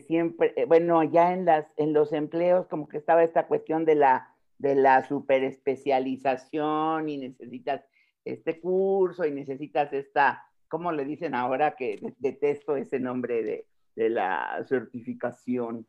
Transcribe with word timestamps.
siempre, 0.01 0.53
eh, 0.57 0.65
bueno, 0.67 1.03
ya 1.03 1.33
en, 1.33 1.45
las, 1.45 1.67
en 1.77 1.93
los 1.93 2.13
empleos 2.13 2.67
como 2.69 2.89
que 2.89 2.99
estaba 2.99 3.25
esta 3.25 3.47
cuestión 3.47 3.85
de 3.85 3.95
la, 3.95 4.35
de 4.59 4.75
la 4.75 5.07
superespecialización 5.07 7.09
y 7.09 7.17
necesitas 7.17 7.85
este 8.25 8.61
curso 8.61 9.25
y 9.25 9.33
necesitas 9.33 9.93
esta, 9.93 10.45
¿cómo 10.69 10.93
le 10.93 11.05
dicen 11.05 11.35
ahora? 11.35 11.75
Que 11.77 11.99
detesto 12.19 12.77
ese 12.77 13.01
nombre 13.01 13.43
de, 13.43 13.67
la 13.97 14.65
certificación, 14.69 15.87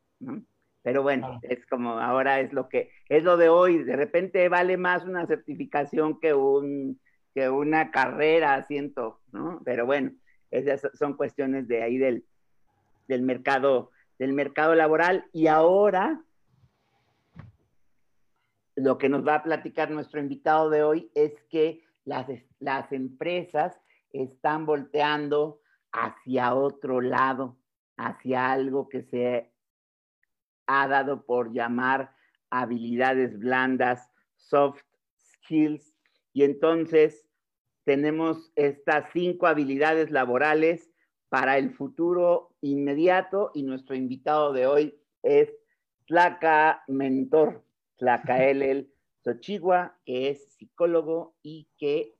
Pero 0.81 1.03
bueno, 1.03 1.39
es 1.43 1.63
como 1.67 1.99
ahora 1.99 2.39
es 2.39 2.51
lo 2.53 2.67
que, 2.67 2.89
es 3.07 3.23
lo 3.23 3.37
de 3.37 3.49
hoy, 3.49 3.83
de 3.83 3.95
repente 3.95 4.49
vale 4.49 4.77
más 4.77 5.05
una 5.05 5.27
certificación 5.27 6.19
que 6.19 6.33
un 6.33 6.99
que 7.33 7.49
una 7.49 7.91
carrera, 7.91 8.63
siento, 8.63 9.21
¿no? 9.31 9.61
Pero 9.63 9.85
bueno, 9.85 10.11
esas 10.49 10.81
son 10.97 11.15
cuestiones 11.15 11.67
de 11.67 11.83
ahí 11.83 11.97
del, 11.97 12.25
del 13.09 13.23
mercado, 13.23 13.91
del 14.17 14.31
mercado 14.31 14.75
laboral. 14.75 15.25
Y 15.33 15.47
ahora, 15.47 16.23
lo 18.75 18.97
que 18.97 19.09
nos 19.09 19.27
va 19.27 19.35
a 19.35 19.43
platicar 19.43 19.91
nuestro 19.91 20.21
invitado 20.21 20.69
de 20.69 20.83
hoy 20.83 21.11
es 21.15 21.33
que 21.49 21.83
las, 22.05 22.27
las 22.59 22.91
empresas 22.93 23.81
están 24.13 24.65
volteando 24.65 25.59
hacia 25.91 26.53
otro 26.53 27.01
lado, 27.01 27.57
hacia 27.97 28.51
algo 28.51 28.87
que 28.87 29.01
se 29.03 29.51
ha 30.67 30.87
dado 30.87 31.25
por 31.25 31.51
llamar 31.51 32.15
habilidades 32.51 33.37
blandas, 33.39 34.11
soft 34.35 34.83
skills, 35.17 35.95
y 36.31 36.43
entonces 36.43 37.27
tenemos 37.85 38.51
estas 38.55 39.09
cinco 39.11 39.47
habilidades 39.47 40.11
laborales 40.11 40.91
para 41.29 41.57
el 41.57 41.73
futuro 41.73 42.49
inmediato 42.61 43.51
y 43.53 43.63
nuestro 43.63 43.95
invitado 43.95 44.51
de 44.51 44.65
hoy 44.65 44.99
es 45.23 45.49
Tlaca 46.07 46.83
Mentor, 46.87 47.63
Tlaca 47.97 48.43
El 48.43 48.91
Xochigua, 49.23 49.95
que 50.05 50.29
es 50.29 50.53
psicólogo 50.53 51.35
y 51.43 51.67
que 51.77 52.15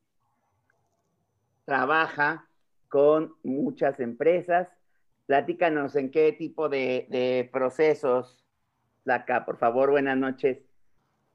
trabaja 1.66 2.48
con 2.88 3.34
muchas 3.44 4.00
empresas. 4.00 4.68
Platícanos 5.26 5.96
en 5.96 6.12
qué 6.12 6.32
tipo 6.34 6.70
de, 6.70 7.08
de 7.10 7.50
procesos, 7.52 8.44
Tlaca, 9.04 9.46
por 9.46 9.58
favor, 9.58 9.92
buenas 9.92 10.18
noches. 10.18 10.69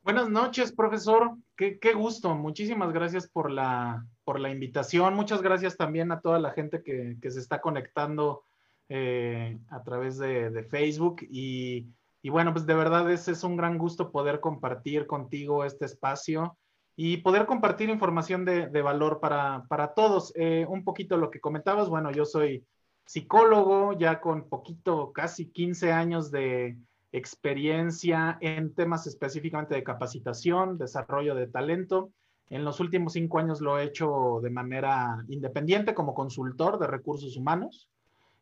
Buenas 0.05 0.29
noches, 0.29 0.71
profesor. 0.71 1.35
Qué, 1.57 1.95
gusto. 1.95 2.35
Muchísimas 2.35 2.93
gracias 2.93 3.27
por 3.27 3.51
la, 3.51 4.07
por 4.25 4.39
la 4.39 4.51
invitación. 4.51 5.15
Muchas 5.15 5.41
gracias 5.41 5.79
también 5.79 6.13
a 6.13 6.21
toda 6.21 6.39
la 6.39 6.51
gente 6.51 6.83
que, 6.83 7.17
se 7.31 7.41
está 7.41 7.63
conectando 7.63 8.45
eh, 8.91 9.59
a 9.71 9.83
través 9.83 10.19
de, 10.19 10.63
Facebook. 10.69 11.27
Y, 11.31 11.89
bueno, 12.23 12.53
pues 12.53 12.67
de 12.67 12.75
verdad 12.75 13.11
es, 13.11 13.29
es 13.29 13.45
un 13.45 13.57
gran 13.57 13.79
gusto 13.79 14.13
poder 14.13 14.41
compartir 14.41 15.07
contigo 15.07 15.65
este 15.65 15.87
espacio 15.87 16.59
y 16.97 17.17
poder 17.19 17.47
compartir 17.47 17.89
información 17.89 18.45
de, 18.45 18.83
valor 18.83 19.21
para, 19.21 19.95
todos. 19.97 20.35
Eh, 20.37 20.67
un 20.69 20.85
poquito 20.85 21.17
lo 21.17 21.31
que 21.31 21.41
comentabas, 21.41 21.89
bueno, 21.89 22.11
yo 22.13 22.27
soy 22.27 22.67
psicólogo, 23.07 23.95
ya 23.95 24.21
con 24.21 24.51
poquito, 24.51 25.15
casi 25.15 25.51
15 25.51 25.93
años 25.93 26.31
de 26.31 26.77
experiencia 27.15 28.37
en 28.41 28.75
temas 28.75 29.07
específicamente 29.07 29.77
de 29.77 29.85
capacitación, 29.85 30.79
desarrollo 30.79 31.37
de 31.37 31.47
talento. 31.47 32.11
En 32.51 32.65
los 32.65 32.81
últimos 32.81 33.13
cinco 33.13 33.39
años 33.39 33.61
lo 33.61 33.79
he 33.79 33.85
hecho 33.85 34.41
de 34.43 34.51
manera 34.51 35.25
independiente 35.29 35.95
como 35.95 36.13
consultor 36.13 36.77
de 36.81 36.89
recursos 36.89 37.37
humanos, 37.37 37.89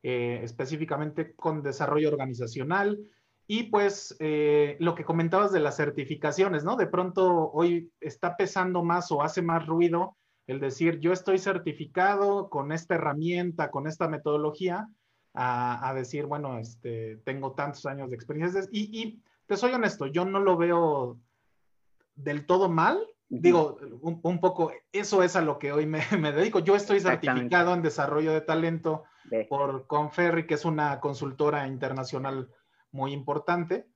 eh, 0.02 0.40
específicamente 0.42 1.34
con 1.34 1.62
desarrollo 1.62 2.08
organizacional. 2.08 2.98
Y 3.46 3.64
pues 3.64 4.16
eh, 4.20 4.78
lo 4.80 4.94
que 4.94 5.04
comentabas 5.04 5.52
de 5.52 5.60
las 5.60 5.76
certificaciones, 5.76 6.64
¿no? 6.64 6.76
De 6.76 6.86
pronto 6.86 7.50
hoy 7.52 7.90
está 8.00 8.38
pesando 8.38 8.82
más 8.82 9.12
o 9.12 9.22
hace 9.22 9.42
más 9.42 9.66
ruido 9.66 10.16
el 10.46 10.60
decir, 10.60 10.98
yo 10.98 11.12
estoy 11.12 11.38
certificado 11.38 12.48
con 12.48 12.72
esta 12.72 12.94
herramienta, 12.94 13.70
con 13.70 13.86
esta 13.86 14.08
metodología, 14.08 14.88
a, 15.34 15.92
decir, 15.94 16.26
bueno, 16.26 16.58
este, 16.58 17.16
tengo 17.24 17.52
tantos 17.52 17.86
años 17.86 18.10
de 18.10 18.16
experiencia. 18.16 18.62
Y, 18.70 19.22
te 19.46 19.56
soy 19.56 19.72
honesto, 19.72 20.06
yo 20.06 20.24
no 20.24 20.40
lo 20.40 20.56
veo 20.56 21.18
del 22.14 22.46
todo 22.46 22.68
mal. 22.68 22.98
Digo, 23.28 23.78
un, 24.02 24.40
poco, 24.40 24.72
eso 24.92 25.22
es 25.22 25.36
a 25.36 25.40
lo 25.40 25.58
que 25.58 25.72
hoy 25.72 25.86
me, 25.86 26.00
dedico. 26.32 26.58
Yo 26.58 26.76
estoy 26.76 27.00
certificado 27.00 27.72
en 27.72 27.82
desarrollo 27.82 28.32
de 28.32 28.42
talento 28.42 29.04
por 29.48 29.86
Conferri, 29.86 30.46
que 30.46 30.54
es 30.54 30.64
una 30.64 31.00
consultora 31.00 31.66
internacional 31.66 32.50
muy 32.90 33.12
importante. 33.12 33.86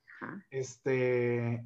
Este, 0.51 1.63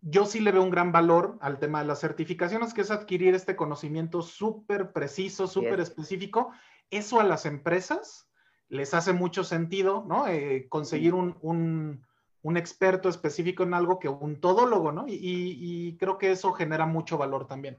yo 0.00 0.24
sí 0.24 0.40
le 0.40 0.52
veo 0.52 0.62
un 0.62 0.70
gran 0.70 0.92
valor 0.92 1.36
al 1.40 1.58
tema 1.58 1.80
de 1.80 1.86
las 1.86 2.00
certificaciones, 2.00 2.72
que 2.72 2.80
es 2.80 2.90
adquirir 2.90 3.34
este 3.34 3.54
conocimiento 3.54 4.22
súper 4.22 4.92
preciso, 4.92 5.46
súper 5.46 5.80
específico. 5.80 6.52
Eso 6.90 7.20
a 7.20 7.24
las 7.24 7.44
empresas 7.44 8.28
les 8.68 8.94
hace 8.94 9.12
mucho 9.12 9.44
sentido, 9.44 10.04
¿no? 10.06 10.26
Eh, 10.26 10.66
conseguir 10.68 11.14
un, 11.14 12.04
experto 12.56 13.08
específico 13.08 13.62
en 13.62 13.74
algo 13.74 13.98
que 13.98 14.08
un 14.08 14.40
todólogo, 14.40 14.92
¿no? 14.92 15.04
Y, 15.06 15.96
creo 15.98 16.18
que 16.18 16.32
eso 16.32 16.52
genera 16.52 16.86
mucho 16.86 17.16
valor 17.16 17.46
también. 17.46 17.78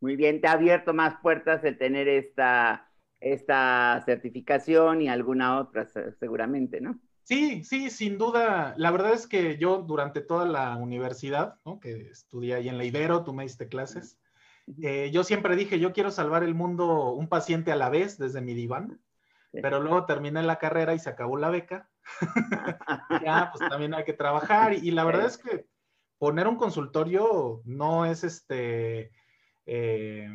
Muy 0.00 0.16
bien, 0.16 0.40
te 0.40 0.48
ha 0.48 0.52
abierto 0.52 0.94
más 0.94 1.20
puertas 1.20 1.64
el 1.64 1.78
tener 1.78 2.08
esta, 2.08 2.90
esta 3.20 4.02
certificación 4.04 5.02
y 5.02 5.08
alguna 5.08 5.58
otra 5.58 5.86
seguramente, 6.18 6.80
¿no? 6.80 6.98
Sí, 7.26 7.64
sí, 7.64 7.90
sin 7.90 8.18
duda. 8.18 8.74
La 8.76 8.92
verdad 8.92 9.12
es 9.12 9.26
que 9.26 9.58
yo 9.58 9.78
durante 9.78 10.20
toda 10.20 10.46
la 10.46 10.76
universidad, 10.76 11.56
¿no? 11.64 11.80
que 11.80 12.08
estudié 12.08 12.54
ahí 12.54 12.68
en 12.68 12.78
la 12.78 12.84
Ibero, 12.84 13.24
tú 13.24 13.34
me 13.34 13.42
diste 13.42 13.66
clases, 13.66 14.20
eh, 14.82 15.10
yo 15.12 15.24
siempre 15.24 15.56
dije, 15.56 15.80
yo 15.80 15.92
quiero 15.92 16.12
salvar 16.12 16.44
el 16.44 16.54
mundo 16.54 17.12
un 17.14 17.28
paciente 17.28 17.72
a 17.72 17.76
la 17.76 17.88
vez 17.88 18.16
desde 18.16 18.40
mi 18.40 18.54
diván, 18.54 19.00
pero 19.62 19.80
luego 19.80 20.06
terminé 20.06 20.42
la 20.42 20.58
carrera 20.58 20.94
y 20.94 20.98
se 20.98 21.10
acabó 21.10 21.36
la 21.36 21.50
beca. 21.50 21.88
ya, 23.24 23.50
pues 23.52 23.68
también 23.68 23.94
hay 23.94 24.04
que 24.04 24.12
trabajar 24.12 24.72
y, 24.74 24.90
la 24.90 25.04
verdad 25.04 25.26
es 25.26 25.38
que 25.38 25.66
poner 26.18 26.48
un 26.48 26.56
consultorio 26.56 27.62
no 27.64 28.06
es 28.06 28.24
este... 28.24 29.12
Eh, 29.66 30.28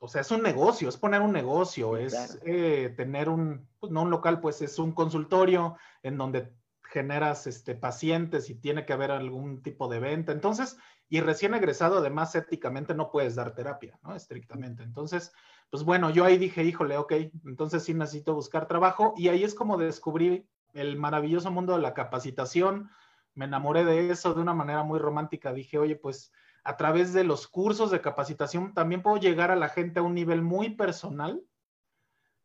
o 0.00 0.06
sea, 0.06 0.20
es 0.20 0.30
un 0.30 0.42
negocio, 0.42 0.88
es 0.88 0.96
poner 0.96 1.20
un 1.20 1.32
negocio, 1.32 1.96
es 1.96 2.38
eh, 2.46 2.94
tener 2.96 3.28
un, 3.28 3.68
pues 3.80 3.90
no 3.90 4.02
un 4.02 4.10
local, 4.10 4.40
pues 4.40 4.62
es 4.62 4.78
un 4.78 4.92
consultorio 4.92 5.76
en 6.02 6.16
donde 6.16 6.52
generas 6.82 7.46
este, 7.46 7.74
pacientes 7.74 8.48
y 8.48 8.54
tiene 8.54 8.86
que 8.86 8.92
haber 8.92 9.10
algún 9.10 9.62
tipo 9.62 9.88
de 9.88 9.98
venta. 9.98 10.32
Entonces, 10.32 10.78
y 11.08 11.20
recién 11.20 11.54
egresado, 11.54 11.98
además, 11.98 12.34
éticamente 12.34 12.94
no 12.94 13.10
puedes 13.10 13.34
dar 13.34 13.54
terapia, 13.54 13.98
¿no? 14.02 14.14
Estrictamente. 14.14 14.82
Entonces, 14.82 15.32
pues 15.70 15.84
bueno, 15.84 16.10
yo 16.10 16.24
ahí 16.24 16.38
dije, 16.38 16.64
híjole, 16.64 16.96
ok, 16.96 17.12
entonces 17.44 17.84
sí 17.84 17.94
necesito 17.94 18.34
buscar 18.34 18.66
trabajo 18.66 19.14
y 19.16 19.28
ahí 19.28 19.44
es 19.44 19.54
como 19.54 19.76
descubrí 19.76 20.48
el 20.72 20.96
maravilloso 20.96 21.50
mundo 21.50 21.74
de 21.74 21.82
la 21.82 21.94
capacitación. 21.94 22.90
Me 23.34 23.44
enamoré 23.44 23.84
de 23.84 24.10
eso 24.10 24.34
de 24.34 24.40
una 24.40 24.54
manera 24.54 24.82
muy 24.82 24.98
romántica. 24.98 25.52
Dije, 25.52 25.78
oye, 25.78 25.96
pues 25.96 26.32
a 26.64 26.76
través 26.76 27.12
de 27.12 27.24
los 27.24 27.48
cursos 27.48 27.90
de 27.90 28.00
capacitación 28.00 28.72
también 28.74 29.02
puedo 29.02 29.18
llegar 29.18 29.50
a 29.50 29.56
la 29.56 29.68
gente 29.68 30.00
a 30.00 30.02
un 30.02 30.14
nivel 30.14 30.42
muy 30.42 30.70
personal, 30.70 31.42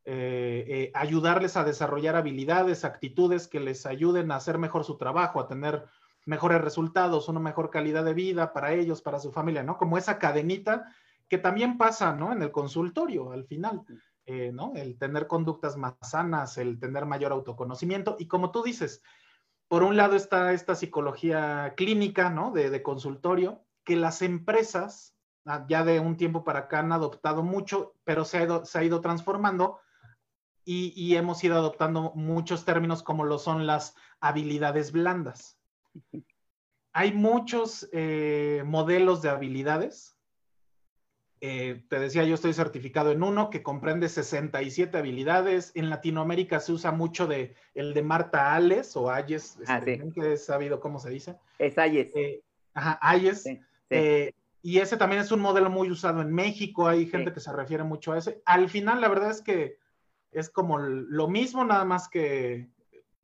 eh, 0.05 0.65
eh, 0.67 0.91
ayudarles 0.93 1.55
a 1.55 1.63
desarrollar 1.63 2.17
habilidades, 2.17 2.83
actitudes 2.83 3.47
que 3.47 3.61
les 3.61 3.85
ayuden 3.85 4.31
a 4.31 4.35
hacer 4.35 4.57
mejor 4.57 4.83
su 4.83 4.97
trabajo, 4.97 5.39
a 5.39 5.47
tener 5.47 5.85
mejores 6.25 6.61
resultados, 6.61 7.29
una 7.29 7.39
mejor 7.39 7.69
calidad 7.69 8.03
de 8.03 8.13
vida 8.13 8.53
para 8.53 8.73
ellos, 8.73 9.01
para 9.01 9.19
su 9.19 9.31
familia, 9.31 9.63
¿no? 9.63 9.77
Como 9.77 9.97
esa 9.97 10.19
cadenita 10.19 10.93
que 11.27 11.37
también 11.37 11.77
pasa, 11.77 12.15
¿no? 12.15 12.31
En 12.31 12.41
el 12.41 12.51
consultorio 12.51 13.31
al 13.31 13.45
final, 13.45 13.83
eh, 14.25 14.51
¿no? 14.53 14.73
El 14.75 14.97
tener 14.97 15.27
conductas 15.27 15.77
más 15.77 15.95
sanas, 16.01 16.57
el 16.57 16.79
tener 16.79 17.05
mayor 17.05 17.31
autoconocimiento 17.31 18.15
y 18.19 18.27
como 18.27 18.51
tú 18.51 18.63
dices, 18.63 19.01
por 19.67 19.83
un 19.83 19.97
lado 19.97 20.15
está 20.15 20.53
esta 20.53 20.75
psicología 20.75 21.73
clínica, 21.75 22.29
¿no? 22.29 22.51
de 22.51 22.83
consultorio, 22.83 23.63
que 23.83 23.95
las 23.95 24.21
empresas 24.21 25.15
ah, 25.45 25.65
ya 25.67 25.83
de 25.83 25.99
un 25.99 26.17
tiempo 26.17 26.43
para 26.43 26.59
acá 26.59 26.79
han 26.79 26.91
adoptado 26.91 27.43
mucho, 27.43 27.95
pero 28.03 28.25
se 28.25 28.37
ha 28.37 28.43
ido, 28.43 28.65
se 28.65 28.79
ha 28.79 28.83
ido 28.83 29.01
transformando 29.01 29.79
y, 30.65 31.15
hemos 31.15 31.43
ido 31.43 31.57
adoptando 31.57 32.13
muchos 32.15 32.63
términos 32.63 33.03
como 33.03 33.25
lo 33.25 33.37
son 33.37 33.67
las 33.67 33.95
habilidades 34.21 34.93
blandas. 34.93 35.59
Hay 36.93 37.11
muchos 37.11 37.89
eh, 37.91 38.63
modelos 38.65 39.21
de 39.21 39.29
habilidades. 39.29 40.12
Eh, 41.45 41.83
te 41.89 41.99
decía, 41.99 42.23
yo 42.23 42.35
estoy 42.35 42.53
certificado 42.53 43.11
en 43.11 43.21
uno 43.21 43.49
que 43.49 43.63
comprende 43.63 44.07
67 44.07 44.97
habilidades. 44.97 45.73
En 45.75 45.89
Latinoamérica 45.89 46.61
se 46.61 46.71
usa 46.71 46.93
mucho 46.93 47.27
de, 47.27 47.53
el 47.73 47.93
de 47.93 48.01
Marta 48.01 48.55
Ales 48.55 48.95
o 48.95 49.11
Ayes, 49.11 49.59
ah, 49.67 49.79
este, 49.79 50.09
que 50.13 50.31
he 50.31 50.37
sabido 50.37 50.79
cómo 50.79 50.99
se 50.99 51.09
dice. 51.09 51.35
Es 51.59 51.77
Ayes. 51.77 52.15
Eh, 52.15 52.41
ajá, 52.73 52.97
Ayes. 53.01 53.45
Eh, 53.89 54.31
y 54.61 54.79
ese 54.79 54.95
también 54.95 55.21
es 55.21 55.33
un 55.33 55.41
modelo 55.41 55.69
muy 55.69 55.91
usado 55.91 56.21
en 56.21 56.31
México, 56.33 56.87
hay 56.87 57.07
gente 57.07 57.33
que 57.33 57.41
se 57.41 57.51
refiere 57.51 57.83
mucho 57.83 58.13
a 58.13 58.19
ese. 58.19 58.41
Al 58.45 58.69
final, 58.69 59.01
la 59.01 59.09
verdad 59.09 59.29
es 59.29 59.41
que 59.41 59.75
es 60.31 60.49
como 60.49 60.79
lo 60.79 61.27
mismo, 61.27 61.65
nada 61.65 61.83
más 61.83 62.07
que, 62.07 62.69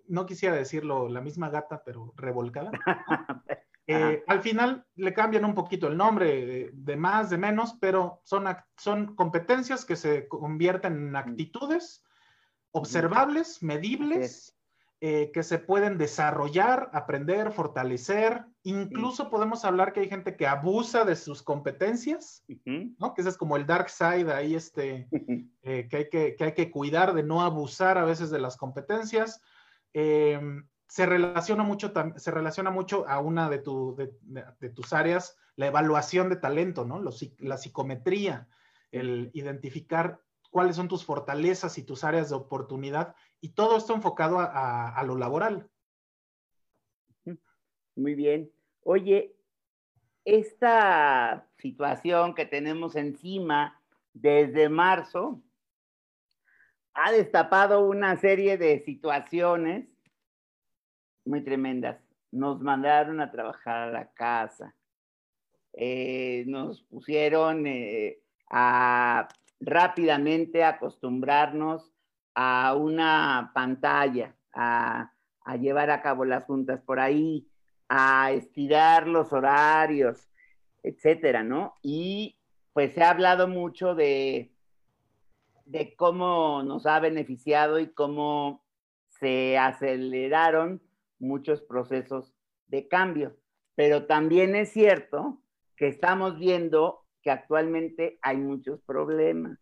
no 0.09 0.25
quisiera 0.25 0.57
decirlo, 0.57 1.07
la 1.07 1.21
misma 1.21 1.49
gata, 1.49 1.83
pero 1.85 2.13
revolcada. 2.17 2.71
Eh, 3.91 4.23
al 4.27 4.41
final 4.41 4.85
le 4.97 5.13
cambian 5.15 5.45
un 5.45 5.55
poquito 5.55 5.87
el 5.87 5.97
nombre, 5.97 6.69
de, 6.71 6.95
más, 6.95 7.31
de 7.31 7.39
menos, 7.39 7.75
pero 7.81 8.21
son, 8.23 8.45
son 8.77 9.15
competencias 9.15 9.83
que 9.83 9.95
se 9.95 10.27
convierten 10.27 10.93
en 11.07 11.15
actitudes 11.15 12.03
observables, 12.71 13.63
medibles 13.63 14.55
eh, 15.01 15.31
que 15.33 15.41
se 15.41 15.57
pueden 15.57 15.97
desarrollar, 15.97 16.91
aprender, 16.93 17.51
fortalecer. 17.51 18.45
Incluso 18.61 19.31
podemos 19.31 19.65
hablar 19.65 19.91
que 19.91 20.01
hay 20.01 20.09
gente 20.09 20.35
que 20.35 20.45
abusa 20.45 21.03
de 21.03 21.15
sus 21.15 21.41
competencias, 21.41 22.45
¿no? 22.65 23.15
Que 23.15 23.21
ese 23.21 23.31
es 23.31 23.37
como 23.37 23.57
el 23.57 23.65
dark 23.65 23.89
side 23.89 24.31
ahí, 24.31 24.53
este, 24.53 25.07
eh, 25.63 25.87
que, 25.89 25.97
hay 25.97 26.09
que, 26.09 26.35
hay 26.39 26.53
que 26.53 26.69
cuidar 26.69 27.15
de 27.15 27.23
no 27.23 27.41
abusar 27.41 27.97
a 27.97 28.05
veces 28.05 28.29
de 28.29 28.37
las 28.37 28.55
competencias. 28.55 29.41
Em, 29.93 30.67
se 30.89 31.05
relaciona 31.05 31.63
mucho, 31.63 31.93
se 32.15 32.31
relaciona 32.31 32.71
mucho 32.71 33.07
a 33.07 33.19
una 33.19 33.47
de, 33.47 33.59
de, 33.59 34.69
tus 34.71 34.91
áreas, 34.91 35.37
la 35.55 35.67
evaluación 35.67 36.29
de 36.29 36.35
talento, 36.35 36.83
¿no? 36.83 36.99
la 37.37 37.57
psicometría, 37.57 38.47
el 38.91 39.29
identificar 39.33 40.19
cuáles 40.49 40.75
son 40.75 40.87
tus 40.87 41.05
fortalezas 41.05 41.77
y 41.77 41.83
tus 41.83 42.03
áreas 42.03 42.29
de 42.29 42.35
oportunidad 42.35 43.15
y 43.39 43.49
todo 43.49 43.77
esto 43.77 43.93
enfocado 43.93 44.39
a, 44.39 45.01
lo 45.05 45.15
laboral. 45.15 45.69
Muy 47.95 48.15
bien. 48.15 48.51
Oye, 48.81 49.35
esta 50.25 51.47
situación 51.59 52.33
que 52.33 52.47
tenemos 52.47 52.95
encima 52.95 53.79
desde 54.13 54.69
marzo 54.69 55.39
ha 56.95 57.11
destapado 57.11 57.87
una 57.87 58.17
serie 58.17 58.57
de 58.57 58.79
situaciones 58.79 59.88
muy 61.29 61.43
tremendas. 61.43 62.01
Nos 62.31 62.59
mandaron 62.59 63.21
a 63.21 63.31
trabajar 63.31 63.89
a 63.89 63.91
la 63.91 64.11
casa, 64.11 64.75
eh, 65.73 66.43
nos 66.47 66.81
pusieron 66.81 67.65
eh, 67.67 68.19
a 68.49 69.27
rápidamente 69.59 70.63
acostumbrarnos 70.63 71.93
a 72.33 72.75
una 72.75 73.51
pantalla, 73.53 74.35
a, 74.53 75.11
llevar 75.59 75.89
a 75.89 76.01
cabo 76.01 76.25
las 76.25 76.43
juntas 76.45 76.79
por 76.81 76.99
ahí, 76.99 77.47
a 77.87 78.31
estirar 78.31 79.07
los 79.07 79.33
horarios, 79.33 80.29
etcétera, 80.83 81.43
¿no? 81.43 81.73
Y 81.81 82.37
pues 82.71 82.93
se 82.93 83.03
ha 83.03 83.09
hablado 83.09 83.47
mucho 83.47 83.95
de, 83.95 84.51
de 85.65 85.95
cómo 85.95 86.61
nos 86.63 86.85
ha 86.85 86.99
beneficiado 86.99 87.79
y 87.79 87.87
cómo 87.87 88.63
se 89.07 89.57
aceleraron 89.57 90.81
muchos 91.19 91.61
procesos 91.61 92.33
de 92.67 92.87
cambio. 92.87 93.35
Pero 93.75 94.05
también 94.05 94.55
es 94.55 94.71
cierto 94.71 95.41
que 95.75 95.87
estamos 95.87 96.37
viendo 96.37 97.05
que 97.21 97.31
actualmente 97.31 98.19
hay 98.21 98.37
muchos 98.37 98.81
problemas. 98.81 99.59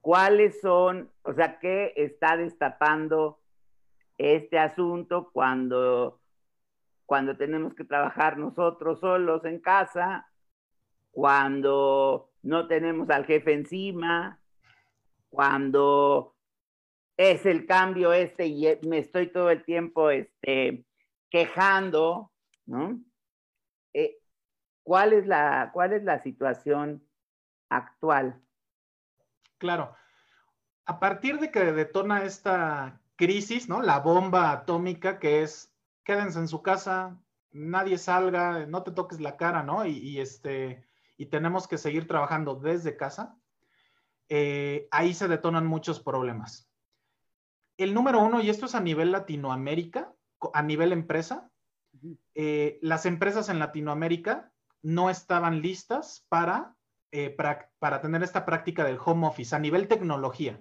¿Cuáles 0.00 0.60
son, 0.60 1.12
o 1.22 1.32
sea, 1.32 1.58
qué 1.60 1.92
está 1.96 2.36
destapando 2.36 3.40
este 4.18 4.58
asunto 4.58 5.30
cuando, 5.32 6.20
cuando 7.06 7.36
tenemos 7.36 7.74
que 7.74 7.84
trabajar 7.84 8.36
nosotros 8.36 9.00
solos 9.00 9.44
en 9.44 9.60
casa, 9.60 10.28
cuando 11.12 12.30
no 12.42 12.66
tenemos 12.66 13.10
al 13.10 13.24
jefe 13.24 13.52
encima, 13.52 14.40
cuando 15.30 16.31
es 17.16 17.46
el 17.46 17.66
cambio 17.66 18.12
este 18.12 18.46
y 18.46 18.78
me 18.86 18.98
estoy 18.98 19.28
todo 19.28 19.50
el 19.50 19.64
tiempo 19.64 20.10
este, 20.10 20.84
quejando, 21.30 22.32
¿no? 22.66 23.00
Eh, 23.92 24.18
¿cuál, 24.82 25.12
es 25.12 25.26
la, 25.26 25.70
¿Cuál 25.72 25.92
es 25.92 26.04
la 26.04 26.22
situación 26.22 27.06
actual? 27.68 28.40
Claro. 29.58 29.94
A 30.84 30.98
partir 30.98 31.38
de 31.38 31.50
que 31.50 31.72
detona 31.72 32.24
esta 32.24 33.00
crisis, 33.16 33.68
¿no? 33.68 33.82
La 33.82 34.00
bomba 34.00 34.50
atómica 34.50 35.18
que 35.18 35.42
es, 35.42 35.72
quédense 36.04 36.38
en 36.40 36.48
su 36.48 36.62
casa, 36.62 37.20
nadie 37.52 37.98
salga, 37.98 38.66
no 38.66 38.82
te 38.82 38.90
toques 38.90 39.20
la 39.20 39.36
cara, 39.36 39.62
¿no? 39.62 39.86
Y, 39.86 40.18
este, 40.18 40.84
y 41.16 41.26
tenemos 41.26 41.68
que 41.68 41.78
seguir 41.78 42.08
trabajando 42.08 42.56
desde 42.56 42.96
casa. 42.96 43.38
Eh, 44.28 44.88
ahí 44.90 45.14
se 45.14 45.28
detonan 45.28 45.66
muchos 45.66 46.00
problemas. 46.00 46.71
El 47.82 47.94
número 47.94 48.20
uno, 48.20 48.40
y 48.40 48.50
esto 48.50 48.66
es 48.66 48.74
a 48.74 48.80
nivel 48.80 49.12
Latinoamérica, 49.12 50.12
a 50.52 50.62
nivel 50.62 50.92
empresa, 50.92 51.50
eh, 52.34 52.78
las 52.82 53.06
empresas 53.06 53.48
en 53.48 53.58
Latinoamérica 53.58 54.50
no 54.82 55.10
estaban 55.10 55.62
listas 55.62 56.26
para 56.28 56.74
eh, 57.14 57.28
para, 57.28 58.00
tener 58.00 58.22
esta 58.22 58.46
práctica 58.46 58.84
del 58.84 58.98
home 59.04 59.26
office 59.26 59.54
a 59.54 59.58
nivel 59.58 59.86
tecnología. 59.86 60.58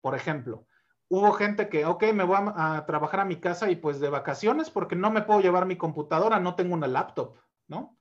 Por 0.00 0.14
ejemplo, 0.14 0.64
hubo 1.08 1.32
gente 1.32 1.68
que, 1.68 1.86
ok, 1.86 2.04
me 2.14 2.22
voy 2.22 2.38
a, 2.54 2.84
trabajar 2.86 3.18
a 3.18 3.24
mi 3.24 3.40
casa 3.40 3.68
y 3.68 3.74
pues 3.74 3.98
de 3.98 4.10
vacaciones 4.10 4.70
porque 4.70 4.94
no 4.94 5.10
me 5.10 5.22
puedo 5.22 5.40
llevar 5.40 5.66
mi 5.66 5.74
computadora, 5.76 6.38
no 6.38 6.54
tengo 6.54 6.72
una 6.74 6.86
laptop, 6.86 7.36
¿no? 7.66 7.98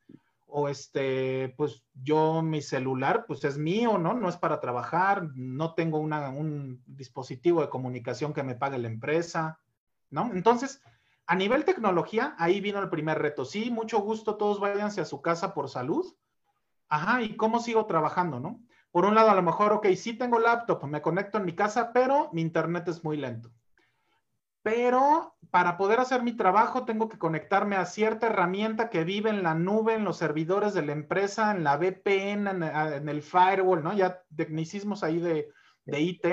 O 0.51 0.67
este, 0.67 1.53
pues 1.57 1.83
yo 1.93 2.41
mi 2.41 2.61
celular, 2.61 3.25
pues 3.27 3.43
es 3.43 3.57
mío, 3.57 3.97
¿no? 3.97 4.13
No 4.13 4.29
es 4.29 4.37
para 4.37 4.59
trabajar, 4.59 5.29
no 5.35 5.75
tengo 5.75 5.99
un 5.99 6.83
dispositivo 6.85 7.61
de 7.61 7.69
comunicación 7.69 8.33
que 8.33 8.43
me 8.43 8.55
pague 8.55 8.77
la 8.77 8.87
empresa. 8.87 9.59
¿no? 10.09 10.31
Entonces, 10.33 10.81
a 11.27 11.35
nivel 11.35 11.65
tecnología, 11.65 12.35
ahí 12.37 12.61
vino 12.61 12.79
el 12.79 12.89
primer 12.89 13.19
reto. 13.19 13.45
Sí, 13.45 13.69
mucho 13.69 13.99
gusto, 13.99 14.35
todos 14.35 14.59
váyanse 14.59 15.01
a 15.01 15.05
su 15.05 15.21
casa 15.21 15.53
por 15.53 15.69
salud. 15.69 16.05
Ajá, 16.87 17.21
¿y 17.21 17.35
cómo 17.35 17.59
sigo 17.59 17.85
trabajando, 17.85 18.39
no? 18.39 18.61
Por 18.91 19.05
un 19.05 19.13
lado, 19.13 19.29
a 19.29 19.35
lo 19.35 19.43
mejor, 19.43 19.71
ok, 19.73 19.87
sí 19.95 20.13
tengo 20.13 20.39
laptop, 20.39 20.83
me 20.85 21.01
conecto 21.01 21.37
en 21.37 21.45
mi 21.45 21.53
casa, 21.53 21.93
pero 21.93 22.29
mi 22.33 22.41
internet 22.41 22.87
es 22.87 23.03
muy 23.03 23.17
lento. 23.17 23.51
Pero 24.61 25.35
para 25.51 25.77
poder 25.77 25.99
hacer 25.99 26.21
mi 26.21 26.33
trabajo 26.33 26.85
tengo 26.85 27.09
que 27.09 27.17
conectarme 27.17 27.75
a 27.75 27.85
cierta 27.85 28.27
herramienta 28.27 28.89
que 28.89 29.03
vive 29.03 29.29
en 29.29 29.41
la 29.41 29.55
nube, 29.55 29.93
en 29.93 30.03
los 30.03 30.17
servidores 30.17 30.73
de 30.73 30.85
la 30.85 30.91
empresa, 30.91 31.51
en 31.51 31.63
la 31.63 31.77
VPN, 31.77 32.47
en, 32.47 33.09
el 33.09 33.21
firewall, 33.21 33.83
¿no? 33.83 33.93
Ya 33.93 34.21
tecnicismos 34.35 35.03
ahí 35.03 35.19
de, 35.19 35.49
de 35.85 36.01
IT. 36.01 36.25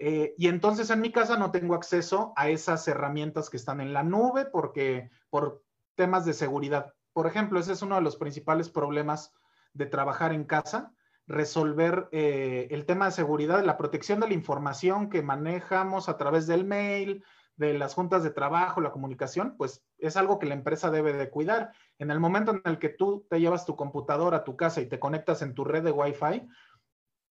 Eh, 0.00 0.34
y 0.36 0.48
entonces 0.48 0.90
en 0.90 1.00
mi 1.00 1.10
casa 1.10 1.38
no 1.38 1.50
tengo 1.50 1.74
acceso 1.74 2.34
a 2.36 2.50
esas 2.50 2.86
herramientas 2.86 3.48
que 3.48 3.56
están 3.56 3.80
en 3.80 3.94
la 3.94 4.02
nube 4.02 4.44
porque 4.44 5.10
por 5.30 5.64
temas 5.94 6.26
de 6.26 6.34
seguridad. 6.34 6.92
Por 7.12 7.26
ejemplo, 7.26 7.58
ese 7.58 7.72
es 7.72 7.82
uno 7.82 7.96
de 7.96 8.02
los 8.02 8.16
principales 8.16 8.68
problemas 8.68 9.32
de 9.72 9.86
trabajar 9.86 10.32
en 10.32 10.44
casa, 10.44 10.92
resolver 11.26 12.08
eh, 12.12 12.68
el 12.70 12.84
tema 12.84 13.06
de 13.06 13.12
seguridad, 13.12 13.64
la 13.64 13.76
protección 13.76 14.20
de 14.20 14.28
la 14.28 14.34
información 14.34 15.08
que 15.08 15.22
manejamos 15.22 16.08
a 16.08 16.16
través 16.16 16.46
del 16.46 16.64
mail, 16.64 17.24
de 17.56 17.74
las 17.74 17.94
juntas 17.94 18.22
de 18.22 18.30
trabajo, 18.30 18.80
la 18.80 18.92
comunicación, 18.92 19.56
pues 19.56 19.84
es 19.98 20.16
algo 20.16 20.38
que 20.38 20.46
la 20.46 20.54
empresa 20.54 20.90
debe 20.90 21.12
de 21.12 21.30
cuidar. 21.30 21.72
En 21.98 22.10
el 22.10 22.18
momento 22.18 22.52
en 22.52 22.62
el 22.64 22.78
que 22.78 22.88
tú 22.88 23.26
te 23.28 23.40
llevas 23.40 23.66
tu 23.66 23.76
computadora 23.76 24.38
a 24.38 24.44
tu 24.44 24.56
casa 24.56 24.80
y 24.80 24.86
te 24.86 24.98
conectas 24.98 25.42
en 25.42 25.54
tu 25.54 25.64
red 25.64 25.84
de 25.84 25.92
Wi-Fi, 25.92 26.48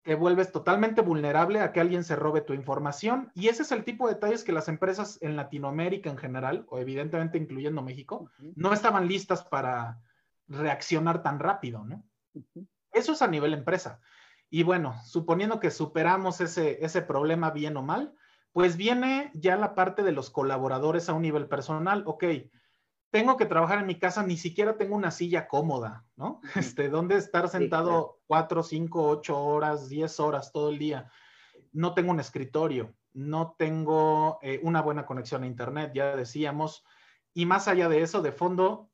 te 0.02 0.14
vuelves 0.14 0.52
totalmente 0.52 1.00
vulnerable 1.00 1.60
a 1.60 1.72
que 1.72 1.80
alguien 1.80 2.04
se 2.04 2.14
robe 2.14 2.42
tu 2.42 2.52
información. 2.52 3.32
Y 3.34 3.48
ese 3.48 3.62
es 3.62 3.72
el 3.72 3.84
tipo 3.84 4.06
de 4.06 4.14
detalles 4.14 4.44
que 4.44 4.52
las 4.52 4.68
empresas 4.68 5.18
en 5.22 5.34
Latinoamérica 5.34 6.10
en 6.10 6.18
general, 6.18 6.66
o 6.68 6.78
evidentemente 6.78 7.38
incluyendo 7.38 7.82
México, 7.82 8.30
no 8.54 8.72
estaban 8.72 9.08
listas 9.08 9.44
para 9.44 9.98
reaccionar 10.46 11.22
tan 11.22 11.38
rápido, 11.38 11.84
¿no? 11.84 12.04
Eso 12.94 13.12
es 13.12 13.22
a 13.22 13.28
nivel 13.28 13.52
empresa. 13.54 14.00
Y 14.50 14.62
bueno, 14.62 14.94
suponiendo 15.04 15.60
que 15.60 15.70
superamos 15.70 16.40
ese, 16.40 16.84
ese 16.84 17.02
problema 17.02 17.50
bien 17.50 17.76
o 17.76 17.82
mal, 17.82 18.14
pues 18.52 18.76
viene 18.76 19.32
ya 19.34 19.56
la 19.56 19.74
parte 19.74 20.02
de 20.02 20.12
los 20.12 20.30
colaboradores 20.30 21.08
a 21.08 21.12
un 21.12 21.22
nivel 21.22 21.48
personal. 21.48 22.04
Ok, 22.06 22.24
tengo 23.10 23.36
que 23.36 23.46
trabajar 23.46 23.80
en 23.80 23.86
mi 23.86 23.98
casa, 23.98 24.22
ni 24.22 24.36
siquiera 24.36 24.76
tengo 24.76 24.94
una 24.94 25.10
silla 25.10 25.48
cómoda, 25.48 26.04
¿no? 26.16 26.40
Este, 26.54 26.88
donde 26.88 27.16
estar 27.16 27.48
sentado 27.48 28.20
cuatro, 28.26 28.62
cinco, 28.62 29.08
ocho 29.08 29.38
horas, 29.38 29.88
diez 29.88 30.20
horas 30.20 30.52
todo 30.52 30.70
el 30.70 30.78
día. 30.78 31.10
No 31.72 31.94
tengo 31.94 32.12
un 32.12 32.20
escritorio, 32.20 32.94
no 33.12 33.56
tengo 33.58 34.38
eh, 34.42 34.60
una 34.62 34.82
buena 34.82 35.06
conexión 35.06 35.42
a 35.42 35.46
Internet, 35.46 35.92
ya 35.94 36.14
decíamos. 36.14 36.84
Y 37.32 37.46
más 37.46 37.66
allá 37.66 37.88
de 37.88 38.02
eso, 38.02 38.22
de 38.22 38.30
fondo, 38.30 38.90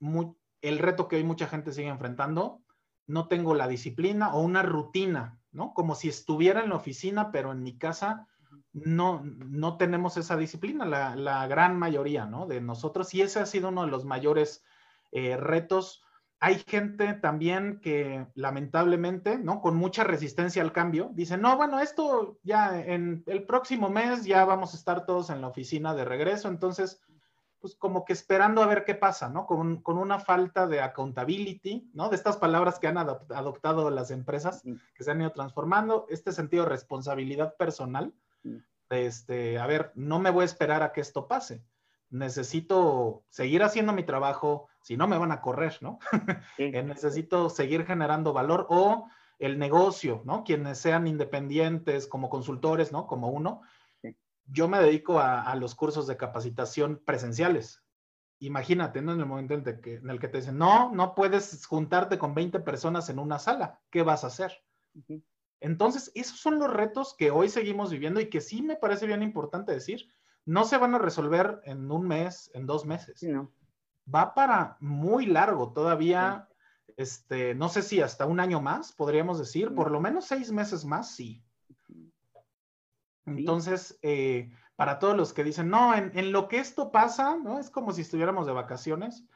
el 0.62 0.78
reto 0.78 1.08
que 1.08 1.16
hoy 1.16 1.24
mucha 1.24 1.46
gente 1.46 1.72
sigue 1.72 1.88
enfrentando 1.88 2.62
no 3.10 3.28
tengo 3.28 3.54
la 3.54 3.68
disciplina 3.68 4.32
o 4.34 4.40
una 4.40 4.62
rutina, 4.62 5.38
¿no? 5.52 5.74
Como 5.74 5.94
si 5.94 6.08
estuviera 6.08 6.62
en 6.62 6.70
la 6.70 6.76
oficina, 6.76 7.32
pero 7.32 7.52
en 7.52 7.62
mi 7.62 7.76
casa 7.76 8.28
no, 8.72 9.22
no 9.24 9.76
tenemos 9.76 10.16
esa 10.16 10.36
disciplina, 10.36 10.84
la, 10.86 11.46
gran 11.48 11.76
mayoría, 11.76 12.26
¿no? 12.26 12.46
De 12.46 12.60
nosotros, 12.60 13.12
y 13.14 13.22
ese 13.22 13.40
ha 13.40 13.46
sido 13.46 13.68
uno 13.68 13.84
de 13.84 13.90
los 13.90 14.04
mayores 14.04 14.64
eh, 15.10 15.36
retos. 15.36 16.04
Hay 16.38 16.64
gente 16.66 17.14
también 17.14 17.80
que 17.80 18.26
lamentablemente, 18.34 19.38
¿no? 19.38 19.60
Con 19.60 19.76
mucha 19.76 20.04
resistencia 20.04 20.62
al 20.62 20.72
cambio, 20.72 21.10
dice, 21.12 21.36
no, 21.36 21.56
bueno, 21.56 21.80
esto 21.80 22.38
ya 22.44 22.80
en 22.80 23.24
el 23.26 23.42
próximo 23.42 23.90
mes 23.90 24.24
ya 24.24 24.44
vamos 24.44 24.72
a 24.72 24.76
estar 24.76 25.04
todos 25.04 25.30
en 25.30 25.40
la 25.40 25.48
oficina 25.48 25.94
de 25.94 26.04
regreso, 26.04 26.48
entonces 26.48 27.02
pues 27.60 27.74
como 27.74 28.04
que 28.04 28.12
esperando 28.12 28.62
a 28.62 28.66
ver 28.66 28.84
qué 28.84 28.94
pasa, 28.94 29.28
¿no? 29.28 29.46
Con, 29.46 29.82
una 29.86 30.18
falta 30.18 30.66
de 30.66 30.80
accountability, 30.80 31.90
¿no? 31.92 32.08
De 32.08 32.16
estas 32.16 32.36
palabras 32.36 32.78
que 32.78 32.86
han 32.86 32.98
adoptado 32.98 33.90
las 33.90 34.10
empresas, 34.10 34.62
que 34.94 35.04
se 35.04 35.10
han 35.10 35.20
ido 35.20 35.32
transformando, 35.32 36.06
este 36.08 36.32
sentido 36.32 36.64
de 36.64 36.70
responsabilidad 36.70 37.56
personal, 37.56 38.14
este, 38.88 39.58
a 39.58 39.66
ver, 39.66 39.92
no 39.94 40.18
me 40.18 40.30
voy 40.30 40.42
a 40.42 40.46
esperar 40.46 40.82
a 40.82 40.92
que 40.92 41.00
esto 41.00 41.28
pase. 41.28 41.62
Necesito 42.08 43.22
seguir 43.28 43.62
haciendo 43.62 43.92
mi 43.92 44.02
trabajo, 44.02 44.68
si 44.82 44.96
no 44.96 45.06
me 45.06 45.18
van 45.18 45.30
a 45.30 45.40
correr, 45.40 45.78
¿no? 45.80 45.98
Eh, 46.58 46.82
necesito 46.82 47.50
seguir 47.50 47.86
generando 47.86 48.32
valor 48.32 48.66
o 48.68 49.08
el 49.38 49.58
negocio, 49.58 50.22
¿no? 50.24 50.44
Quienes 50.44 50.78
sean 50.78 51.06
independientes 51.06 52.06
como 52.06 52.28
consultores, 52.28 52.90
¿no? 52.90 53.06
Como 53.06 53.28
uno, 53.28 53.62
yo 54.52 54.68
me 54.68 54.80
dedico 54.80 55.20
a, 55.20 55.54
los 55.56 55.74
cursos 55.74 56.06
de 56.06 56.16
capacitación 56.16 57.02
presenciales. 57.04 57.82
Imagínate, 58.38 59.02
¿no? 59.02 59.12
En 59.12 59.20
el 59.20 59.26
momento 59.26 59.54
en 59.54 59.66
el, 59.66 59.80
que, 59.80 59.94
en 59.96 60.10
el, 60.10 60.18
que, 60.18 60.28
te 60.28 60.38
dicen, 60.38 60.58
no, 60.58 60.90
no 60.92 61.14
puedes 61.14 61.64
juntarte 61.66 62.18
con 62.18 62.34
20 62.34 62.60
personas 62.60 63.08
en 63.10 63.18
una 63.18 63.38
sala, 63.38 63.80
¿qué 63.90 64.02
vas 64.02 64.24
a 64.24 64.28
hacer? 64.28 64.52
Entonces, 65.60 66.10
esos 66.14 66.40
son 66.40 66.58
los 66.58 66.72
retos 66.72 67.14
que 67.16 67.30
hoy 67.30 67.48
seguimos 67.48 67.90
viviendo 67.90 68.20
y 68.20 68.30
que 68.30 68.40
sí 68.40 68.62
me 68.62 68.76
parece 68.76 69.06
bien 69.06 69.22
importante 69.22 69.72
decir, 69.72 70.10
no 70.46 70.64
se 70.64 70.78
van 70.78 70.94
a 70.94 70.98
resolver 70.98 71.60
en 71.64 71.90
un 71.90 72.08
mes, 72.08 72.50
en 72.54 72.66
dos 72.66 72.86
meses. 72.86 73.22
no. 73.22 73.52
Va 74.12 74.34
para 74.34 74.76
muy 74.80 75.26
largo 75.26 75.72
todavía, 75.72 76.48
este, 76.96 77.54
no 77.54 77.68
sé 77.68 77.82
si 77.82 78.00
hasta 78.00 78.26
un 78.26 78.40
año 78.40 78.60
más, 78.60 78.92
podríamos 78.92 79.38
decir, 79.38 79.72
por 79.74 79.90
lo 79.90 80.00
menos 80.00 80.24
seis 80.24 80.50
meses 80.50 80.84
más, 80.84 81.14
sí. 81.14 81.44
Entonces, 83.26 83.98
eh, 84.02 84.50
para 84.76 84.98
todos 84.98 85.16
los 85.16 85.32
que 85.32 85.44
dicen, 85.44 85.68
no, 85.68 85.94
en, 85.94 86.32
lo 86.32 86.48
que 86.48 86.58
esto 86.58 86.90
pasa, 86.90 87.36
¿no? 87.36 87.58
Es 87.58 87.70
como 87.70 87.92
si 87.92 88.02
estuviéramos 88.02 88.46
de 88.46 88.52
vacaciones. 88.52 89.26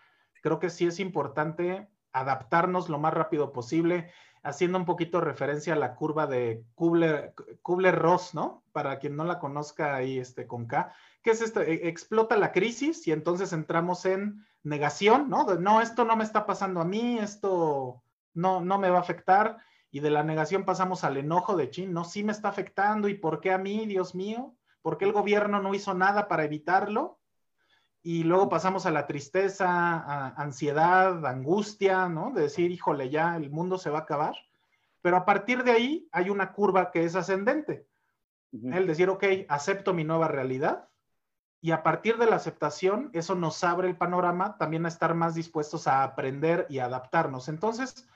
Creo 0.42 0.58
que 0.58 0.70
sí 0.70 0.86
es 0.86 1.00
importante 1.00 1.88
adaptarnos 2.12 2.88
lo 2.88 2.98
más 2.98 3.12
rápido 3.12 3.52
posible, 3.52 4.10
haciendo 4.42 4.78
un 4.78 4.84
poquito 4.84 5.20
referencia 5.20 5.74
a 5.74 5.76
la 5.76 5.94
curva 5.96 6.26
de 6.26 6.64
Kubler-Ross, 6.74 8.34
¿no? 8.34 8.62
Para 8.72 8.98
quien 8.98 9.16
no 9.16 9.24
la 9.24 9.38
conozca 9.38 9.94
ahí 9.96 10.18
este, 10.18 10.46
con 10.46 10.66
K, 10.66 10.94
que 11.22 11.30
es 11.30 11.40
esto, 11.40 11.60
e, 11.60 11.88
explota 11.88 12.36
la 12.36 12.52
crisis 12.52 13.06
y 13.06 13.12
entonces 13.12 13.52
entramos 13.52 14.04
en 14.04 14.46
negación, 14.62 15.28
¿no? 15.28 15.44
no, 15.56 15.80
esto 15.80 16.04
no 16.04 16.16
me 16.16 16.24
está 16.24 16.46
pasando 16.46 16.80
a 16.80 16.84
mí, 16.84 17.18
esto 17.18 18.02
no, 18.32 18.62
no 18.62 18.78
me 18.78 18.90
va 18.90 18.98
a 18.98 19.02
afectar 19.02 19.58
y 19.94 20.00
de 20.00 20.10
la 20.10 20.24
negación 20.24 20.64
pasamos 20.64 21.04
al 21.04 21.18
enojo 21.18 21.54
de 21.54 21.70
chin, 21.70 21.92
no, 21.92 22.02
sí 22.02 22.24
me 22.24 22.32
está 22.32 22.48
afectando 22.48 23.06
y 23.06 23.14
por 23.14 23.40
qué 23.40 23.52
a 23.52 23.58
mí, 23.58 23.86
Dios 23.86 24.16
mío, 24.16 24.56
por 24.82 24.98
qué 24.98 25.04
el 25.04 25.12
gobierno 25.12 25.62
no 25.62 25.72
hizo 25.72 25.94
nada 25.94 26.26
para 26.26 26.42
evitarlo. 26.42 27.20
Y 28.02 28.24
luego 28.24 28.48
pasamos 28.48 28.86
a 28.86 28.90
la 28.90 29.06
tristeza, 29.06 29.68
a 29.68 30.30
ansiedad, 30.30 31.24
angustia, 31.24 32.08
¿no? 32.08 32.32
De 32.32 32.42
decir, 32.42 32.72
híjole, 32.72 33.08
ya 33.08 33.36
el 33.36 33.50
mundo 33.50 33.78
se 33.78 33.88
va 33.88 33.98
a 33.98 34.02
acabar. 34.02 34.34
Pero 35.00 35.16
a 35.16 35.24
partir 35.24 35.62
de 35.62 35.70
ahí 35.70 36.08
hay 36.10 36.28
una 36.28 36.52
curva 36.52 36.90
que 36.90 37.04
es 37.04 37.14
ascendente. 37.14 37.86
El 38.50 38.88
decir, 38.88 39.08
ok, 39.08 39.22
acepto 39.48 39.94
mi 39.94 40.02
nueva 40.02 40.26
realidad. 40.26 40.88
Y 41.60 41.70
a 41.70 41.84
partir 41.84 42.18
de 42.18 42.26
la 42.26 42.34
aceptación, 42.34 43.10
eso 43.12 43.36
nos 43.36 43.62
abre 43.62 43.86
el 43.86 43.96
panorama 43.96 44.58
también 44.58 44.86
a 44.86 44.88
estar 44.88 45.14
más 45.14 45.36
dispuestos 45.36 45.86
a 45.86 46.02
aprender 46.02 46.66
y 46.68 46.80
adaptarnos. 46.80 47.48
Entonces, 47.48 48.08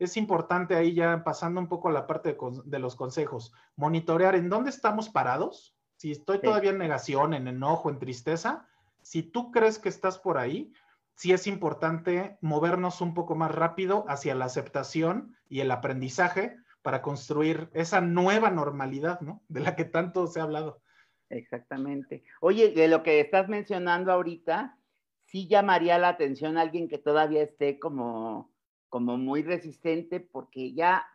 es 0.00 0.16
importante 0.16 0.74
ahí 0.74 0.94
ya 0.94 1.22
pasando 1.22 1.60
un 1.60 1.68
poco 1.68 1.88
a 1.88 1.92
la 1.92 2.06
parte 2.06 2.36
de, 2.64 2.78
los 2.78 2.96
consejos, 2.96 3.52
monitorear 3.76 4.34
en 4.34 4.48
dónde 4.48 4.70
estamos 4.70 5.10
parados, 5.10 5.76
si 5.96 6.10
estoy 6.10 6.40
todavía 6.40 6.70
en 6.70 6.78
negación, 6.78 7.34
en 7.34 7.46
enojo, 7.46 7.90
en 7.90 7.98
tristeza, 7.98 8.66
si 9.02 9.22
tú 9.22 9.52
crees 9.52 9.78
que 9.78 9.90
estás 9.90 10.18
por 10.18 10.38
ahí, 10.38 10.72
sí 11.14 11.32
es 11.32 11.46
importante 11.46 12.38
movernos 12.40 13.02
un 13.02 13.12
poco 13.12 13.34
más 13.34 13.54
rápido 13.54 14.06
hacia 14.08 14.34
la 14.34 14.46
aceptación 14.46 15.36
y 15.50 15.60
el 15.60 15.70
aprendizaje 15.70 16.56
para 16.80 17.02
construir 17.02 17.68
esa 17.74 18.00
nueva 18.00 18.50
normalidad, 18.50 19.20
¿no? 19.20 19.42
De 19.48 19.60
la 19.60 19.76
que 19.76 19.84
tanto 19.84 20.26
se 20.26 20.40
ha 20.40 20.44
hablado. 20.44 20.80
Exactamente. 21.28 22.24
Oye, 22.40 22.70
de 22.70 22.88
lo 22.88 23.02
que 23.02 23.20
estás 23.20 23.50
mencionando 23.50 24.12
ahorita, 24.12 24.78
sí 25.26 25.46
llamaría 25.46 25.98
la 25.98 26.08
atención 26.08 26.56
a 26.56 26.62
alguien 26.62 26.88
que 26.88 26.96
todavía 26.96 27.42
esté 27.42 27.78
como 27.78 28.49
como 28.90 29.16
muy 29.16 29.42
resistente 29.42 30.20
porque 30.20 30.74
ya, 30.74 31.06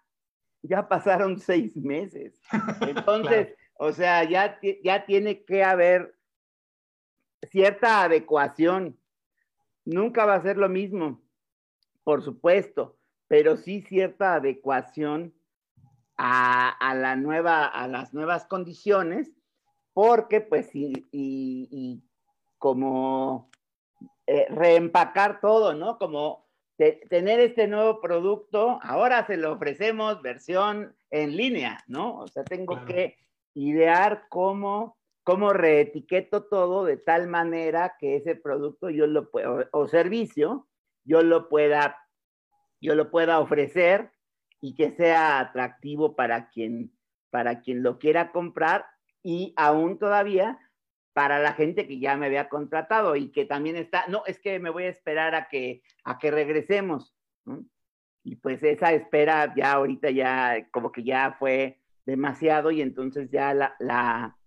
ya 0.64 0.88
pasaron 0.88 1.40
seis 1.40 1.78
meses. 1.78 2.42
Entonces, 2.82 3.54
o 3.76 3.92
sea, 3.92 4.24
ya, 4.24 4.60
ya 4.84 5.06
tiene 5.06 5.44
que 5.44 5.64
haber 5.64 6.18
cierta 7.52 8.04
adecuación. 8.04 8.98
Nunca 9.84 10.26
va 10.26 10.36
a 10.36 10.42
ser 10.42 10.58
lo 10.58 10.70
mismo, 10.70 11.22
por 12.04 12.24
supuesto, 12.24 12.98
pero 13.28 13.58
sí 13.58 13.82
cierta 13.82 14.36
adecuación 14.36 15.36
a, 16.18 16.96
la 16.96 17.16
nueva, 17.16 17.66
a 17.66 17.88
las 17.88 18.14
nuevas 18.14 18.46
condiciones, 18.46 19.32
porque 19.94 20.42
pues 20.42 20.74
y, 20.74 21.06
y, 21.12 22.04
como 22.58 23.52
eh, 24.26 24.48
reempacar 24.50 25.40
todo, 25.40 25.74
¿no? 25.76 26.00
Como 26.00 26.45
tener 26.78 27.40
este 27.40 27.68
nuevo 27.68 28.02
producto, 28.02 28.80
ahora 28.84 29.26
se 29.26 29.38
lo 29.38 29.54
ofrecemos 29.54 30.22
versión 30.22 30.96
en 31.10 31.36
línea, 31.38 31.84
¿no? 31.88 32.18
O 32.18 32.28
sea, 32.28 32.44
tengo 32.44 32.86
que 32.86 33.18
idear 33.54 34.26
cómo 34.30 34.98
cómo 35.26 35.54
reetiqueto 35.54 36.44
todo 36.44 36.86
de 36.86 36.98
tal 36.98 37.28
manera 37.28 37.96
que 38.00 38.16
ese 38.16 38.36
producto 38.36 38.92
yo 38.92 39.08
lo 39.08 39.32
puedo, 39.32 39.68
o 39.72 39.88
servicio, 39.88 40.68
yo 41.04 41.24
lo 41.24 41.50
pueda, 41.50 41.98
yo 42.80 42.94
lo 42.94 43.10
pueda 43.10 43.40
ofrecer 43.40 44.12
y 44.62 44.76
que 44.76 44.92
sea 44.92 45.40
atractivo 45.40 46.16
para 46.16 46.50
quien, 46.50 46.94
para 47.32 47.62
quien 47.62 47.82
lo 47.82 47.98
quiera 47.98 48.32
comprar 48.32 48.86
y 49.24 49.56
aún 49.58 49.98
todavía 49.98 50.60
para 51.16 51.40
la 51.40 51.54
gente 51.54 51.88
que 51.88 51.98
ya 51.98 52.18
me 52.18 52.26
había 52.26 52.50
contratado 52.50 53.16
y 53.16 53.32
que 53.32 53.46
también 53.46 53.78
está, 53.78 54.06
no, 54.10 54.24
es 54.26 54.38
que 54.38 54.60
me 54.60 54.70
voy 54.70 54.84
a 54.84 54.90
esperar 54.90 55.34
a 55.34 55.48
que, 55.48 55.82
a 56.04 56.20
que 56.20 56.30
regresemos. 56.30 57.16
Y 58.22 58.36
pues 58.36 58.62
esa 58.64 58.92
espera 58.92 59.54
ya 59.56 59.72
ahorita 59.72 60.12
ya 60.12 60.68
como 60.72 60.92
que 60.92 61.06
ya 61.06 61.38
fue 61.40 61.80
demasiado 62.06 62.70
y 62.70 62.82
entonces 62.82 63.32
ya 63.32 63.54
la, 63.54 63.78
la, 63.80 64.38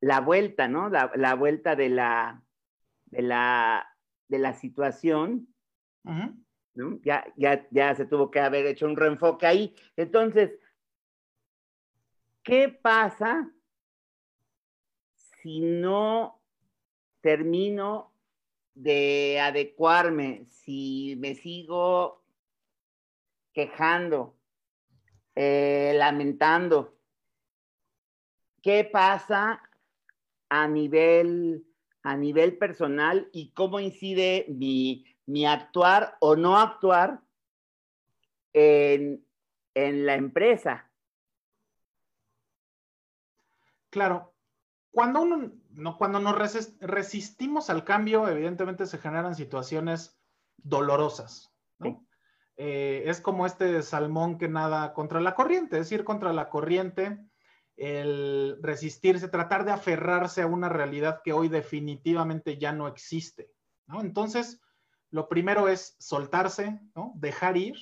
la 0.00 0.20
vuelta, 0.20 0.68
¿no? 0.68 0.88
La, 0.88 1.12
la, 1.16 1.34
vuelta 1.34 1.76
de 1.76 1.90
la, 1.90 2.42
de 3.04 3.20
la, 3.20 3.86
de 4.28 4.38
la 4.38 4.54
situación, 4.54 5.54
¿no? 6.02 6.98
Ya, 7.04 7.26
ya, 7.36 7.68
ya 7.70 7.94
se 7.94 8.06
tuvo 8.06 8.30
que 8.30 8.40
haber 8.40 8.64
hecho 8.64 8.86
un 8.86 8.96
reenfoque 8.96 9.46
ahí. 9.46 9.76
Entonces, 9.96 10.58
¿qué 12.42 12.70
pasa 12.70 13.52
si 15.42 15.60
no 15.60 16.40
termino 17.20 18.14
de 18.74 19.40
adecuarme, 19.40 20.46
si 20.48 21.16
me 21.18 21.34
sigo 21.34 22.24
quejando, 23.52 24.38
eh, 25.34 25.92
lamentando, 25.96 26.96
¿qué 28.62 28.84
pasa 28.84 29.60
a 30.48 30.68
nivel, 30.68 31.66
a 32.02 32.16
nivel 32.16 32.56
personal 32.56 33.28
y 33.32 33.50
cómo 33.52 33.80
incide 33.80 34.46
mi, 34.48 35.04
mi 35.26 35.44
actuar 35.44 36.16
o 36.20 36.36
no 36.36 36.58
actuar 36.58 37.20
en, 38.52 39.26
en 39.74 40.06
la 40.06 40.14
empresa? 40.14 40.88
Claro, 43.90 44.31
cuando, 44.92 45.22
uno, 45.22 45.52
no, 45.70 45.96
cuando 45.96 46.20
nos 46.20 46.36
resistimos 46.80 47.70
al 47.70 47.82
cambio, 47.82 48.28
evidentemente 48.28 48.86
se 48.86 48.98
generan 48.98 49.34
situaciones 49.34 50.20
dolorosas. 50.58 51.50
Eh, 52.58 53.04
es 53.06 53.20
como 53.20 53.46
este 53.46 53.82
salmón 53.82 54.36
que 54.36 54.48
nada 54.48 54.92
contra 54.92 55.20
la 55.20 55.34
corriente, 55.34 55.78
es 55.78 55.90
ir 55.90 56.04
contra 56.04 56.34
la 56.34 56.50
corriente, 56.50 57.18
el 57.76 58.58
resistirse, 58.60 59.28
tratar 59.28 59.64
de 59.64 59.72
aferrarse 59.72 60.42
a 60.42 60.46
una 60.46 60.68
realidad 60.68 61.22
que 61.24 61.32
hoy 61.32 61.48
definitivamente 61.48 62.58
ya 62.58 62.72
no 62.72 62.86
existe. 62.86 63.50
Entonces, 63.88 64.60
lo 65.10 65.28
primero 65.28 65.68
es 65.68 65.96
soltarse, 65.98 66.78
dejar 67.14 67.56
ir, 67.56 67.76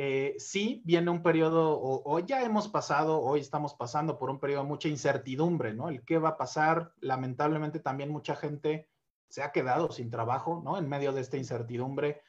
eh, 0.00 0.36
sí 0.38 0.80
viene 0.84 1.10
un 1.10 1.24
periodo, 1.24 1.76
o, 1.76 2.20
ya 2.20 2.44
hemos 2.44 2.68
pasado, 2.68 3.20
hoy 3.20 3.40
estamos 3.40 3.74
pasando 3.74 4.16
por 4.16 4.30
un 4.30 4.38
periodo 4.38 4.62
de 4.62 4.68
mucha 4.68 4.86
incertidumbre, 4.86 5.74
¿no? 5.74 5.88
El 5.88 6.04
qué 6.04 6.18
va 6.18 6.28
a 6.28 6.36
pasar, 6.36 6.92
lamentablemente 7.00 7.80
también 7.80 8.08
mucha 8.08 8.36
gente 8.36 8.88
se 9.28 9.42
ha 9.42 9.50
quedado 9.50 9.90
sin 9.90 10.08
trabajo, 10.08 10.62
¿no? 10.64 10.78
En 10.78 10.88
medio 10.88 11.12
de 11.12 11.20
esta 11.20 11.36
incertidumbre. 11.36 12.22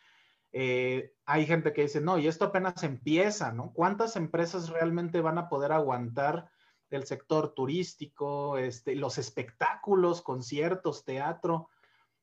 Eh, 0.51 1.13
hay 1.27 1.45
gente 1.45 1.71
que 1.71 1.83
dice, 1.83 2.01
no, 2.01 2.17
y 2.17 2.25
esto 2.25 2.45
apenas 2.45 2.81
empieza, 2.81 3.51
¿no? 3.51 3.71
¿Cuántas 3.71 4.15
empresas 4.15 4.69
realmente 4.69 5.21
van 5.21 5.37
a 5.37 5.47
poder 5.47 5.71
aguantar 5.71 6.49
el 6.89 7.05
sector 7.05 7.53
turístico, 7.53 8.57
este, 8.57 8.95
los 8.95 9.19
espectáculos, 9.19 10.23
conciertos, 10.23 11.05
teatro? 11.05 11.69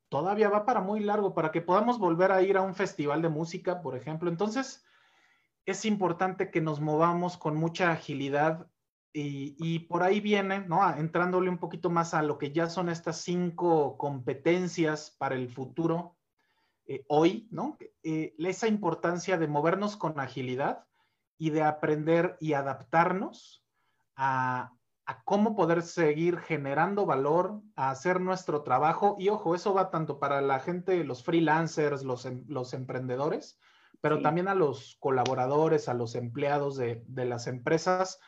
Todavía 0.09 0.49
va 0.49 0.66
para 0.66 0.81
muy 0.81 0.99
largo, 0.99 1.35
para 1.35 1.53
que 1.53 1.62
podamos 1.62 2.01
volver 2.01 2.33
a 2.33 2.42
ir 2.42 2.57
a 2.57 2.62
un 2.62 2.75
festival 2.75 3.23
de 3.23 3.29
música, 3.29 3.81
por 3.81 3.97
ejemplo. 3.97 4.29
Entonces, 4.29 4.83
es 5.66 5.85
importante 5.85 6.50
que 6.50 6.61
nos 6.61 6.81
movamos 6.81 7.37
con 7.37 7.57
mucha 7.57 7.90
agilidad 7.90 8.68
y, 9.18 9.79
por 9.81 10.02
ahí 10.02 10.20
viene, 10.20 10.61
¿no? 10.61 10.87
Entrándole 10.94 11.48
un 11.48 11.57
poquito 11.57 11.88
más 11.88 12.12
a 12.12 12.22
lo 12.22 12.37
que 12.37 12.52
ya 12.52 12.68
son 12.68 12.90
estas 12.90 13.22
cinco 13.22 13.96
competencias 13.96 15.11
para 15.18 15.37
el 15.37 15.48
futuro 15.48 16.18
eh, 16.85 17.02
hoy, 17.09 17.48
¿no? 17.50 17.79
Eh, 18.02 18.35
esa 18.38 18.68
importancia 18.68 19.38
de 19.38 19.48
movernos 19.48 19.96
con 19.96 20.20
agilidad 20.20 20.85
y 21.38 21.48
de 21.48 21.62
aprender 21.62 22.37
y 22.40 22.52
adaptarnos 22.52 23.64
a, 24.16 24.72
cómo 25.24 25.57
poder 25.57 25.83
seguir 25.83 26.38
generando 26.38 27.07
valor, 27.07 27.62
a 27.74 27.90
hacer 27.90 28.20
nuestro 28.20 28.62
trabajo. 28.62 29.16
Y 29.18 29.31
ojo, 29.31 29.55
eso 29.55 29.72
va 29.72 29.90
tanto 29.90 30.18
para 30.18 30.42
la 30.42 30.61
gente, 30.61 31.05
los 31.05 31.24
freelancers, 31.24 32.02
los, 32.05 32.26
em, 32.26 32.44
los 32.48 32.74
emprendedores, 32.74 33.59
pero 34.09 34.23
también 34.23 34.47
a 34.47 34.55
los 34.55 34.97
colaboradores, 35.01 35.88
a 35.88 35.95
los 35.95 36.14
empleados 36.14 36.77
de, 36.77 37.03
las 37.09 37.49
empresas. 37.49 38.21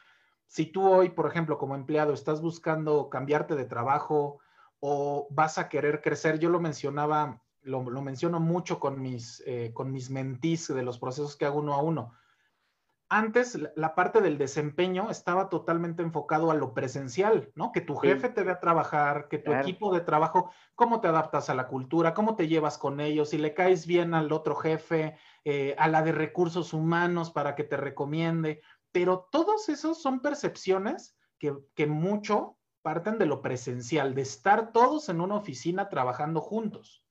Si 0.49 0.67
tú 0.67 0.89
hoy, 0.89 1.11
por 1.11 1.29
ejemplo, 1.29 1.57
como 1.57 1.77
empleado, 1.77 2.13
estás 2.13 2.41
buscando 2.41 3.09
cambiarte 3.09 3.55
de 3.55 3.65
trabajo 3.65 4.41
o 4.81 5.29
vas 5.31 5.57
a 5.57 5.69
querer 5.69 6.01
crecer, 6.01 6.41
yo 6.41 6.51
lo 6.51 6.59
mencionaba, 6.59 7.45
lo, 7.63 7.83
menciono 8.03 8.41
mucho 8.41 8.81
con 8.81 9.01
mis, 9.01 9.41
eh, 9.47 9.71
con 9.73 9.93
mis 9.93 10.11
mentís 10.11 10.67
de 10.67 10.83
los 10.83 10.99
procesos 10.99 11.37
que 11.37 11.45
hago 11.45 11.61
uno 11.61 11.75
a 11.75 11.83
uno 11.83 12.13
antes 13.11 13.59
la 13.75 13.95
parte 13.95 14.21
del 14.21 14.37
desempeño 14.37 15.11
estaba 15.11 15.49
totalmente 15.49 16.03
enfocado 16.03 16.51
a 16.51 16.55
lo 16.55 16.75
presencial, 16.75 17.51
¿no? 17.55 17.73
Que 17.73 17.81
tu 17.81 17.97
jefe 17.97 18.29
te 18.29 18.43
vea 18.43 18.61
trabajar, 18.61 19.29
que 19.29 19.39
tu 19.39 19.53
equipo 19.53 19.95
de 19.95 20.03
trabajo, 20.03 20.51
cómo 20.75 21.01
te 21.01 21.09
adaptas 21.09 21.49
a 21.49 21.55
la 21.55 21.69
cultura, 21.69 22.13
cómo 22.13 22.37
te 22.37 22.49
llevas 22.49 22.77
con 22.77 23.01
ellos, 23.01 23.31
si 23.31 23.39
le 23.39 23.55
caes 23.55 23.87
bien 23.87 24.13
al 24.13 24.31
otro 24.31 24.55
jefe, 24.57 25.17
eh, 25.51 25.75
a 25.79 25.89
la 25.89 26.03
de 26.03 26.13
recursos 26.13 26.73
humanos 26.73 27.31
para 27.31 27.55
que 27.55 27.65
te 27.65 27.77
recomiende. 27.77 28.61
Pero 28.93 29.29
todos 29.31 29.69
esos 29.69 30.03
son 30.03 30.21
percepciones 30.21 31.17
que, 31.39 31.57
que 31.75 31.87
mucho 31.87 32.59
parten 32.83 33.19
de 33.19 33.27
lo 33.27 33.43
presencial, 33.43 34.15
de 34.15 34.23
estar 34.23 34.73
todos 34.73 35.09
en 35.09 35.21
una 35.21 35.37
oficina 35.37 35.89
trabajando 35.89 36.41
juntos 36.41 37.05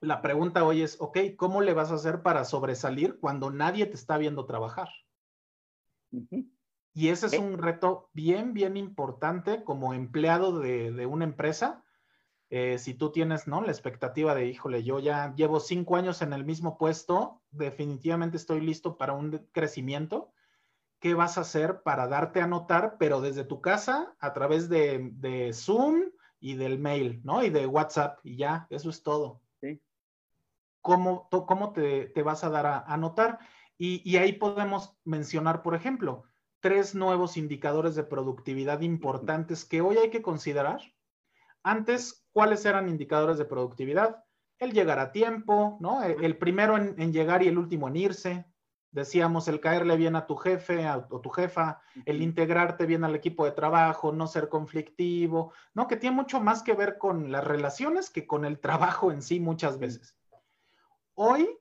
la 0.00 0.22
pregunta 0.22 0.64
hoy 0.64 0.82
es, 0.82 0.96
ok, 1.00 1.18
¿cómo 1.36 1.60
le 1.60 1.74
vas 1.74 1.90
a 1.90 1.94
hacer 1.94 2.22
para 2.22 2.44
sobresalir 2.44 3.18
cuando 3.18 3.50
nadie 3.50 3.86
te 3.86 3.94
está 3.94 4.16
viendo 4.16 4.46
trabajar? 4.46 4.88
Y 6.94 7.08
ese 7.08 7.26
es 7.26 7.32
eh. 7.34 7.38
un 7.38 7.58
reto 7.58 8.10
bien, 8.12 8.54
bien 8.54 8.76
importante 8.76 9.64
como 9.64 9.94
empleado 9.94 10.58
de, 10.60 11.06
una 11.06 11.24
empresa. 11.24 11.84
Eh, 12.50 12.78
si 12.78 12.94
tú 12.94 13.10
tienes, 13.12 13.46
¿no? 13.46 13.60
La 13.60 13.70
expectativa 13.70 14.34
de, 14.34 14.46
híjole, 14.46 14.82
yo 14.82 15.00
ya 15.00 15.34
llevo 15.34 15.60
cinco 15.60 15.96
años 15.96 16.22
en 16.22 16.32
el 16.32 16.44
mismo 16.44 16.78
puesto, 16.78 17.42
definitivamente 17.50 18.36
estoy 18.36 18.60
listo 18.60 18.96
para 18.96 19.12
un 19.12 19.46
crecimiento. 19.52 20.32
¿Qué 21.00 21.14
vas 21.14 21.38
a 21.38 21.42
hacer 21.42 21.82
para 21.82 22.08
darte 22.08 22.40
a 22.40 22.46
notar, 22.46 22.96
pero 22.98 23.20
desde 23.20 23.44
tu 23.44 23.60
casa, 23.60 24.14
a 24.18 24.32
través 24.32 24.68
de, 24.68 25.10
de 25.12 25.52
Zoom 25.52 26.10
y 26.40 26.54
del 26.54 26.78
mail, 26.78 27.20
¿no? 27.22 27.44
Y 27.44 27.50
de 27.50 27.66
WhatsApp, 27.66 28.18
y 28.24 28.36
ya, 28.36 28.66
eso 28.70 28.90
es 28.90 29.02
todo 29.02 29.40
cómo, 30.88 31.28
cómo 31.28 31.72
te, 31.72 32.10
vas 32.22 32.44
a 32.44 32.48
dar 32.48 32.84
a, 32.86 32.96
notar. 32.96 33.38
Y, 33.76 34.16
ahí 34.16 34.32
podemos 34.32 34.96
mencionar, 35.04 35.62
por 35.62 35.74
ejemplo, 35.74 36.24
tres 36.60 36.94
nuevos 36.94 37.36
indicadores 37.36 37.94
de 37.94 38.04
productividad 38.04 38.80
importantes 38.80 39.66
que 39.66 39.82
hoy 39.82 39.98
hay 39.98 40.10
que 40.10 40.22
considerar. 40.22 40.80
Antes, 41.62 42.26
¿cuáles 42.38 42.64
eran 42.64 42.88
indicadores 42.88 43.36
de 43.36 43.46
productividad? 43.46 44.24
El 44.60 44.72
llegar 44.72 45.00
a 45.00 45.10
tiempo, 45.10 45.76
¿no? 45.80 46.04
E, 46.04 46.24
el, 46.24 46.38
primero 46.38 46.76
en, 46.76 47.12
llegar 47.12 47.42
y 47.42 47.48
el 47.48 47.58
último 47.58 47.88
en 47.88 47.96
irse. 47.96 48.46
Decíamos 48.92 49.48
el 49.48 49.58
caerle 49.58 49.96
bien 49.96 50.14
a 50.14 50.24
tu 50.24 50.36
jefe 50.36 50.88
o 50.88 51.20
tu 51.20 51.30
jefa, 51.30 51.80
el 52.06 52.22
integrarte 52.22 52.86
bien 52.86 53.02
al 53.02 53.16
equipo 53.16 53.44
de 53.44 53.50
trabajo, 53.50 54.12
no 54.12 54.28
ser 54.28 54.48
conflictivo, 54.48 55.52
¿no? 55.74 55.88
Que 55.88 55.96
tiene 55.96 56.14
mucho 56.14 56.40
más 56.40 56.62
que 56.62 56.74
ver 56.74 56.96
con 56.96 57.32
las 57.32 57.42
relaciones 57.42 58.08
que 58.08 58.28
con 58.28 58.44
el 58.44 58.60
trabajo 58.60 59.10
en 59.10 59.20
sí 59.22 59.40
muchas 59.40 59.80
veces. 59.80 60.16
Hoy 61.14 61.58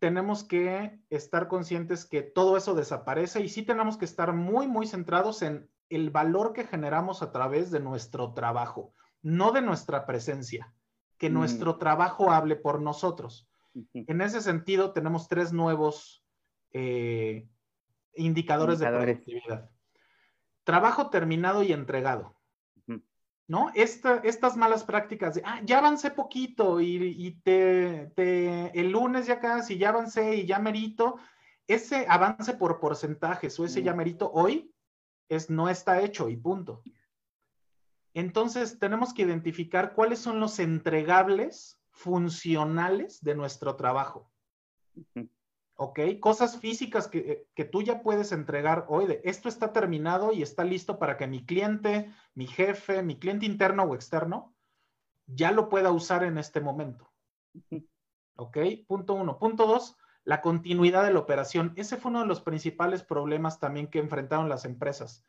tenemos 0.00 0.42
que 0.42 0.98
estar 1.10 1.46
conscientes 1.46 2.04
que 2.06 2.22
todo 2.22 2.56
eso 2.56 2.74
desaparece 2.74 3.40
y 3.40 3.48
sí 3.48 3.62
tenemos 3.62 3.96
que 3.96 4.04
estar 4.04 4.32
muy, 4.32 4.66
muy 4.66 4.88
centrados 4.88 5.42
en 5.42 5.70
el 5.90 6.10
valor 6.10 6.52
que 6.52 6.64
generamos 6.64 7.22
a 7.22 7.30
través 7.30 7.70
de 7.70 7.78
nuestro 7.78 8.34
trabajo, 8.34 8.92
no 9.26 9.50
de 9.50 9.60
nuestra 9.60 10.06
presencia, 10.06 10.72
que 11.18 11.28
mm. 11.28 11.32
nuestro 11.32 11.78
trabajo 11.78 12.30
hable 12.30 12.54
por 12.54 12.80
nosotros. 12.80 13.48
En 13.92 14.20
ese 14.20 14.40
sentido, 14.40 14.92
tenemos 14.92 15.26
tres 15.26 15.52
nuevos 15.52 16.24
eh, 16.72 17.48
indicadores 18.14 18.78
de 18.78 18.86
productividad. 18.86 19.68
Trabajo 20.62 21.10
terminado 21.10 21.64
y 21.64 21.72
entregado. 21.72 22.36
¿no? 23.48 23.70
estas 23.74 24.56
malas 24.56 24.82
prácticas 24.82 25.36
de, 25.36 25.42
ah, 25.44 25.60
ya 25.64 25.78
avancé 25.78 26.10
poquito 26.10 26.80
y, 26.80 27.40
te, 27.44 28.10
el 28.80 28.90
lunes 28.90 29.26
ya 29.26 29.38
casi, 29.38 29.76
ya 29.78 29.90
avancé 29.90 30.36
y 30.36 30.46
ya 30.46 30.58
merito, 30.58 31.16
ese 31.66 32.06
avance 32.08 32.54
por 32.54 32.80
porcentajes 32.80 33.58
o 33.58 33.64
ese 33.64 33.82
ya 33.82 33.94
merito 33.94 34.30
hoy 34.32 34.72
es, 35.28 35.50
no 35.50 35.68
está 35.68 36.00
hecho 36.00 36.28
y 36.28 36.36
punto. 36.36 36.82
Entonces, 38.16 38.78
tenemos 38.78 39.12
que 39.12 39.20
identificar 39.20 39.92
cuáles 39.92 40.20
son 40.20 40.40
los 40.40 40.58
entregables 40.58 41.78
funcionales 41.90 43.22
de 43.22 43.34
nuestro 43.34 43.76
trabajo. 43.76 44.32
¿Ok? 45.74 46.00
Cosas 46.18 46.58
físicas 46.58 47.08
que, 47.08 47.46
que, 47.54 47.66
tú 47.66 47.82
ya 47.82 48.00
puedes 48.00 48.32
entregar 48.32 48.86
hoy 48.88 49.04
de 49.04 49.20
esto 49.24 49.50
está 49.50 49.74
terminado 49.74 50.32
y 50.32 50.40
está 50.40 50.64
listo 50.64 50.98
para 50.98 51.18
que 51.18 51.26
mi 51.26 51.44
cliente, 51.44 52.10
mi 52.32 52.46
jefe, 52.46 53.02
mi 53.02 53.18
cliente 53.18 53.44
interno 53.44 53.82
o 53.82 53.94
externo 53.94 54.54
ya 55.26 55.52
lo 55.52 55.68
pueda 55.68 55.92
usar 55.92 56.24
en 56.24 56.38
este 56.38 56.62
momento. 56.62 57.12
¿Ok? 58.36 58.56
Punto 58.86 59.12
uno. 59.12 59.38
Punto 59.38 59.66
dos, 59.66 59.98
la 60.24 60.40
continuidad 60.40 61.04
de 61.04 61.12
la 61.12 61.18
operación. 61.18 61.74
Ese 61.76 61.98
fue 61.98 62.12
uno 62.12 62.20
de 62.20 62.28
los 62.28 62.40
principales 62.40 63.02
problemas 63.02 63.60
también 63.60 63.88
que 63.88 63.98
enfrentaron 63.98 64.48
las 64.48 64.64
empresas. 64.64 65.22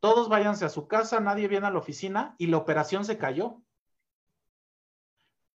Todos 0.00 0.28
váyanse 0.28 0.64
a 0.64 0.68
su 0.68 0.88
casa, 0.88 1.20
nadie 1.20 1.48
viene 1.48 1.66
a 1.66 1.70
la 1.70 1.78
oficina 1.78 2.34
y 2.38 2.46
la 2.48 2.58
operación 2.58 3.04
se 3.04 3.18
cayó. 3.18 3.62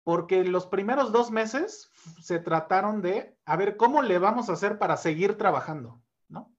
Porque 0.03 0.43
los 0.43 0.65
primeros 0.65 1.11
dos 1.11 1.29
meses 1.29 1.91
se 2.21 2.39
trataron 2.39 3.01
de, 3.01 3.37
a 3.45 3.57
ver, 3.57 3.77
¿cómo 3.77 4.01
le 4.01 4.17
vamos 4.17 4.49
a 4.49 4.53
hacer 4.53 4.79
para 4.79 4.97
seguir 4.97 5.37
trabajando? 5.37 6.01
¿No? 6.29 6.51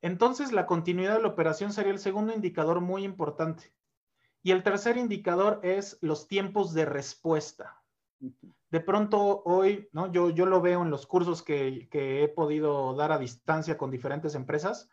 Entonces, 0.00 0.52
la 0.52 0.66
continuidad 0.66 1.16
de 1.16 1.22
la 1.22 1.28
operación 1.28 1.72
sería 1.72 1.92
el 1.92 1.98
segundo 1.98 2.32
indicador 2.32 2.80
muy 2.80 3.04
importante. 3.04 3.72
Y 4.42 4.52
el 4.52 4.62
tercer 4.62 4.96
indicador 4.96 5.60
es 5.62 5.98
los 6.00 6.26
tiempos 6.28 6.72
de 6.72 6.86
respuesta. 6.86 7.82
De 8.70 8.80
pronto 8.80 9.42
hoy, 9.44 9.88
¿no? 9.92 10.10
yo, 10.10 10.30
yo 10.30 10.46
lo 10.46 10.60
veo 10.60 10.82
en 10.82 10.90
los 10.90 11.06
cursos 11.06 11.42
que, 11.42 11.88
que 11.90 12.24
he 12.24 12.28
podido 12.28 12.94
dar 12.94 13.12
a 13.12 13.18
distancia 13.18 13.78
con 13.78 13.90
diferentes 13.90 14.34
empresas, 14.34 14.88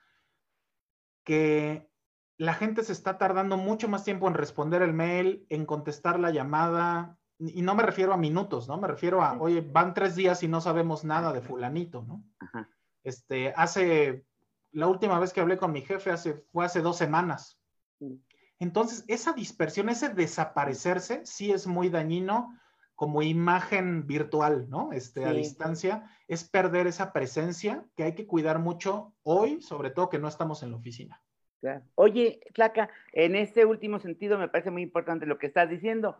que 1.26 1.90
la 2.38 2.54
gente 2.54 2.84
se 2.84 2.94
está 2.94 3.18
tardando 3.18 3.58
mucho 3.58 3.90
más 3.90 4.06
tiempo 4.06 4.28
en 4.28 4.34
responder 4.36 4.82
el 4.82 4.94
mail, 4.94 5.46
en 5.50 5.66
contestar 5.66 6.20
la 6.20 6.32
llamada, 6.32 7.18
y 7.38 7.62
no 7.62 7.76
me 7.76 7.84
refiero 7.84 8.14
a 8.14 8.18
minutos, 8.18 8.68
¿no? 8.68 8.78
Me 8.78 8.88
refiero 8.88 9.22
a, 9.22 9.38
oye, 9.40 9.62
van 9.62 9.94
tres 9.94 10.16
días 10.16 10.42
y 10.44 10.48
no 10.48 10.62
sabemos 10.62 11.04
nada 11.04 11.34
de 11.34 11.42
fulanito, 11.42 12.04
¿no? 12.04 12.24
Este, 13.04 13.54
hace, 13.58 14.26
la 14.72 14.88
última 14.88 15.20
vez 15.20 15.34
que 15.34 15.42
hablé 15.42 15.58
con 15.58 15.72
mi 15.72 15.82
jefe 15.82 16.12
hace, 16.12 16.46
fue 16.52 16.66
hace 16.66 16.82
dos 16.82 16.98
semanas. 16.98 17.60
Entonces, 18.60 19.04
esa 19.08 19.34
dispersión, 19.34 19.90
ese 19.90 20.10
desaparecerse, 20.10 21.26
sí 21.26 21.52
es 21.52 21.68
muy 21.68 21.90
dañino 21.90 22.58
como 22.96 23.22
imagen 23.22 24.08
virtual, 24.08 24.70
¿no? 24.70 24.92
Este, 24.92 25.26
a 25.26 25.32
distancia, 25.32 26.10
es 26.28 26.48
perder 26.48 26.88
esa 26.88 27.12
presencia 27.14 27.86
que 27.96 28.04
hay 28.04 28.16
que 28.16 28.28
cuidar 28.28 28.60
mucho 28.60 29.14
hoy, 29.24 29.62
sobre 29.62 29.90
todo 29.90 30.10
que 30.10 30.20
no 30.20 30.28
estamos 30.28 30.64
en 30.64 30.72
la 30.72 30.78
oficina. 30.78 31.22
Oye, 31.96 32.42
Flaca, 32.54 32.92
en 33.12 33.36
este 33.36 33.66
último 33.66 34.00
sentido 34.00 34.38
me 34.38 34.48
parece 34.48 34.70
muy 34.70 34.84
importante 34.84 35.26
lo 35.26 35.40
que 35.40 35.48
estás 35.48 35.68
diciendo. 35.68 36.18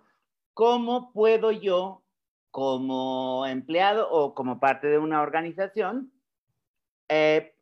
¿Cómo 0.56 1.14
puedo 1.14 1.52
yo, 1.52 2.04
como 2.50 3.46
empleado 3.46 4.10
o 4.10 4.34
como 4.34 4.60
parte 4.60 4.88
de 4.88 4.98
una 4.98 5.22
organización, 5.22 6.12
eh, 7.10 7.56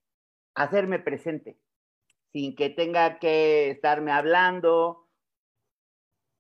hacerme 0.56 1.00
presente? 1.00 1.58
sin 2.34 2.56
que 2.56 2.72
tenga 2.72 3.20
que 3.20 3.70
estarme 3.70 4.12
hablando. 4.12 5.03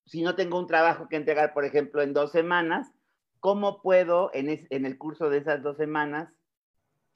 Si 0.05 0.21
no 0.21 0.35
tengo 0.35 0.59
un 0.59 0.67
trabajo 0.67 1.07
que 1.07 1.15
entregar, 1.15 1.53
por 1.53 1.65
ejemplo, 1.65 2.01
en 2.01 2.13
dos 2.13 2.31
semanas, 2.31 2.91
¿cómo 3.39 3.81
puedo 3.81 4.31
en, 4.33 4.49
el 4.69 4.97
curso 4.97 5.29
de 5.29 5.37
esas 5.39 5.63
dos 5.63 5.77
semanas 5.77 6.33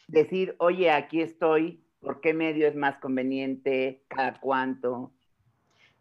decir, 0.08 0.56
oye, 0.60 0.92
aquí 0.92 1.22
estoy, 1.22 1.84
por 2.00 2.22
qué 2.22 2.34
medio 2.34 2.68
es 2.68 2.76
más 2.76 2.98
conveniente, 2.98 4.04
cada 4.08 4.40
cuánto? 4.40 5.12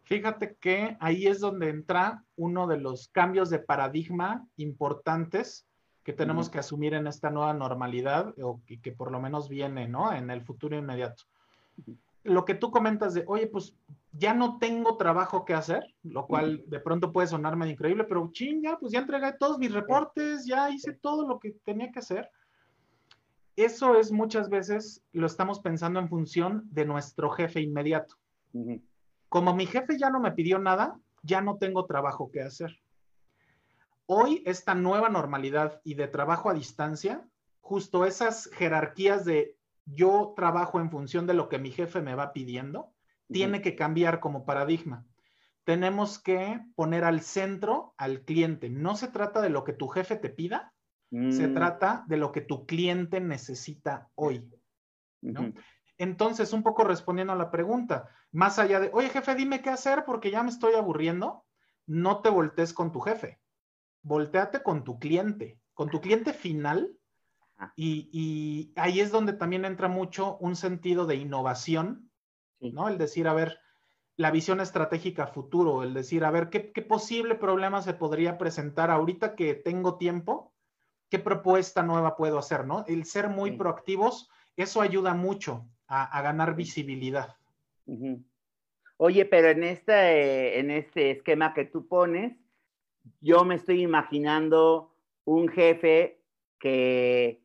Fíjate 0.03 0.55
que 0.61 0.95
ahí 1.01 1.27
es 1.27 1.41
donde 1.41 1.69
entra 1.69 2.23
uno 2.37 2.67
de 2.67 2.77
los 2.77 3.09
cambios 3.09 3.49
de 3.49 3.59
paradigma 3.59 4.47
importantes 4.55 5.67
que 6.05 6.13
tenemos 6.13 6.49
que 6.49 6.59
asumir 6.59 6.93
en 6.93 7.07
esta 7.07 7.29
nueva 7.29 7.53
normalidad 7.53 8.33
o 8.41 8.61
que, 8.65 8.79
que, 8.79 8.93
por 8.93 9.11
lo 9.11 9.19
menos 9.19 9.49
viene, 9.49 9.89
¿no? 9.89 10.13
En 10.13 10.29
el 10.29 10.41
futuro 10.41 10.77
inmediato 10.77 11.25
lo 12.27 12.45
que 12.45 12.55
tú 12.55 12.71
comentas 12.71 13.13
de, 13.13 13.23
oye, 13.27 13.47
pues 13.47 13.73
ya 14.17 14.33
no 14.33 14.57
tengo 14.57 14.97
trabajo 14.97 15.45
que 15.45 15.53
hacer, 15.53 15.95
lo 16.03 16.25
cual 16.25 16.63
de 16.67 16.79
pronto 16.79 17.11
puede 17.11 17.27
sonarme 17.27 17.69
increíble, 17.69 18.03
pero 18.03 18.31
ching, 18.31 18.63
ya, 18.63 18.77
pues 18.77 18.91
ya 18.91 18.99
entregué 18.99 19.33
todos 19.33 19.59
mis 19.59 19.71
reportes, 19.71 20.45
ya 20.45 20.69
hice 20.71 20.93
todo 20.93 21.27
lo 21.27 21.39
que 21.39 21.51
tenía 21.63 21.91
que 21.91 21.99
hacer. 21.99 22.29
Eso 23.55 23.95
es 23.95 24.11
muchas 24.11 24.49
veces 24.49 25.03
lo 25.11 25.27
estamos 25.27 25.59
pensando 25.59 25.99
en 25.99 26.09
función 26.09 26.63
de 26.71 26.85
nuestro 26.85 27.29
jefe 27.29 27.61
inmediato. 27.61 28.15
Como 29.29 29.53
mi 29.55 29.67
jefe 29.67 29.97
ya 29.99 30.09
no 30.09 30.19
me 30.19 30.31
pidió 30.31 30.57
nada, 30.57 30.99
ya 31.21 31.41
no 31.41 31.57
tengo 31.57 31.85
trabajo 31.85 32.31
que 32.31 32.41
hacer. 32.41 32.79
Hoy 34.07 34.41
esta 34.45 34.73
nueva 34.73 35.09
normalidad 35.09 35.81
y 35.83 35.93
de 35.95 36.07
trabajo 36.07 36.49
a 36.49 36.53
distancia, 36.53 37.27
justo 37.61 38.05
esas 38.05 38.49
jerarquías 38.53 39.25
de 39.25 39.57
yo 39.85 40.33
trabajo 40.35 40.79
en 40.79 40.89
función 40.89 41.27
de 41.27 41.33
lo 41.33 41.49
que 41.49 41.59
mi 41.59 41.71
jefe 41.71 42.01
me 42.01 42.15
va 42.15 42.33
pidiendo, 42.33 42.93
tiene 43.29 43.61
que 43.61 43.75
cambiar 43.75 44.19
como 44.19 44.45
paradigma. 44.45 45.05
Tenemos 45.63 46.19
que 46.19 46.61
poner 46.75 47.03
al 47.03 47.21
centro 47.21 47.93
al 47.97 48.21
cliente. 48.21 48.69
No 48.69 48.95
se 48.95 49.09
trata 49.09 49.41
de 49.41 49.49
lo 49.49 49.63
que 49.63 49.73
tu 49.73 49.87
jefe 49.87 50.15
te 50.15 50.29
pida, 50.29 50.73
se 51.09 51.47
mm. 51.47 51.53
trata 51.53 52.05
de 52.07 52.17
lo 52.17 52.31
que 52.31 52.41
tu 52.41 52.65
cliente 52.65 53.19
necesita 53.19 54.09
hoy. 54.15 54.49
Entonces, 55.97 56.53
un 56.53 56.63
poco 56.63 56.83
respondiendo 56.83 57.33
a 57.33 57.37
la 57.37 57.51
pregunta, 57.51 58.09
más 58.31 58.59
allá 58.59 58.79
de, 58.79 58.89
oye 58.93 59.09
jefe, 59.09 59.35
dime 59.35 59.61
qué 59.61 59.69
hacer 59.69 60.05
porque 60.05 60.31
ya 60.31 60.43
me 60.43 60.49
estoy 60.49 60.75
aburriendo, 60.75 61.45
no 61.85 62.21
te 62.21 62.29
voltees 62.29 62.73
con 62.73 62.91
tu 62.91 62.99
jefe, 62.99 63.39
volteate 64.03 64.61
con 64.61 64.83
tu 64.83 64.99
cliente, 64.99 65.59
con 65.73 65.89
tu 65.89 65.99
cliente 66.01 66.33
final 66.33 66.97
y, 67.75 68.71
ahí 68.75 68.99
es 68.99 69.11
donde 69.11 69.33
también 69.33 69.65
entra 69.65 69.87
mucho 69.87 70.37
un 70.37 70.55
sentido 70.55 71.05
de 71.05 71.15
innovación, 71.15 72.06
¿no? 72.59 72.87
El 72.89 72.97
decir, 72.97 73.27
a 73.27 73.33
ver, 73.33 73.59
la 74.15 74.31
visión 74.31 74.59
estratégica 74.59 75.27
futuro, 75.27 75.83
el 75.83 75.93
decir, 75.93 76.23
a 76.23 76.31
ver, 76.31 76.49
¿qué, 76.49 76.59
posible 76.81 77.35
problema 77.35 77.81
se 77.81 77.93
podría 77.93 78.37
presentar 78.37 78.91
ahorita 78.91 79.35
que 79.35 79.53
tengo 79.53 79.97
tiempo? 79.97 80.53
¿Qué 81.09 81.19
propuesta 81.19 81.83
nueva 81.83 82.15
puedo 82.15 82.37
hacer, 82.37 82.65
no? 82.65 82.83
El 82.87 83.05
ser 83.05 83.29
muy 83.29 83.51
proactivos, 83.51 84.29
eso 84.55 84.81
ayuda 84.81 85.13
mucho 85.13 85.67
a, 85.87 86.21
ganar 86.21 86.55
visibilidad. 86.55 87.35
Oye, 88.97 89.25
pero 89.25 89.49
en 89.49 89.63
este, 89.63 90.59
en 90.59 90.71
este 90.71 91.11
esquema 91.11 91.53
que 91.53 91.65
tú 91.65 91.87
pones, 91.87 92.35
yo 93.21 93.45
me 93.45 93.55
estoy 93.55 93.81
imaginando 93.81 94.93
un 95.23 95.47
jefe 95.47 96.19
que 96.59 97.41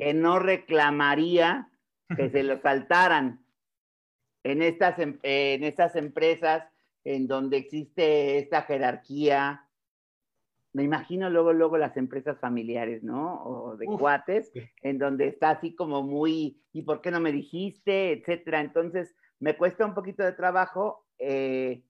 que 0.00 0.14
no 0.14 0.38
reclamaría 0.38 1.68
que 2.16 2.30
se 2.30 2.42
lo 2.42 2.58
saltaran 2.62 3.39
en 4.42 4.62
estas, 4.62 4.98
em, 4.98 5.18
en 5.22 5.64
estas 5.64 5.96
empresas 5.96 6.64
en 7.04 7.26
donde 7.26 7.56
existe 7.56 8.38
esta 8.38 8.62
jerarquía. 8.62 9.66
Me 10.72 10.82
imagino 10.82 11.30
luego, 11.30 11.52
luego 11.52 11.78
las 11.78 11.96
empresas 11.96 12.38
familiares, 12.38 13.02
¿no? 13.02 13.42
O 13.42 13.76
de 13.76 13.86
cuates, 13.86 14.52
en 14.82 14.98
donde 14.98 15.26
está 15.26 15.50
así 15.50 15.74
como 15.74 16.02
muy, 16.02 16.62
¿y 16.72 16.82
por 16.82 17.00
qué 17.00 17.10
no 17.10 17.20
me 17.20 17.32
dijiste? 17.32 18.12
Etcétera. 18.12 18.60
Entonces, 18.60 19.14
me 19.40 19.56
cuesta 19.56 19.86
un 19.86 19.94
poquito 19.94 20.22
de 20.22 20.32
trabajo 20.32 21.06
eh, 21.18 21.82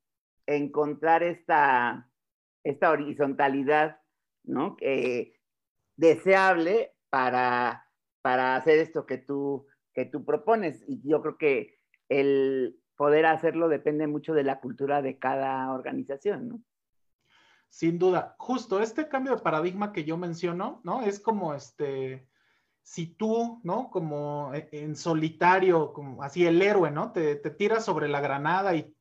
encontrar 0.47 1.23
esta, 1.23 2.09
esta 2.65 2.91
horizontalidad, 2.91 4.01
¿no? 4.45 4.77
deseable 5.97 6.95
para 7.11 7.91
para 8.23 8.57
hacer 8.57 8.79
esto 8.79 9.07
que 9.07 9.19
tú, 9.19 9.67
que 9.93 10.05
tú 10.05 10.25
propones. 10.25 10.83
Y 10.87 11.01
yo 11.09 11.23
creo 11.23 11.39
que 11.39 11.80
el 12.11 12.79
poder 12.97 13.25
hacerlo 13.25 13.69
depende 13.69 14.07
mucho 14.07 14.35
de 14.35 14.45
la 14.45 14.61
cultura 14.61 15.01
de 15.01 15.19
cada 15.19 15.73
organización, 15.73 16.49
¿no? 16.49 16.61
Sin 17.71 17.99
duda, 17.99 18.35
justo 18.39 18.81
este 18.81 19.09
cambio 19.09 19.37
de 19.37 19.43
paradigma 19.43 19.93
que 19.93 20.05
yo 20.05 20.19
menciono, 20.19 20.81
¿no? 20.85 21.03
Es 21.03 21.21
como 21.21 21.55
este, 21.55 22.29
si 22.83 23.07
tú, 23.07 23.61
¿no? 23.63 23.91
Como 23.91 24.53
e, 24.53 24.69
en 24.73 24.97
solitario, 24.97 25.93
como 25.93 26.23
así 26.23 26.45
el 26.45 26.61
héroe, 26.61 26.91
¿no? 26.91 27.13
Te, 27.13 27.37
te 27.37 27.51
tiras 27.51 27.85
sobre 27.85 28.09
la 28.09 28.21
granada 28.21 28.75
y 28.75 28.95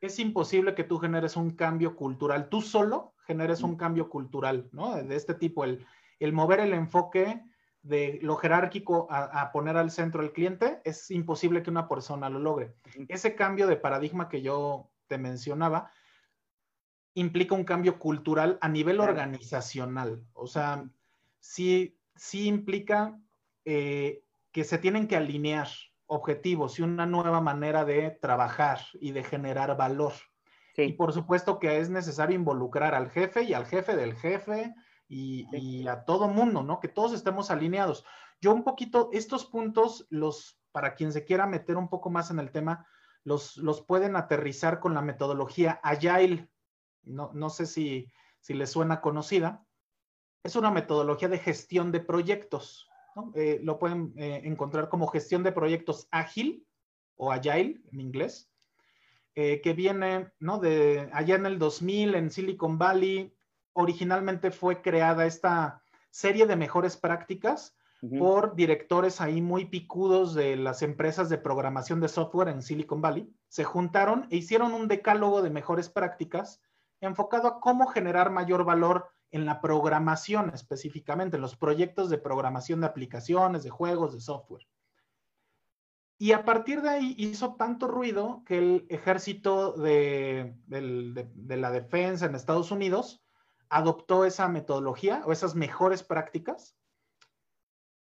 es 0.00 0.18
imposible 0.18 0.74
que 0.74 0.84
tú 0.84 0.98
generes 0.98 1.36
un 1.36 1.50
cambio 1.50 1.96
cultural. 1.96 2.50
Tú 2.50 2.60
solo 2.60 3.14
generes 3.26 3.62
un 3.62 3.76
cambio 3.76 4.10
cultural, 4.10 4.68
¿no? 4.72 4.94
De 4.96 5.16
este 5.16 5.34
tipo, 5.34 5.64
el, 5.64 5.86
el 6.18 6.32
mover 6.34 6.60
el 6.60 6.74
enfoque 6.74 7.42
de 7.82 8.18
lo 8.22 8.36
jerárquico 8.36 9.06
a, 9.10 9.50
poner 9.52 9.76
al 9.76 9.90
centro 9.90 10.20
al 10.20 10.32
cliente, 10.32 10.80
es 10.84 11.10
imposible 11.10 11.62
que 11.62 11.70
una 11.70 11.88
persona 11.88 12.28
lo 12.28 12.38
logre. 12.38 12.74
Ese 13.08 13.34
cambio 13.34 13.66
de 13.66 13.76
paradigma 13.76 14.28
que 14.28 14.42
yo 14.42 14.90
te 15.06 15.18
mencionaba 15.18 15.90
implica 17.14 17.54
un 17.54 17.64
cambio 17.64 17.98
cultural 17.98 18.58
a 18.60 18.68
nivel 18.68 19.00
organizacional. 19.00 20.22
O 20.32 20.46
sea, 20.46 20.84
sí, 21.38 21.98
sí 22.14 22.46
implica 22.46 23.18
eh, 23.64 24.24
que 24.52 24.64
se 24.64 24.78
tienen 24.78 25.08
que 25.08 25.16
alinear 25.16 25.68
objetivos 26.06 26.78
y 26.78 26.82
una 26.82 27.06
nueva 27.06 27.40
manera 27.40 27.84
de 27.84 28.10
trabajar 28.10 28.80
y 29.00 29.12
de 29.12 29.24
generar 29.24 29.76
valor. 29.76 30.12
Y 30.76 30.92
por 30.92 31.12
supuesto 31.12 31.58
que 31.58 31.78
es 31.78 31.90
necesario 31.90 32.36
involucrar 32.36 32.94
al 32.94 33.10
jefe 33.10 33.42
y 33.42 33.54
al 33.54 33.66
jefe 33.66 33.96
del 33.96 34.14
jefe 34.14 34.74
y, 35.10 35.88
a 35.88 36.04
todo 36.04 36.28
mundo, 36.28 36.62
¿no? 36.62 36.78
Que 36.78 36.88
todos 36.88 37.12
estemos 37.12 37.50
alineados. 37.50 38.04
Yo 38.40 38.54
un 38.54 38.62
poquito, 38.62 39.10
estos 39.12 39.44
puntos, 39.44 40.06
los, 40.08 40.60
para 40.72 40.94
quien 40.94 41.12
se 41.12 41.24
quiera 41.24 41.46
meter 41.46 41.76
un 41.76 41.88
poco 41.88 42.10
más 42.10 42.30
en 42.30 42.38
el 42.38 42.52
tema, 42.52 42.86
los, 43.24 43.56
los 43.56 43.82
pueden 43.82 44.16
aterrizar 44.16 44.78
con 44.78 44.94
la 44.94 45.02
metodología 45.02 45.80
Agile. 45.82 46.48
No, 47.02 47.30
no 47.34 47.50
sé 47.50 47.66
si, 47.66 48.10
si 48.38 48.54
les 48.54 48.70
suena 48.70 49.00
conocida. 49.00 49.66
Es 50.44 50.56
una 50.56 50.70
metodología 50.70 51.28
de 51.28 51.38
gestión 51.38 51.90
de 51.92 52.00
proyectos. 52.00 52.88
Eh, 53.34 53.60
lo 53.62 53.78
pueden 53.78 54.14
eh, 54.16 54.42
encontrar 54.44 54.88
como 54.88 55.08
gestión 55.08 55.42
de 55.42 55.52
proyectos 55.52 56.06
ágil 56.12 56.64
o 57.16 57.32
agile 57.32 57.80
en 57.92 58.00
inglés, 58.00 58.50
eh, 59.34 59.60
que 59.60 59.72
viene 59.74 60.32
¿no? 60.38 60.58
de 60.58 61.10
allá 61.12 61.34
en 61.34 61.46
el 61.46 61.58
2000 61.58 62.14
en 62.14 62.30
Silicon 62.30 62.78
Valley. 62.78 63.34
Originalmente 63.72 64.50
fue 64.50 64.82
creada 64.82 65.26
esta 65.26 65.82
serie 66.10 66.46
de 66.46 66.56
mejores 66.56 66.96
prácticas 66.96 67.76
por 68.18 68.54
directores 68.54 69.20
ahí 69.20 69.42
muy 69.42 69.66
picudos 69.66 70.34
de 70.34 70.56
las 70.56 70.80
empresas 70.80 71.28
de 71.28 71.36
programación 71.36 72.00
de 72.00 72.08
software 72.08 72.48
en 72.48 72.62
Silicon 72.62 73.02
Valley. 73.02 73.30
Se 73.48 73.64
juntaron 73.64 74.26
e 74.30 74.36
hicieron 74.36 74.72
un 74.72 74.88
decálogo 74.88 75.42
de 75.42 75.50
mejores 75.50 75.90
prácticas 75.90 76.62
enfocado 77.02 77.48
a 77.48 77.60
cómo 77.60 77.86
generar 77.88 78.30
mayor 78.30 78.64
valor 78.64 79.10
en 79.30 79.44
la 79.44 79.60
programación 79.60 80.50
específicamente, 80.54 81.36
en 81.36 81.42
los 81.42 81.56
proyectos 81.56 82.10
de 82.10 82.18
programación 82.18 82.80
de 82.80 82.86
aplicaciones, 82.86 83.62
de 83.62 83.70
juegos, 83.70 84.14
de 84.14 84.20
software. 84.20 84.66
Y 86.18 86.32
a 86.32 86.44
partir 86.44 86.82
de 86.82 86.90
ahí 86.90 87.14
hizo 87.16 87.54
tanto 87.54 87.86
ruido 87.86 88.42
que 88.44 88.58
el 88.58 88.86
ejército 88.90 89.72
de, 89.72 90.54
la 90.68 91.70
defensa 91.70 92.26
en 92.26 92.34
Estados 92.34 92.70
Unidos 92.70 93.22
adoptó 93.70 94.24
esa 94.24 94.48
metodología 94.48 95.22
o 95.24 95.32
esas 95.32 95.54
mejores 95.54 96.02
prácticas. 96.02 96.76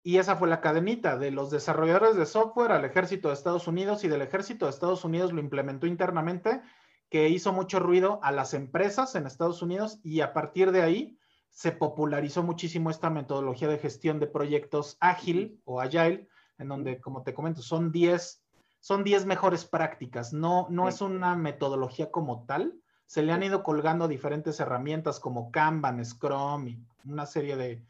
Y 0.03 0.19
esa 0.19 0.37
fue 0.37 0.49
la 0.49 0.61
cadenita 0.61 1.19
de 1.19 1.31
los 1.31 1.51
desarrolladores 1.51 2.17
de 2.17 2.25
software 2.25 2.73
al 2.73 2.85
ejército 2.85 3.29
de 3.29 3.35
Estados 3.35 3.67
Unidos 3.67 4.05
y 4.05 4.09
del 4.09 4.23
ejército 4.23 4.65
de 4.65 4.71
Estados 4.71 5.05
Unidos 5.05 5.33
lo 5.33 5.41
implementó 5.41 5.87
internamente 5.87 6.63
que 7.11 7.29
hizo 7.29 7.53
mucho 7.53 7.81
ruido 7.81 8.21
a 8.23 8.33
las 8.33 8.55
empresas 8.55 9.15
en 9.15 9.27
Estados 9.27 9.61
Unidos 9.61 9.99
y 10.03 10.21
a 10.21 10.33
partir 10.33 10.73
de 10.73 10.83
ahí 10.83 11.19
se 11.51 11.73
popularizó 11.73 12.43
muchísimo 12.43 12.91
esta 12.91 13.11
metodología 13.11 13.69
de 13.69 13.79
gestión 13.79 14.21
de 14.21 14.29
proyectos 14.29 14.97
ágil 15.01 15.61
o 15.65 15.81
agile, 15.81 16.29
en 16.59 16.69
donde, 16.69 17.01
como 17.01 17.23
te 17.23 17.35
comento, 17.35 17.63
son 17.63 17.91
10 17.91 18.45
son 18.81 19.03
10 19.03 19.27
mejores 19.27 19.65
prácticas, 19.65 20.33
no, 20.33 20.69
no 20.71 20.89
es 20.89 21.01
una 21.01 21.35
metodología 21.35 22.13
como 22.13 22.45
tal, 22.47 22.81
se 23.09 23.23
le 23.23 23.33
han 23.33 23.43
ido 23.43 23.63
colgando 23.63 24.07
diferentes 24.07 24.61
herramientas 24.61 25.19
como 25.19 25.51
Kanban, 25.51 26.05
Scrum 26.05 26.69
y 26.69 26.79
una 27.07 27.25
serie 27.25 27.57
de, 27.57 27.83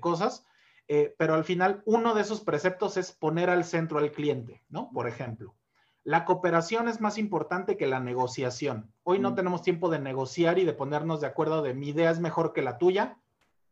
cosas, 0.00 0.44
eh, 0.88 1.14
pero 1.16 1.34
al 1.34 1.44
final 1.44 1.82
uno 1.86 2.14
de 2.14 2.22
esos 2.22 2.40
preceptos 2.40 2.96
es 2.96 3.12
poner 3.12 3.48
al 3.48 3.64
centro 3.64 4.00
al 4.00 4.10
cliente, 4.10 4.64
¿no? 4.68 4.90
Por 4.92 5.06
ejemplo. 5.06 5.54
La 6.02 6.24
cooperación 6.24 6.88
es 6.88 7.00
más 7.00 7.16
importante 7.16 7.76
que 7.76 7.86
la 7.86 8.00
negociación. 8.00 8.92
Hoy 9.04 9.20
no 9.20 9.30
mm. 9.30 9.34
tenemos 9.36 9.62
tiempo 9.62 9.88
de 9.88 10.00
negociar 10.00 10.58
y 10.58 10.64
de 10.64 10.72
ponernos 10.72 11.20
de 11.20 11.28
acuerdo 11.28 11.62
de 11.62 11.72
mi 11.72 11.90
idea 11.90 12.10
es 12.10 12.18
mejor 12.18 12.52
que 12.52 12.62
la 12.62 12.76
tuya. 12.76 13.18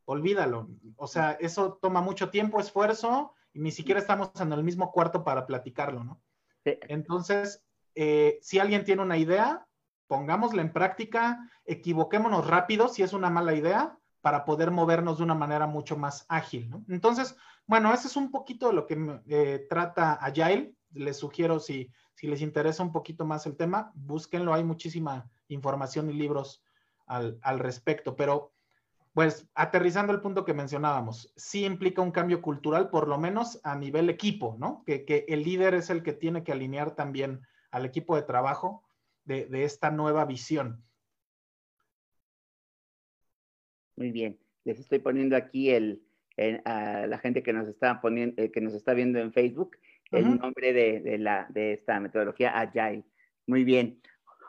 Olvídalo. 0.05 0.69
O 0.95 1.09
sea, 1.09 1.33
eso 1.41 1.77
toma 1.83 2.03
mucho 2.03 2.31
tiempo, 2.31 2.61
esfuerzo 2.61 3.35
y 3.53 3.59
ni 3.59 3.73
siquiera 3.73 3.99
estamos 3.99 4.31
en 4.41 4.53
el 4.53 4.63
mismo 4.63 4.93
cuarto 4.93 5.25
para 5.25 5.45
platicarlo, 5.45 6.05
¿no? 6.05 6.21
Entonces, 6.65 7.65
eh, 7.97 8.39
si 8.43 8.61
alguien 8.61 8.85
tiene 8.85 9.03
una 9.03 9.19
idea, 9.19 9.67
pongámosla 10.17 10.63
en 10.63 10.73
práctica, 10.73 11.51
equivoquémonos 11.65 12.47
rápido 12.47 12.89
si 12.89 13.03
es 13.03 13.13
una 13.13 13.31
mala 13.31 13.55
idea 13.55 13.99
para 14.21 14.45
poder 14.45 14.71
movernos 14.71 15.19
de 15.19 15.25
una 15.25 15.35
manera 15.35 15.67
mucho 15.67 15.97
más 15.97 16.25
ágil. 16.29 16.71
Entonces, 16.89 17.37
bueno, 17.67 17.93
ese 17.93 18.09
es 18.09 18.17
un 18.17 18.31
poquito 18.31 18.69
de 18.69 18.73
lo 18.75 18.87
que 18.87 19.21
eh, 19.29 19.67
trata 19.69 20.15
Agile. 20.15 20.75
Les 20.93 21.17
sugiero 21.19 21.59
si 21.61 21.91
si 22.15 22.27
les 22.27 22.41
interesa 22.41 22.83
un 22.83 22.93
poquito 22.93 23.25
más 23.25 23.47
el 23.47 23.57
tema, 23.57 23.93
búsquenlo. 23.95 24.55
Hay 24.55 24.65
muchísima 24.65 25.29
información 25.49 26.11
y 26.11 26.15
libros 26.15 26.63
al, 27.07 27.59
respecto. 27.59 28.17
Pero, 28.17 28.53
pues, 29.13 29.49
aterrizando 29.55 30.13
el 30.13 30.21
punto 30.21 30.45
que 30.45 30.55
mencionábamos, 30.55 31.33
sí 31.37 31.65
implica 31.65 32.03
un 32.03 32.13
cambio 32.13 32.41
cultural, 32.41 32.89
por 32.89 33.09
lo 33.09 33.19
menos 33.19 33.61
a 33.65 33.75
nivel 33.77 34.09
equipo, 34.09 34.57
¿no? 34.59 34.85
Que, 34.87 35.25
el 35.29 35.43
líder 35.43 35.75
es 35.75 35.91
el 35.91 36.03
que 36.03 36.13
tiene 36.13 36.45
que 36.45 36.53
alinear 36.53 36.93
también 36.93 37.43
al 37.71 37.85
equipo 37.85 38.15
de 38.15 38.23
trabajo 38.23 38.84
de, 39.25 39.65
esta 39.65 39.91
nueva 39.91 40.25
visión. 40.25 40.85
Muy 43.97 44.11
bien. 44.11 44.39
Les 44.65 44.79
estoy 44.79 44.99
poniendo 44.99 45.37
aquí 45.37 45.71
el, 45.71 46.03
a 46.65 47.07
la 47.07 47.19
gente 47.19 47.43
que 47.43 47.53
nos 47.53 47.69
está 47.69 48.01
poniendo, 48.01 48.43
eh, 48.43 48.51
que 48.51 48.61
nos 48.61 48.75
está 48.75 48.95
viendo 48.95 49.19
en 49.19 49.33
Facebook, 49.33 49.77
el 50.11 50.39
nombre 50.39 50.73
de, 50.73 51.19
la, 51.19 51.47
de 51.51 51.73
esta 51.73 51.99
metodología 52.01 52.59
Agile. 52.59 53.05
Muy 53.47 53.65
bien. 53.65 54.01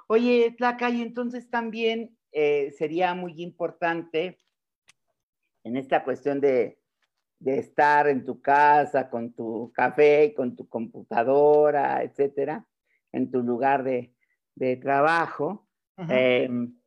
Oye, 0.08 0.54
Tlaca, 0.58 0.90
y 0.90 1.02
entonces 1.02 1.50
también 1.50 2.16
eh, 2.32 2.72
sería 2.78 3.14
muy 3.16 3.42
importante 3.42 4.38
en 5.64 5.78
esta 5.78 6.04
cuestión 6.04 6.40
de, 6.40 6.80
estar 7.44 8.08
en 8.08 8.26
tu 8.26 8.42
casa 8.42 9.10
con 9.10 9.34
tu 9.34 9.72
café 9.74 10.26
y 10.26 10.34
con 10.34 10.56
tu 10.56 10.68
computadora, 10.68 12.02
etcétera, 12.02 12.66
en 13.12 13.30
tu 13.30 13.42
lugar 13.42 13.84
de, 13.84 14.15
trabajo, 14.82 15.68
em, 15.98 16.78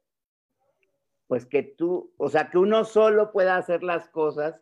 pues 1.26 1.46
que 1.46 1.62
tú, 1.62 2.12
o 2.16 2.28
sea, 2.28 2.50
que 2.50 2.58
uno 2.58 2.84
solo 2.84 3.32
pueda 3.32 3.56
hacer 3.56 3.82
las 3.82 4.08
cosas 4.08 4.60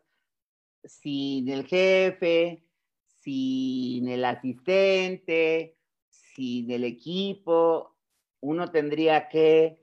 sin 0.84 1.48
el 1.48 1.64
jefe, 1.66 2.64
sin 3.04 4.08
el 4.08 4.24
asistente, 4.24 5.76
sin 6.08 6.70
el 6.70 6.84
equipo, 6.84 7.96
uno 8.40 8.70
tendría 8.70 9.28
que 9.28 9.80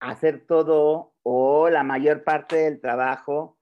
hacer 0.00 0.46
todo 0.46 1.14
o 1.22 1.68
la 1.68 1.82
mayor 1.82 2.24
parte 2.24 2.56
del 2.56 2.80
trabajo, 2.80 3.58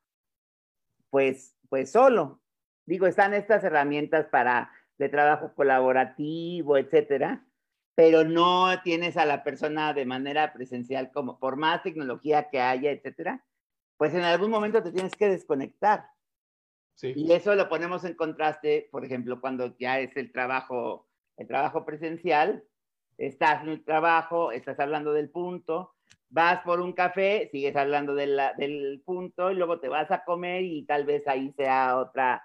pues, 1.10 1.56
pues 1.68 1.92
solo. 1.92 2.40
Digo, 2.86 3.06
están 3.06 3.34
estas 3.34 3.62
herramientas 3.64 4.26
para 4.26 4.70
de 4.98 5.08
trabajo 5.08 5.54
colaborativo, 5.54 6.76
etcétera, 6.76 7.46
pero 8.00 8.24
no 8.24 8.80
tienes 8.82 9.18
a 9.18 9.26
la 9.26 9.44
persona 9.44 9.92
de 9.92 10.06
manera 10.06 10.54
presencial 10.54 11.12
como 11.12 11.38
por 11.38 11.58
más 11.58 11.82
tecnología 11.82 12.48
que 12.48 12.58
haya, 12.58 12.90
etcétera, 12.92 13.44
pues 13.98 14.14
en 14.14 14.22
algún 14.22 14.50
momento 14.50 14.82
te 14.82 14.90
tienes 14.90 15.14
que 15.14 15.28
desconectar. 15.28 16.06
Y 17.02 17.30
eso 17.30 17.54
lo 17.54 17.68
ponemos 17.68 18.02
en 18.04 18.14
contraste, 18.14 18.88
por 18.90 19.04
ejemplo, 19.04 19.38
cuando 19.38 19.76
ya 19.76 20.00
es 20.00 20.16
el 20.16 20.32
trabajo, 20.32 21.10
el 21.36 21.46
trabajo 21.46 21.84
presencial, 21.84 22.64
estás 23.18 23.64
en 23.64 23.68
el 23.68 23.84
trabajo, 23.84 24.50
estás 24.50 24.80
hablando 24.80 25.12
del 25.12 25.28
punto, 25.28 25.92
vas 26.30 26.62
por 26.62 26.80
un 26.80 26.94
café, 26.94 27.50
sigues 27.52 27.76
hablando 27.76 28.14
del 28.14 29.02
punto 29.04 29.50
y 29.50 29.56
luego 29.56 29.78
te 29.78 29.90
vas 29.90 30.10
a 30.10 30.24
comer 30.24 30.62
y 30.62 30.86
tal 30.86 31.04
vez 31.04 31.28
ahí 31.28 31.52
sea 31.52 31.98
otra, 31.98 32.42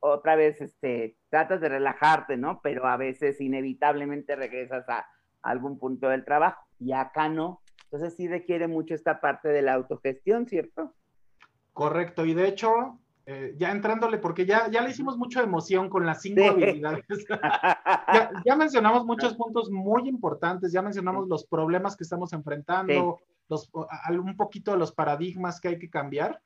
otra 0.00 0.36
vez, 0.36 0.60
este, 0.60 1.16
tratas 1.30 1.60
de 1.60 1.68
relajarte, 1.68 2.36
¿no? 2.36 2.60
Pero 2.62 2.86
a 2.86 2.96
veces 2.96 3.40
inevitablemente 3.40 4.36
regresas 4.36 4.88
a 4.88 5.06
algún 5.42 5.78
punto 5.78 6.08
del 6.08 6.24
trabajo 6.24 6.62
y 6.78 6.92
acá 6.92 7.28
no. 7.28 7.60
Entonces 7.84 8.16
sí 8.16 8.28
requiere 8.28 8.66
mucho 8.66 8.94
esta 8.94 9.20
parte 9.20 9.48
de 9.48 9.62
la 9.62 9.74
autogestión, 9.74 10.46
¿cierto? 10.46 10.94
Correcto, 11.72 12.24
y 12.24 12.34
de 12.34 12.48
hecho, 12.48 12.98
eh, 13.26 13.54
ya 13.56 13.70
entrándole, 13.70 14.18
porque 14.18 14.46
ya, 14.46 14.70
ya 14.70 14.82
le 14.82 14.90
hicimos 14.90 15.16
mucha 15.16 15.42
emoción 15.42 15.88
con 15.88 16.04
las 16.04 16.22
cinco 16.22 16.44
habilidades. 16.44 17.04
ya, 18.44 18.56
mencionamos 18.56 19.04
muchos 19.04 19.34
puntos 19.34 19.70
muy 19.70 20.08
importantes, 20.08 20.72
ya 20.72 20.82
mencionamos 20.82 21.26
los 21.28 21.46
problemas 21.46 21.96
que 21.96 22.04
estamos 22.04 22.32
enfrentando, 22.32 23.18
los, 23.48 23.70
un 23.72 24.36
poquito 24.36 24.72
de 24.72 24.78
los 24.78 24.92
paradigmas 24.92 25.60
que 25.60 25.68
hay 25.68 25.78
que 25.78 25.90
cambiar, 25.90 26.40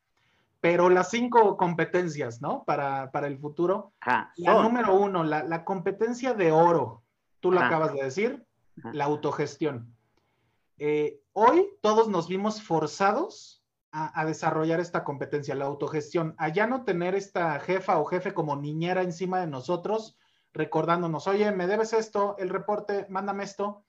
pero 0.61 0.89
las 0.89 1.11
cinco 1.11 1.57
competencias, 1.57 2.41
¿no? 2.41 2.65
Para, 2.65 3.11
el 3.27 3.39
futuro. 3.39 3.93
la 4.37 4.63
número 4.63 4.95
uno, 4.95 5.25
la, 5.25 5.65
competencia 5.65 6.35
de 6.35 6.53
oro, 6.53 7.05
tú 7.41 7.53
lo 7.53 7.61
acabas 7.61 7.93
de 7.93 8.03
decir, 8.03 8.47
la 8.93 9.05
autogestión. 9.05 9.95
Eh, 10.79 11.21
hoy 11.33 11.69
todos 11.81 12.09
nos 12.09 12.29
vimos 12.29 12.63
forzados 12.63 13.65
a, 13.91 14.25
desarrollar 14.27 14.81
esta 14.81 15.03
competencia, 15.03 15.55
la 15.55 15.65
autogestión, 15.65 16.35
a 16.39 16.49
ya 16.49 16.67
no 16.67 16.85
tener 16.85 17.15
esta 17.15 17.59
jefa 17.59 17.99
o 17.99 18.05
jefe 18.05 18.35
como 18.35 18.55
niñera 18.55 19.03
encima 19.03 19.41
de 19.41 19.47
nosotros, 19.47 20.17
recordándonos, 20.53 21.27
oye, 21.27 21.51
me 21.53 21.67
debes 21.67 21.93
esto, 21.93 22.37
el 22.39 22.51
reporte, 22.51 23.07
mándame 23.09 23.45
esto, 23.45 23.85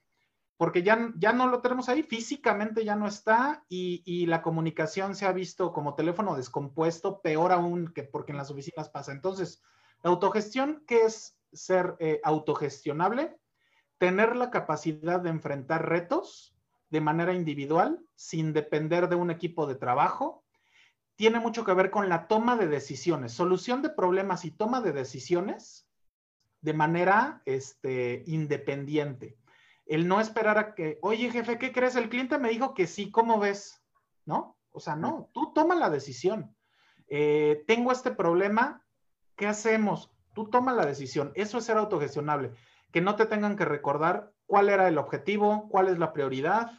porque 0.59 0.83
ya, 0.83 1.13
ya 1.15 1.31
no 1.31 1.47
lo 1.47 1.61
tenemos 1.61 1.87
ahí, 1.87 2.03
físicamente 2.03 2.83
ya 2.83 2.97
no 2.97 3.07
está 3.07 3.63
y, 3.69 4.25
la 4.25 4.41
comunicación 4.41 5.15
se 5.15 5.25
ha 5.25 5.31
visto 5.31 5.71
como 5.71 5.95
teléfono 5.95 6.35
descompuesto, 6.35 7.21
peor 7.21 7.53
aún 7.53 7.93
que 7.93 8.03
porque 8.03 8.33
en 8.33 8.39
las 8.39 8.51
oficinas 8.51 8.89
pasa. 8.89 9.13
Entonces, 9.13 9.63
la 10.03 10.09
autogestión, 10.09 10.83
¿qué 10.85 11.03
es 11.03 11.39
ser 11.53 11.95
eh, 11.99 12.19
autogestionable? 12.25 13.37
Tener 13.99 14.35
la 14.35 14.51
capacidad 14.51 15.21
de 15.21 15.29
enfrentar 15.29 15.87
retos 15.87 16.53
de 16.89 16.99
manera 16.99 17.33
individual, 17.33 18.05
sin 18.15 18.51
depender 18.51 19.07
de 19.07 19.15
un 19.15 19.31
equipo 19.31 19.65
de 19.65 19.75
trabajo, 19.75 20.43
tiene 21.15 21.39
mucho 21.39 21.63
que 21.63 21.73
ver 21.73 21.89
con 21.89 22.09
la 22.09 22.27
toma 22.27 22.57
de 22.57 22.67
decisiones, 22.67 23.31
solución 23.31 23.81
de 23.81 23.91
problemas 23.91 24.43
y 24.43 24.51
toma 24.51 24.81
de 24.81 24.91
decisiones 24.91 25.87
de 26.59 26.73
manera 26.73 27.41
este, 27.45 28.23
independiente. 28.27 29.38
El 29.89 30.07
no 30.07 30.21
esperar 30.21 30.59
a 30.59 30.75
que, 30.75 30.99
oye 31.01 31.31
jefe, 31.31 31.57
¿qué 31.57 31.73
crees? 31.73 31.95
El 31.95 32.09
cliente 32.09 32.37
me 32.37 32.49
dijo 32.49 32.75
que 32.75 32.85
sí, 32.85 33.09
¿cómo 33.09 33.39
ves? 33.39 33.81
¿No? 34.23 34.55
O 34.71 34.79
sea, 34.79 34.95
no, 34.95 35.31
tú 35.33 35.51
toma 35.51 35.73
la 35.73 35.89
decisión. 35.89 36.55
Eh, 37.07 37.63
tengo 37.65 37.91
este 37.91 38.11
problema, 38.11 38.85
¿qué 39.35 39.47
hacemos? 39.47 40.11
Tú 40.35 40.47
toma 40.47 40.73
la 40.73 40.85
decisión. 40.85 41.31
Eso 41.33 41.57
es 41.57 41.65
ser 41.65 41.77
autogestionable. 41.77 42.51
Que 42.91 43.01
no 43.01 43.15
te 43.15 43.25
tengan 43.25 43.57
que 43.57 43.65
recordar 43.65 44.31
cuál 44.45 44.69
era 44.69 44.87
el 44.87 44.99
objetivo, 44.99 45.67
cuál 45.69 45.87
es 45.87 45.97
la 45.97 46.13
prioridad, 46.13 46.71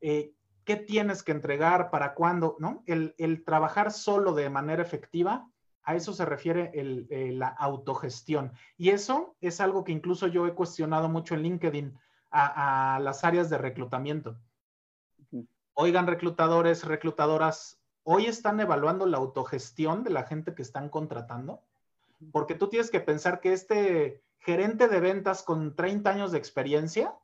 eh, 0.00 0.32
qué 0.64 0.74
tienes 0.74 1.22
que 1.22 1.30
entregar, 1.30 1.90
para 1.90 2.14
cuándo, 2.14 2.56
¿no? 2.58 2.82
El, 2.86 3.44
trabajar 3.44 3.92
solo 3.92 4.34
de 4.34 4.50
manera 4.50 4.82
efectiva, 4.82 5.48
a 5.84 5.94
eso 5.94 6.12
se 6.12 6.24
refiere 6.24 6.72
eh, 6.74 7.30
la 7.30 7.46
autogestión. 7.46 8.50
Y 8.76 8.90
eso 8.90 9.36
es 9.40 9.60
algo 9.60 9.84
que 9.84 9.92
incluso 9.92 10.26
yo 10.26 10.48
he 10.48 10.54
cuestionado 10.54 11.08
mucho 11.08 11.36
en 11.36 11.42
LinkedIn 11.42 11.96
a, 12.36 12.98
las 13.00 13.24
áreas 13.24 13.50
de 13.50 13.58
reclutamiento. 13.58 14.38
Oigan, 15.74 16.06
reclutadores, 16.06 16.84
reclutadoras, 16.84 17.78
hoy 18.02 18.26
están 18.26 18.60
evaluando 18.60 19.06
la 19.06 19.18
autogestión 19.18 20.04
de 20.04 20.10
la 20.10 20.24
gente 20.24 20.54
que 20.54 20.62
están 20.62 20.88
contratando, 20.88 21.62
porque 22.32 22.54
tú 22.54 22.68
tienes 22.68 22.90
que 22.90 23.00
pensar 23.00 23.40
que 23.40 23.52
este 23.52 24.22
gerente 24.38 24.88
de 24.88 25.00
ventas 25.00 25.42
con 25.42 25.74
30 25.74 26.10
años 26.10 26.32
de 26.32 26.38
experiencia 26.38 27.14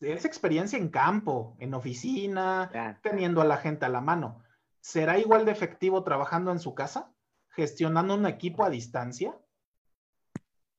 es 0.00 0.24
experiencia 0.24 0.78
en 0.78 0.88
campo, 0.88 1.56
en 1.58 1.74
oficina, 1.74 2.98
teniendo 3.02 3.40
a 3.40 3.44
la 3.44 3.58
gente 3.58 3.84
a 3.84 3.90
la 3.90 4.00
mano. 4.00 4.42
¿Será 4.80 5.18
igual 5.18 5.44
de 5.44 5.52
efectivo 5.52 6.02
trabajando 6.02 6.50
en 6.50 6.58
su 6.58 6.74
casa? 6.74 7.12
¿Gestionando 7.50 8.14
un 8.14 8.26
equipo 8.26 8.64
a 8.64 8.70
distancia? 8.70 9.38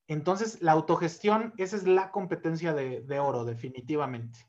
Entonces, 0.09 0.59
la 0.61 0.71
autogestión, 0.71 1.53
esa 1.57 1.75
es 1.75 1.85
la 1.85 2.09
competencia 2.09 2.73
de, 2.73 3.19
oro, 3.19 3.45
definitivamente. 3.45 4.39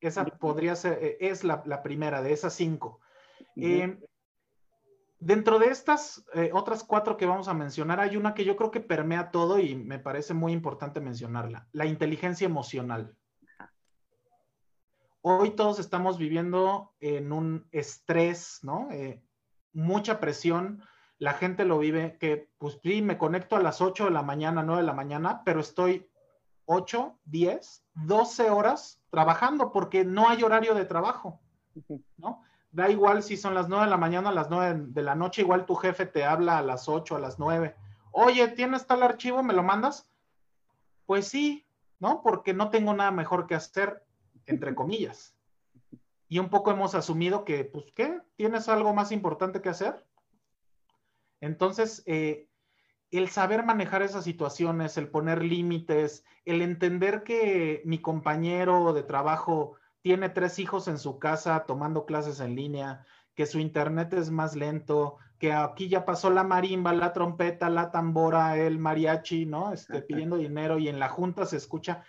Esa 0.00 0.24
podría 0.24 0.74
ser, 0.74 0.98
eh, 1.00 1.16
es 1.20 1.44
la, 1.44 1.82
primera 1.84 2.20
de 2.20 2.32
esas 2.32 2.52
cinco. 2.54 3.00
Eh, 3.54 3.96
dentro 5.20 5.60
de 5.60 5.66
estas 5.66 6.24
eh, 6.34 6.50
otras 6.52 6.82
cuatro 6.82 7.16
que 7.16 7.26
vamos 7.26 7.46
a 7.46 7.54
mencionar, 7.54 8.00
hay 8.00 8.16
una 8.16 8.34
que 8.34 8.44
yo 8.44 8.56
creo 8.56 8.72
que 8.72 8.80
permea 8.80 9.30
todo 9.30 9.60
y 9.60 9.76
me 9.76 10.00
parece 10.00 10.34
muy 10.34 10.52
importante 10.52 11.00
mencionarla, 11.00 11.68
la 11.70 11.86
inteligencia 11.86 12.46
emocional. 12.46 13.16
Hoy 15.20 15.50
todos 15.50 15.78
estamos 15.78 16.18
viviendo 16.18 16.92
en 16.98 17.30
un 17.30 17.68
estrés, 17.70 18.58
¿no? 18.62 18.88
Eh, 18.90 19.22
mucha 19.72 20.18
presión. 20.18 20.82
La 21.20 21.34
gente 21.34 21.66
lo 21.66 21.78
vive 21.78 22.16
que, 22.18 22.48
pues 22.56 22.80
sí, 22.82 23.02
me 23.02 23.18
conecto 23.18 23.54
a 23.54 23.60
las 23.60 23.82
8 23.82 24.06
de 24.06 24.10
la 24.10 24.22
mañana, 24.22 24.62
9 24.62 24.80
de 24.80 24.86
la 24.86 24.94
mañana, 24.94 25.42
pero 25.44 25.60
estoy 25.60 26.08
8, 26.64 27.18
10, 27.26 27.84
12 27.92 28.48
horas 28.48 29.02
trabajando 29.10 29.70
porque 29.70 30.02
no 30.02 30.30
hay 30.30 30.42
horario 30.42 30.74
de 30.74 30.86
trabajo, 30.86 31.38
¿no? 32.16 32.42
Da 32.72 32.88
igual 32.88 33.22
si 33.22 33.36
son 33.36 33.52
las 33.52 33.68
9 33.68 33.84
de 33.84 33.90
la 33.90 33.98
mañana, 33.98 34.30
a 34.30 34.32
las 34.32 34.48
9 34.48 34.86
de 34.88 35.02
la 35.02 35.14
noche, 35.14 35.42
igual 35.42 35.66
tu 35.66 35.74
jefe 35.74 36.06
te 36.06 36.24
habla 36.24 36.56
a 36.56 36.62
las 36.62 36.88
8, 36.88 37.16
a 37.16 37.20
las 37.20 37.38
9. 37.38 37.76
Oye, 38.12 38.48
¿tienes 38.48 38.86
tal 38.86 39.02
archivo? 39.02 39.42
¿Me 39.42 39.52
lo 39.52 39.62
mandas? 39.62 40.08
Pues 41.04 41.28
sí, 41.28 41.66
¿no? 41.98 42.22
Porque 42.22 42.54
no 42.54 42.70
tengo 42.70 42.94
nada 42.94 43.10
mejor 43.10 43.46
que 43.46 43.56
hacer 43.56 44.06
entre 44.46 44.74
comillas. 44.74 45.34
Y 46.28 46.38
un 46.38 46.48
poco 46.48 46.70
hemos 46.70 46.94
asumido 46.94 47.44
que, 47.44 47.64
pues, 47.64 47.92
¿qué? 47.92 48.22
¿Tienes 48.36 48.70
algo 48.70 48.94
más 48.94 49.12
importante 49.12 49.60
que 49.60 49.68
hacer? 49.68 50.06
Entonces, 51.40 52.02
eh, 52.06 52.48
el 53.10 53.28
saber 53.28 53.64
manejar 53.64 54.02
esas 54.02 54.24
situaciones, 54.24 54.96
el 54.96 55.08
poner 55.08 55.42
límites, 55.42 56.24
el 56.44 56.62
entender 56.62 57.22
que 57.24 57.82
mi 57.84 57.98
compañero 57.98 58.92
de 58.92 59.02
trabajo 59.02 59.74
tiene 60.02 60.28
tres 60.28 60.58
hijos 60.58 60.88
en 60.88 60.98
su 60.98 61.18
casa 61.18 61.64
tomando 61.66 62.06
clases 62.06 62.40
en 62.40 62.54
línea, 62.54 63.04
que 63.34 63.46
su 63.46 63.58
internet 63.58 64.12
es 64.12 64.30
más 64.30 64.54
lento, 64.54 65.16
que 65.38 65.52
aquí 65.52 65.88
ya 65.88 66.04
pasó 66.04 66.30
la 66.30 66.44
marimba, 66.44 66.92
la 66.92 67.12
trompeta, 67.12 67.70
la 67.70 67.90
tambora, 67.90 68.56
el 68.56 68.78
mariachi, 68.78 69.46
¿no? 69.46 69.72
Este, 69.72 70.02
pidiendo 70.02 70.36
dinero 70.36 70.78
y 70.78 70.88
en 70.88 70.98
la 70.98 71.08
junta 71.08 71.46
se 71.46 71.56
escucha. 71.56 72.04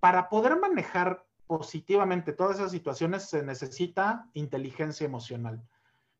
Para 0.00 0.28
poder 0.28 0.58
manejar 0.58 1.26
positivamente 1.46 2.32
todas 2.32 2.56
esas 2.56 2.70
situaciones 2.70 3.28
se 3.28 3.42
necesita 3.42 4.28
inteligencia 4.34 5.04
emocional. 5.04 5.62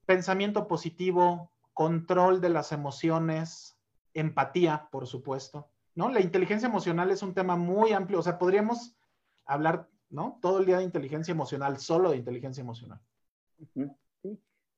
Pensamiento 0.04 0.68
positivo, 0.68 1.52
control 1.76 2.40
de 2.40 2.48
las 2.48 2.72
emociones, 2.72 3.78
empatía, 4.14 4.88
por 4.90 5.06
supuesto, 5.06 5.68
¿no? 5.94 6.08
La 6.08 6.22
inteligencia 6.22 6.68
emocional 6.68 7.10
es 7.10 7.22
un 7.22 7.34
tema 7.34 7.56
muy 7.56 7.92
amplio, 7.92 8.20
o 8.20 8.22
sea, 8.22 8.38
podríamos 8.38 8.96
hablar, 9.44 9.86
¿no? 10.08 10.38
Todo 10.40 10.60
el 10.60 10.64
día 10.64 10.78
de 10.78 10.84
inteligencia 10.84 11.32
emocional, 11.32 11.76
solo 11.78 12.12
de 12.12 12.16
inteligencia 12.16 12.62
emocional. 12.62 12.98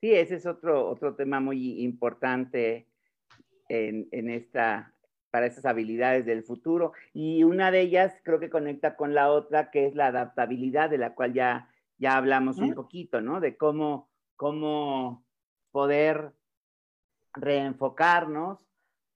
Sí, 0.01 0.13
ese 0.13 0.35
es 0.35 0.47
otro, 0.47 0.89
otro 0.91 1.15
tema 1.15 1.39
muy 1.39 1.85
importante 1.85 2.89
en, 3.69 4.09
en 4.11 4.29
esta, 4.29 4.93
para 5.31 5.47
esas 5.47 5.67
habilidades 5.67 6.27
del 6.27 6.43
futuro. 6.43 6.95
Y 7.15 7.45
una 7.45 7.71
de 7.71 7.83
ellas 7.83 8.13
creo 8.25 8.41
que 8.41 8.51
conecta 8.51 8.97
con 8.97 9.15
la 9.15 9.31
otra, 9.31 9.71
que 9.71 9.87
es 9.87 9.95
la 9.95 10.09
adaptabilidad, 10.09 10.91
de 10.91 10.99
la 10.99 11.15
cual 11.15 11.33
ya, 11.33 11.73
ya 11.97 12.17
hablamos 12.17 12.59
un 12.59 12.75
poquito, 12.75 13.21
¿no? 13.21 13.39
De 13.39 13.57
cómo, 13.57 14.11
cómo 14.35 15.25
poder 15.71 16.33
reenfocarnos 17.33 18.67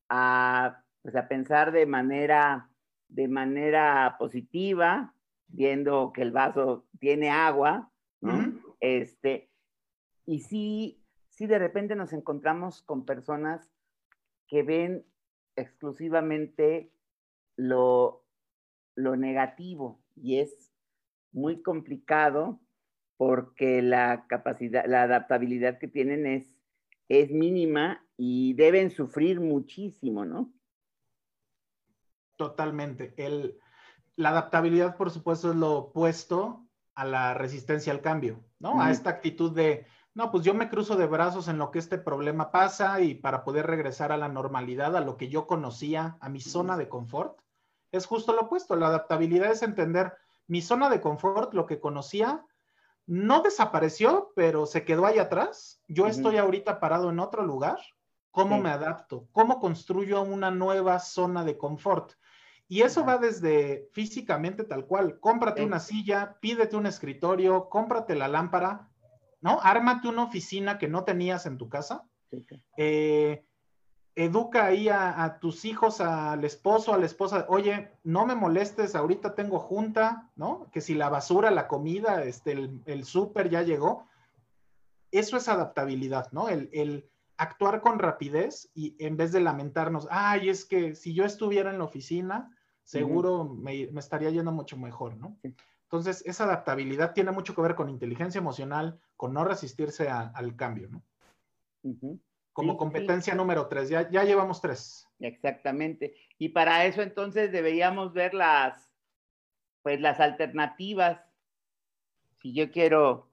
a, 0.09 0.85
pues, 1.03 1.17
a 1.17 1.29
pensar 1.29 1.73
de 1.73 1.87
manera, 1.87 2.71
de 3.09 3.29
manera 3.29 4.17
positiva, 4.19 5.15
viendo 5.49 6.13
que 6.13 6.23
el 6.23 6.33
vaso 6.33 6.87
tiene 6.99 7.31
agua, 7.31 7.91
¿no? 8.21 8.61
Este, 8.81 9.51
y 10.27 10.41
sí, 10.41 11.05
sí 11.29 11.47
de 11.47 11.59
repente 11.59 11.95
nos 11.95 12.13
encontramos 12.13 12.83
con 12.83 13.05
personas 13.05 13.71
que 14.49 14.63
ven 14.63 15.07
exclusivamente 15.57 16.93
lo, 17.57 18.25
lo 18.95 19.17
negativo 19.17 20.03
y 20.17 20.39
es 20.39 20.73
muy 21.33 21.63
complicado 21.63 22.61
porque 23.17 23.83
la 23.83 24.27
capacidad, 24.27 24.85
la 24.87 25.03
adaptabilidad 25.03 25.79
que 25.79 25.89
tienen 25.89 26.27
es, 26.27 26.59
es 27.21 27.31
mínima 27.31 28.03
y 28.17 28.55
deben 28.55 28.91
sufrir 28.91 29.39
muchísimo, 29.39 30.25
¿no? 30.25 30.51
Totalmente. 32.37 33.13
El, 33.19 33.59
la 34.17 34.31
adaptabilidad, 34.31 34.97
por 34.97 35.11
supuesto, 35.11 35.51
es 35.51 35.57
lo 35.57 35.73
opuesto 35.73 36.67
a 36.95 37.05
la 37.05 37.35
resistencia 37.35 37.93
al 37.93 38.01
cambio, 38.01 38.43
¿no? 38.59 38.81
A 38.81 38.91
esta 38.91 39.11
actitud 39.11 39.53
de, 39.55 39.87
no, 40.15 40.31
pues 40.31 40.43
yo 40.45 40.55
me 40.55 40.71
cruzo 40.71 40.97
de 40.97 41.07
brazos 41.07 41.49
en 41.49 41.59
lo 41.59 41.71
que 41.71 41.79
este 41.79 41.99
problema 41.99 42.51
pasa 42.51 43.01
y 43.03 43.15
para 43.15 43.45
poder 43.45 43.67
regresar 43.67 44.11
a 44.11 44.17
la 44.17 44.29
normalidad, 44.29 44.97
a 44.97 45.01
lo 45.01 45.19
que 45.19 45.29
yo 45.29 45.47
conocía, 45.47 46.17
a 46.21 46.31
mi 46.31 46.41
zona 46.41 46.79
de 46.79 46.89
confort, 46.89 47.41
es 47.91 48.07
justo 48.07 48.33
lo 48.33 48.43
opuesto. 48.43 48.75
La 48.75 48.87
adaptabilidad 48.89 49.51
es 49.51 49.63
entender 49.63 50.15
mi 50.47 50.63
zona 50.63 50.89
de 50.89 51.03
confort, 51.03 51.53
lo 51.53 51.67
que 51.67 51.79
conocía, 51.79 52.45
no 53.13 53.43
desapareció, 53.43 54.33
pero 54.35 54.65
se 54.65 54.87
quedó 54.87 55.05
ahí 55.05 55.19
atrás. 55.19 55.83
Yo 55.87 56.07
estoy 56.07 56.39
ahorita 56.39 56.81
parado 56.81 57.11
en 57.11 57.19
otro 57.19 57.45
lugar. 57.45 57.79
¿Cómo 58.31 58.59
me 58.59 58.71
adapto? 58.71 59.29
¿Cómo 59.33 59.61
construyo 59.61 60.23
una 60.23 60.51
nueva 60.51 60.99
zona 60.99 61.45
de 61.45 61.59
confort? 61.59 62.13
Y 62.69 62.81
eso 62.81 63.05
va 63.05 63.19
desde 63.19 63.87
físicamente 63.93 64.65
tal 64.65 64.87
cual. 64.87 65.21
Cómprate 65.21 65.63
una 65.63 65.79
silla, 65.79 66.39
pídete 66.41 66.75
un 66.75 66.87
escritorio, 66.87 67.69
cómprate 67.69 68.15
la 68.15 68.29
lámpara, 68.29 68.89
¿no? 69.43 69.61
Ármate 69.63 70.09
una 70.09 70.25
oficina 70.25 70.79
que 70.79 70.89
no 70.89 71.05
tenías 71.05 71.45
en 71.45 71.59
tu 71.59 71.69
casa. 71.69 72.09
Eh, 72.79 73.45
educa 74.15 74.67
ahí 74.67 74.89
a, 74.89 75.39
tus 75.41 75.65
hijos, 75.65 76.01
al 76.01 76.45
esposo, 76.45 76.93
a 76.93 76.99
la 76.99 77.07
esposa, 77.07 77.47
oye, 77.49 77.91
no 78.05 78.27
me 78.27 78.35
molestes, 78.35 78.95
ahorita 78.95 79.35
tengo 79.35 79.59
junta, 79.59 80.31
¿no? 80.37 80.69
Que 80.71 80.81
si 80.81 80.95
la 80.95 81.09
basura, 81.09 81.51
la 81.51 81.67
comida, 81.67 82.23
este, 82.25 82.71
el, 82.85 83.05
súper 83.05 83.49
ya 83.49 83.63
llegó. 83.63 84.07
Eso 85.11 85.37
es 85.37 85.49
adaptabilidad, 85.49 86.31
¿no? 86.33 86.49
El, 86.49 87.09
actuar 87.39 87.81
con 87.81 87.99
rapidez 87.99 88.71
y 88.73 88.95
en 89.05 89.17
vez 89.17 89.33
de 89.33 89.41
lamentarnos, 89.41 90.07
ay, 90.11 90.49
es 90.49 90.65
que 90.65 90.95
si 90.95 91.13
yo 91.13 91.25
estuviera 91.25 91.71
en 91.71 91.79
la 91.79 91.85
oficina, 91.85 92.57
seguro 92.85 93.45
me, 93.45 93.89
me, 93.91 93.99
estaría 93.99 94.31
yendo 94.31 94.53
mucho 94.53 94.77
mejor, 94.77 95.17
¿no? 95.17 95.37
Entonces, 95.93 96.23
esa 96.25 96.45
adaptabilidad 96.45 97.15
tiene 97.15 97.33
mucho 97.33 97.55
que 97.55 97.63
ver 97.63 97.75
con 97.75 97.89
inteligencia 97.89 98.39
emocional, 98.39 99.01
con 99.17 99.33
no 99.33 99.45
resistirse 99.45 100.09
al 100.09 100.55
cambio, 100.55 100.89
¿no? 100.89 101.03
Como 102.53 102.77
competencia 102.77 103.35
número 103.35 103.67
tres, 103.69 103.89
ya, 103.89 104.11
ya 104.11 104.25
llevamos 104.25 104.61
tres. 104.61 105.09
Exactamente. 105.21 106.15
Y 106.39 106.51
para 106.51 106.85
eso 106.85 107.03
entonces 107.03 107.51
deberíamos 107.51 108.13
ver 108.13 108.35
las, 108.35 108.91
pues 109.83 110.01
las 110.01 110.21
alternativas 110.21 111.21
si 112.43 112.53
yo 112.53 112.73
quiero 112.73 113.31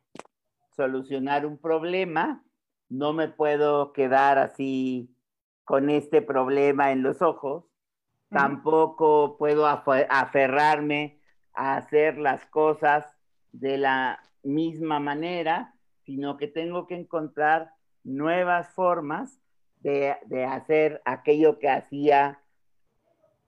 solucionar 0.76 1.45
un 1.47 1.57
problema, 1.57 2.43
no 2.89 3.11
me 3.11 3.28
puedo 3.28 3.91
quedar 3.91 4.38
así 4.38 5.15
con 5.63 5.89
este 5.89 6.22
problema 6.22 6.91
en 6.91 7.01
los 7.01 7.22
ojos, 7.24 7.65
tampoco 8.30 9.38
puedo 9.39 9.65
aferrarme 9.65 11.20
a 11.53 11.78
hacer 11.78 12.20
las 12.20 12.45
cosas 12.45 13.05
de 13.51 13.80
la 13.80 14.20
misma 14.43 14.99
manera, 14.99 15.74
sino 16.05 16.38
que 16.38 16.47
tengo 16.47 16.86
que 16.86 16.95
encontrar 16.95 17.74
nuevas 18.10 18.70
formas 18.74 19.39
de, 19.82 20.16
de 20.26 20.45
hacer 20.45 21.01
aquello 21.05 21.60
que 21.60 21.70
hacía 21.70 22.41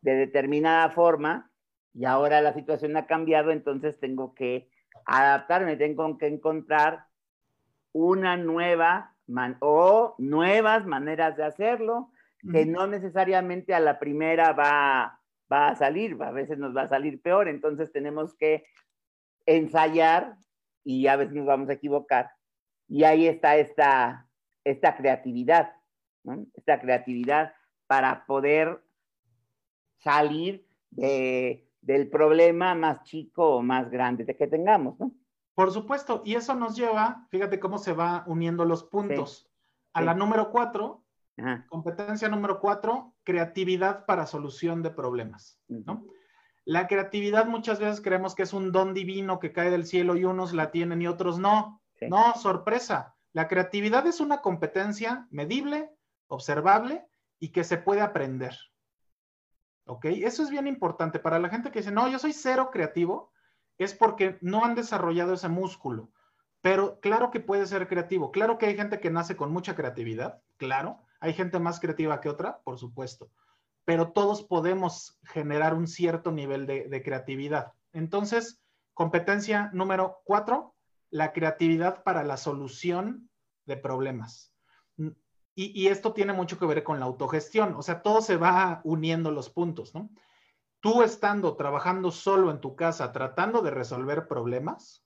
de 0.01 0.15
determinada 0.15 0.89
forma 0.89 1.51
y 1.93 2.05
ahora 2.05 2.41
la 2.41 2.53
situación 2.53 2.95
ha 2.97 3.05
cambiado, 3.05 3.51
entonces 3.51 3.99
tengo 3.99 4.33
que 4.33 4.69
adaptarme, 5.05 5.75
tengo 5.75 6.17
que 6.17 6.27
encontrar 6.27 7.05
una 7.91 8.37
nueva 8.37 9.11
o 9.59 10.15
nuevas 10.17 10.85
maneras 10.85 11.37
de 11.37 11.45
hacerlo, 11.45 12.11
que 12.51 12.65
no 12.65 12.87
necesariamente 12.87 13.73
a 13.73 13.79
la 13.79 13.99
primera 13.99 14.51
va, 14.51 15.19
va 15.51 15.69
a 15.69 15.75
salir, 15.75 16.17
a 16.21 16.31
veces 16.31 16.57
nos 16.57 16.75
va 16.75 16.83
a 16.83 16.89
salir 16.89 17.21
peor, 17.21 17.47
entonces 17.47 17.91
tenemos 17.91 18.33
que 18.35 18.65
ensayar 19.45 20.35
y 20.83 21.07
a 21.07 21.15
veces 21.15 21.35
nos 21.35 21.45
vamos 21.45 21.69
a 21.69 21.73
equivocar. 21.73 22.31
Y 22.87 23.03
ahí 23.03 23.27
está 23.27 23.57
esta, 23.57 24.27
esta 24.63 24.95
creatividad, 24.95 25.73
esta 26.53 26.79
creatividad 26.79 27.53
para 27.87 28.25
poder 28.25 28.83
salir 29.97 30.67
de, 30.89 31.67
del 31.81 32.09
problema 32.09 32.75
más 32.75 33.03
chico 33.03 33.57
o 33.57 33.61
más 33.61 33.89
grande 33.89 34.23
de 34.23 34.35
que 34.35 34.47
tengamos, 34.47 34.99
¿no? 34.99 35.11
Por 35.53 35.71
supuesto, 35.71 36.21
y 36.25 36.35
eso 36.35 36.55
nos 36.55 36.75
lleva, 36.75 37.27
fíjate 37.29 37.59
cómo 37.59 37.77
se 37.77 37.93
va 37.93 38.23
uniendo 38.25 38.65
los 38.65 38.83
puntos. 38.83 39.49
A 39.93 40.01
la 40.01 40.13
número 40.13 40.49
cuatro, 40.49 41.03
competencia 41.67 42.29
número 42.29 42.61
cuatro, 42.61 43.13
creatividad 43.23 44.05
para 44.05 44.25
solución 44.25 44.81
de 44.81 44.91
problemas, 44.91 45.59
¿no? 45.67 46.05
La 46.63 46.87
creatividad 46.87 47.47
muchas 47.47 47.79
veces 47.79 48.01
creemos 48.01 48.35
que 48.35 48.43
es 48.43 48.53
un 48.53 48.71
don 48.71 48.93
divino 48.93 49.39
que 49.39 49.51
cae 49.51 49.69
del 49.69 49.85
cielo 49.85 50.15
y 50.15 50.25
unos 50.25 50.53
la 50.53 50.71
tienen 50.71 51.01
y 51.01 51.07
otros 51.07 51.39
no. 51.39 51.81
No, 52.01 52.33
sorpresa. 52.35 53.15
La 53.33 53.47
creatividad 53.47 54.05
es 54.07 54.19
una 54.19 54.41
competencia 54.41 55.27
medible, 55.31 55.89
observable 56.27 57.05
y 57.39 57.49
que 57.49 57.63
se 57.63 57.77
puede 57.77 58.01
aprender. 58.01 58.57
¿Ok? 59.85 60.05
Eso 60.05 60.43
es 60.43 60.49
bien 60.49 60.67
importante 60.67 61.19
para 61.19 61.39
la 61.39 61.49
gente 61.49 61.71
que 61.71 61.79
dice, 61.79 61.91
no, 61.91 62.07
yo 62.07 62.19
soy 62.19 62.33
cero 62.33 62.69
creativo, 62.71 63.31
es 63.77 63.93
porque 63.93 64.37
no 64.41 64.63
han 64.63 64.75
desarrollado 64.75 65.33
ese 65.33 65.49
músculo. 65.49 66.11
Pero 66.61 66.99
claro 66.99 67.31
que 67.31 67.39
puede 67.39 67.65
ser 67.65 67.87
creativo. 67.87 68.31
Claro 68.31 68.57
que 68.57 68.67
hay 68.67 68.75
gente 68.75 68.99
que 68.99 69.09
nace 69.09 69.35
con 69.35 69.51
mucha 69.51 69.75
creatividad, 69.75 70.41
claro. 70.57 71.01
Hay 71.19 71.33
gente 71.33 71.59
más 71.59 71.79
creativa 71.79 72.21
que 72.21 72.29
otra, 72.29 72.61
por 72.63 72.77
supuesto. 72.77 73.31
Pero 73.83 74.11
todos 74.11 74.43
podemos 74.43 75.17
generar 75.23 75.73
un 75.73 75.87
cierto 75.87 76.31
nivel 76.31 76.67
de, 76.67 76.87
de 76.87 77.01
creatividad. 77.01 77.73
Entonces, 77.93 78.61
competencia 78.93 79.71
número 79.73 80.21
cuatro, 80.23 80.75
la 81.11 81.33
creatividad 81.33 82.03
para 82.03 82.23
la 82.23 82.37
solución 82.37 83.29
de 83.65 83.77
problemas. 83.77 84.53
Y, 85.53 85.87
esto 85.87 86.13
tiene 86.13 86.33
mucho 86.33 86.57
que 86.57 86.65
ver 86.65 86.83
con 86.83 86.99
la 86.99 87.05
autogestión, 87.05 87.75
o 87.75 87.81
sea, 87.81 88.01
todo 88.01 88.21
se 88.21 88.37
va 88.37 88.81
uniendo 88.85 89.31
los 89.31 89.49
puntos, 89.49 89.93
¿no? 89.93 90.09
Tú 90.79 91.03
estando 91.03 91.55
trabajando 91.55 92.09
solo 92.09 92.49
en 92.49 92.61
tu 92.61 92.75
casa, 92.75 93.11
tratando 93.11 93.61
de 93.61 93.69
resolver 93.69 94.27
problemas, 94.27 95.05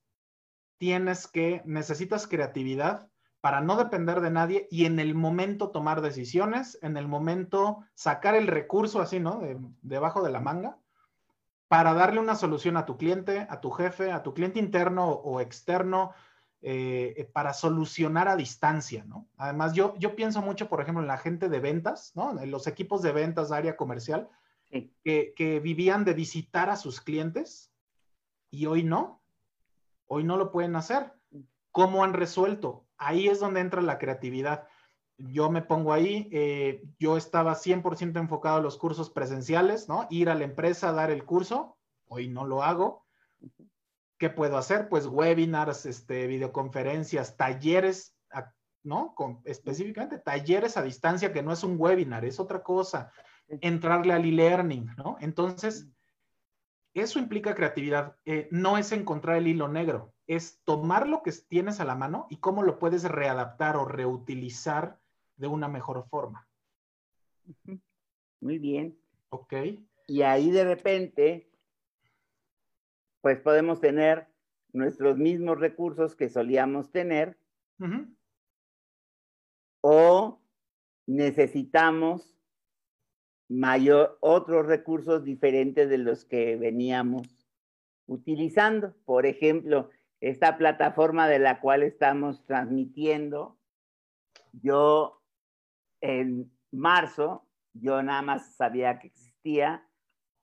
tienes 0.77 1.27
que, 1.27 1.61
necesitas 1.65 2.27
creatividad 2.27 3.09
para 3.41 3.59
no 3.59 3.75
depender 3.75 4.21
de 4.21 4.29
nadie 4.29 4.67
y 4.71 4.85
en 4.85 4.99
el 4.99 5.15
momento 5.15 5.71
tomar 5.71 6.01
decisiones, 6.01 6.77
en 6.81 6.95
el 6.95 7.07
momento 7.07 7.83
sacar 7.95 8.35
el 8.35 8.47
recurso 8.47 9.01
así, 9.01 9.19
¿no? 9.19 9.41
debajo 9.81 10.23
de 10.23 10.31
la 10.31 10.39
manga, 10.39 10.77
para 11.75 11.93
darle 11.93 12.21
una 12.21 12.35
solución 12.35 12.77
a 12.77 12.85
tu 12.85 12.95
cliente, 12.95 13.47
a 13.49 13.59
tu 13.59 13.69
jefe, 13.69 14.09
a 14.09 14.23
tu 14.23 14.33
cliente 14.33 14.59
interno 14.59 15.09
o 15.09 15.41
externo, 15.41 16.13
eh, 16.61 17.15
eh, 17.17 17.25
para 17.25 17.53
solucionar 17.53 18.29
a 18.29 18.37
distancia, 18.37 19.03
¿no? 19.03 19.27
Además, 19.35 19.73
yo, 19.73 19.93
yo 19.97 20.15
pienso 20.15 20.41
mucho, 20.41 20.69
por 20.69 20.79
ejemplo, 20.79 21.01
en 21.01 21.09
la 21.09 21.17
gente 21.17 21.49
de 21.49 21.59
ventas, 21.59 22.13
¿no? 22.15 22.39
En 22.39 22.49
los 22.49 22.67
equipos 22.67 23.01
de 23.01 23.11
ventas, 23.11 23.51
área 23.51 23.75
comercial, 23.75 24.29
que, 24.69 25.33
que, 25.35 25.59
vivían 25.59 26.05
de 26.05 26.13
visitar 26.13 26.69
a 26.69 26.77
sus 26.77 27.01
clientes 27.01 27.73
y 28.49 28.67
hoy 28.67 28.83
no. 28.83 29.21
Hoy 30.07 30.23
no 30.23 30.37
lo 30.37 30.53
pueden 30.53 30.77
hacer. 30.77 31.11
¿Cómo 31.71 32.05
han 32.05 32.13
resuelto? 32.13 32.85
Ahí 32.97 33.27
es 33.27 33.41
donde 33.41 33.59
entra 33.59 33.81
la 33.81 33.99
creatividad. 33.99 34.69
Yo 35.17 35.49
me 35.49 35.61
pongo 35.61 35.93
ahí, 35.93 36.27
eh, 36.31 36.83
yo 36.99 37.15
estaba 37.17 37.55
100% 37.55 38.19
enfocado 38.19 38.57
a 38.57 38.61
los 38.61 38.77
cursos 38.77 39.09
presenciales, 39.09 39.87
¿no? 39.87 40.07
Ir 40.09 40.29
a 40.29 40.35
la 40.35 40.43
empresa 40.43 40.89
a 40.89 40.93
dar 40.93 41.09
el 41.09 41.23
curso, 41.23 41.77
hoy 42.07 42.27
no 42.27 42.45
lo 42.45 42.63
hago 42.63 43.05
¿Qué 44.17 44.29
puedo 44.29 44.57
hacer? 44.57 44.87
Pues 44.87 45.07
webinars, 45.07 45.85
este, 45.85 46.27
videoconferencias, 46.27 47.35
talleres, 47.35 48.15
¿no? 48.83 49.13
Con, 49.13 49.41
específicamente 49.45 50.19
talleres 50.19 50.77
a 50.77 50.83
distancia, 50.83 51.33
que 51.33 51.43
no 51.43 51.51
es 51.51 51.63
un 51.63 51.75
webinar, 51.77 52.23
es 52.23 52.39
otra 52.39 52.63
cosa. 52.63 53.11
Entrarle 53.47 54.13
al 54.13 54.23
e-learning, 54.23 54.91
¿no? 54.97 55.17
Entonces, 55.19 55.87
eso 56.93 57.19
implica 57.19 57.55
creatividad. 57.55 58.15
Eh, 58.25 58.47
no 58.51 58.77
es 58.77 58.91
encontrar 58.91 59.37
el 59.37 59.47
hilo 59.47 59.67
negro, 59.67 60.13
es 60.27 60.61
tomar 60.63 61.09
lo 61.09 61.21
que 61.21 61.33
tienes 61.33 61.81
a 61.81 61.85
la 61.85 61.95
mano 61.95 62.27
y 62.29 62.37
cómo 62.37 62.63
lo 62.63 62.79
puedes 62.79 63.03
readaptar 63.03 63.75
o 63.75 63.85
reutilizar 63.85 64.97
de 65.37 65.47
una 65.47 65.67
mejor 65.67 66.07
forma. 66.09 66.47
Muy 68.39 68.59
bien. 68.59 68.97
Ok. 69.29 69.53
Y 70.07 70.21
ahí 70.21 70.51
de 70.51 70.63
repente 70.63 71.49
pues 73.25 73.39
podemos 73.39 73.81
tener 73.81 74.27
nuestros 74.71 75.17
mismos 75.17 75.59
recursos 75.59 76.15
que 76.15 76.29
solíamos 76.29 76.91
tener 76.91 77.39
o 79.81 80.39
necesitamos 81.07 82.37
mayor, 83.47 84.19
otros 84.21 84.67
recursos 84.67 85.23
diferentes 85.23 85.89
de 85.89 85.97
los 85.97 86.23
que 86.23 86.55
veníamos 86.55 87.27
utilizando. 88.05 88.93
Por 89.05 89.25
ejemplo, 89.25 89.89
esta 90.21 90.57
plataforma 90.59 91.27
de 91.27 91.39
la 91.39 91.61
cual 91.61 91.81
estamos 91.81 92.45
transmitiendo, 92.45 93.57
yo 94.51 95.23
en 96.05 96.51
marzo, 96.71 97.47
yo 97.73 98.01
nada 98.03 98.21
más 98.21 98.55
sabía 98.55 98.99
que 98.99 99.07
existía 99.07 99.85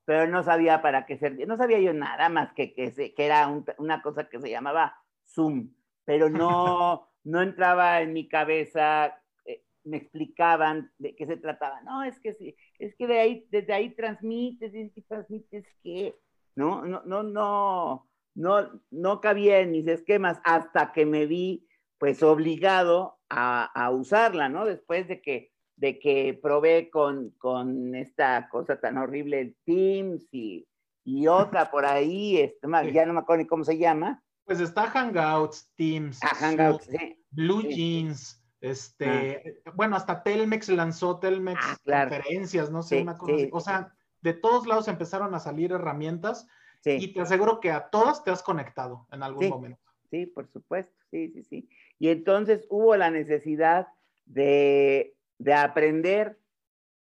pero 0.05 0.27
no 0.27 0.43
sabía 0.43 0.83
para 0.83 1.07
qué 1.07 1.17
servía, 1.17 1.47
no 1.47 1.57
sabía 1.57 1.81
yo 1.81 1.93
nada 1.93 2.29
más 2.29 2.53
que 2.55 2.75
que, 2.75 2.93
que 2.93 3.25
era 3.25 3.49
una 3.79 4.03
cosa 4.03 4.29
que 4.29 4.41
se 4.41 4.51
llamaba 4.51 4.97
Zoom, 5.25 5.71
pero 6.05 6.29
no, 6.29 7.09
no 7.25 7.43
entraba 7.43 8.01
en 8.01 8.13
mi 8.13 8.29
cabeza, 8.29 9.19
eh, 9.45 9.63
me 9.85 9.99
explicaban 9.99 10.93
de 10.99 11.15
qué 11.15 11.27
se 11.27 11.37
trataba, 11.37 11.81
no, 11.83 12.03
es 12.03 12.19
que 12.21 12.35
sí, 12.35 12.57
es 12.79 12.95
que 12.97 13.07
de 13.07 13.21
ahí, 13.21 13.47
desde 13.51 13.73
ahí 13.73 13.95
transmites, 13.95 14.75
es 14.75 14.93
que 14.93 15.03
transmites 15.03 15.67
que, 15.83 16.17
no, 16.57 16.85
no, 16.85 17.03
no, 17.05 17.23
no, 17.23 18.09
no, 18.35 18.83
no 18.91 19.21
cabía 19.21 19.61
en 19.61 19.71
mis 19.71 19.87
esquemas 19.87 20.41
hasta 20.45 20.93
que 20.93 21.07
me 21.07 21.27
vi 21.27 21.67
pues 21.99 22.23
obligado 22.25 23.21
a, 23.31 23.65
a 23.65 23.91
usarla, 23.91 24.49
¿no? 24.49 24.65
Después 24.65 25.07
de 25.07 25.23
que 25.23 25.52
de 25.77 25.99
que 25.99 26.39
probé 26.41 26.91
con, 26.91 27.31
con 27.39 27.95
esta 27.95 28.49
cosa 28.49 28.81
tan 28.81 28.99
horrible, 28.99 29.55
Teams 29.65 30.29
y, 30.33 30.67
y 31.05 31.27
otra 31.27 31.71
por 31.71 31.85
ahí, 31.85 32.39
este, 32.39 32.69
ya 32.93 33.07
no 33.07 33.15
me 33.15 33.21
acuerdo 33.21 33.43
ni 33.43 33.49
cómo 33.49 33.65
se 33.65 33.79
llama. 33.79 34.23
Pues 34.45 34.61
está 34.61 34.89
Hangouts, 34.89 35.71
Teams, 35.77 36.21
ah, 36.23 36.35
Hangouts, 36.35 36.87
sí. 36.87 37.25
Blue 37.31 37.63
Jeans, 37.63 38.43
este, 38.61 39.63
ah. 39.67 39.73
bueno, 39.75 39.97
hasta 39.97 40.23
Telmex 40.23 40.69
lanzó 40.69 41.19
Telmex 41.19 41.61
ah, 41.63 41.77
conferencias, 41.85 42.71
no 42.71 42.83
sé, 42.83 43.03
una 43.03 43.17
cosa 43.17 43.35
así. 43.35 43.49
O 43.53 43.61
sea, 43.61 43.95
de 44.21 44.35
todos 44.35 44.67
lados 44.67 44.89
empezaron 44.89 45.35
a 45.35 45.41
salir 45.41 45.73
herramientas 45.73 46.47
y 46.85 47.13
te 47.13 47.21
aseguro 47.21 47.61
que 47.61 47.71
a 47.71 47.91
todas 47.91 48.25
te 48.25 48.31
has 48.31 48.43
conectado 48.43 49.07
en 49.13 49.23
algún 49.23 49.49
momento. 49.49 49.81
Sí, 50.11 50.27
por 50.27 50.49
supuesto, 50.49 50.93
sí, 51.11 51.31
sí, 51.31 51.43
sí. 51.43 51.69
Y 51.99 52.09
entonces 52.09 52.67
hubo 52.69 52.97
la 52.97 53.11
necesidad 53.11 53.87
de 54.27 55.17
de 55.39 55.55
aprender 55.55 56.39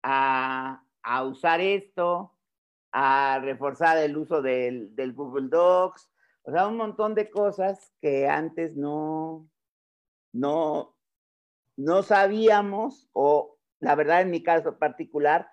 a, 0.03 0.83
usar 1.25 1.61
esto, 1.61 2.35
a 2.91 3.39
reforzar 3.43 3.97
el 3.97 4.17
uso 4.17 4.41
del, 4.41 4.93
Google 5.13 5.49
Docs, 5.49 6.09
o 6.43 6.51
sea, 6.51 6.67
un 6.67 6.77
montón 6.77 7.15
de 7.15 7.29
cosas 7.29 7.93
que 8.01 8.27
antes 8.27 8.75
no, 8.75 9.49
no, 10.31 10.95
no 11.77 12.03
sabíamos, 12.03 13.09
o 13.13 13.57
la 13.79 13.95
verdad 13.95 14.21
en 14.21 14.31
mi 14.31 14.41
caso 14.41 14.77
particular, 14.77 15.49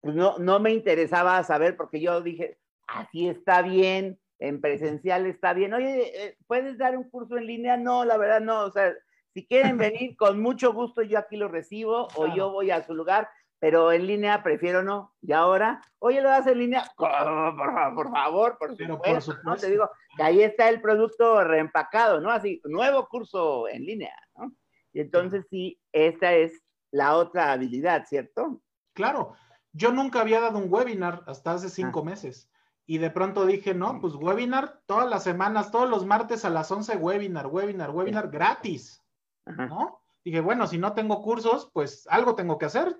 pues 0.00 0.14
no, 0.14 0.38
no 0.38 0.60
me 0.60 0.72
interesaba 0.72 1.42
saber 1.44 1.76
porque 1.76 2.00
yo 2.00 2.20
dije, 2.20 2.58
así 2.86 3.28
está 3.28 3.62
bien, 3.62 4.20
en 4.38 4.60
presencial 4.60 5.26
está 5.26 5.52
bien. 5.52 5.74
Oye, 5.74 6.26
eh, 6.26 6.38
¿puedes 6.46 6.78
dar 6.78 6.96
un 6.96 7.08
curso 7.08 7.36
en 7.38 7.46
línea? 7.46 7.76
No, 7.76 8.04
la 8.04 8.16
verdad 8.16 8.40
no. 8.40 8.64
O 8.64 8.70
sea, 8.70 8.92
si 9.36 9.46
quieren 9.46 9.76
venir, 9.76 10.16
con 10.16 10.40
mucho 10.40 10.72
gusto 10.72 11.02
yo 11.02 11.18
aquí 11.18 11.36
lo 11.36 11.48
recibo 11.48 12.08
o 12.14 12.34
yo 12.34 12.50
voy 12.52 12.70
a 12.70 12.82
su 12.86 12.94
lugar, 12.94 13.28
pero 13.58 13.92
en 13.92 14.06
línea 14.06 14.42
prefiero 14.42 14.82
no. 14.82 15.14
Y 15.20 15.32
ahora, 15.32 15.82
oye, 15.98 16.22
lo 16.22 16.30
das 16.30 16.46
en 16.46 16.58
línea, 16.58 16.90
por, 16.96 17.94
por 17.94 18.10
favor, 18.10 18.56
por 18.56 18.74
supuesto, 18.74 19.34
¿no? 19.44 19.56
Te 19.56 19.68
digo 19.68 19.90
que 20.16 20.22
ahí 20.22 20.40
está 20.40 20.70
el 20.70 20.80
producto 20.80 21.44
reempacado, 21.44 22.18
¿no? 22.18 22.30
Así, 22.30 22.62
nuevo 22.64 23.06
curso 23.08 23.68
en 23.68 23.84
línea, 23.84 24.16
¿no? 24.38 24.54
Y 24.94 25.00
entonces 25.00 25.44
sí, 25.50 25.78
esta 25.92 26.32
es 26.32 26.58
la 26.90 27.14
otra 27.14 27.52
habilidad, 27.52 28.06
¿cierto? 28.06 28.62
Claro, 28.94 29.34
yo 29.74 29.92
nunca 29.92 30.22
había 30.22 30.40
dado 30.40 30.56
un 30.56 30.72
webinar 30.72 31.24
hasta 31.26 31.52
hace 31.52 31.68
cinco 31.68 32.00
ah. 32.00 32.04
meses. 32.04 32.50
Y 32.86 32.96
de 32.96 33.10
pronto 33.10 33.44
dije, 33.44 33.74
no, 33.74 34.00
pues 34.00 34.14
webinar 34.14 34.80
todas 34.86 35.10
las 35.10 35.24
semanas, 35.24 35.70
todos 35.70 35.90
los 35.90 36.06
martes 36.06 36.46
a 36.46 36.48
las 36.48 36.70
11, 36.70 36.96
webinar, 36.96 37.48
webinar, 37.48 37.90
webinar, 37.90 38.30
gratis. 38.30 39.02
¿No? 39.46 40.00
Dije, 40.24 40.40
bueno, 40.40 40.66
si 40.66 40.78
no 40.78 40.92
tengo 40.92 41.22
cursos, 41.22 41.70
pues 41.72 42.06
algo 42.10 42.34
tengo 42.34 42.58
que 42.58 42.66
hacer. 42.66 42.98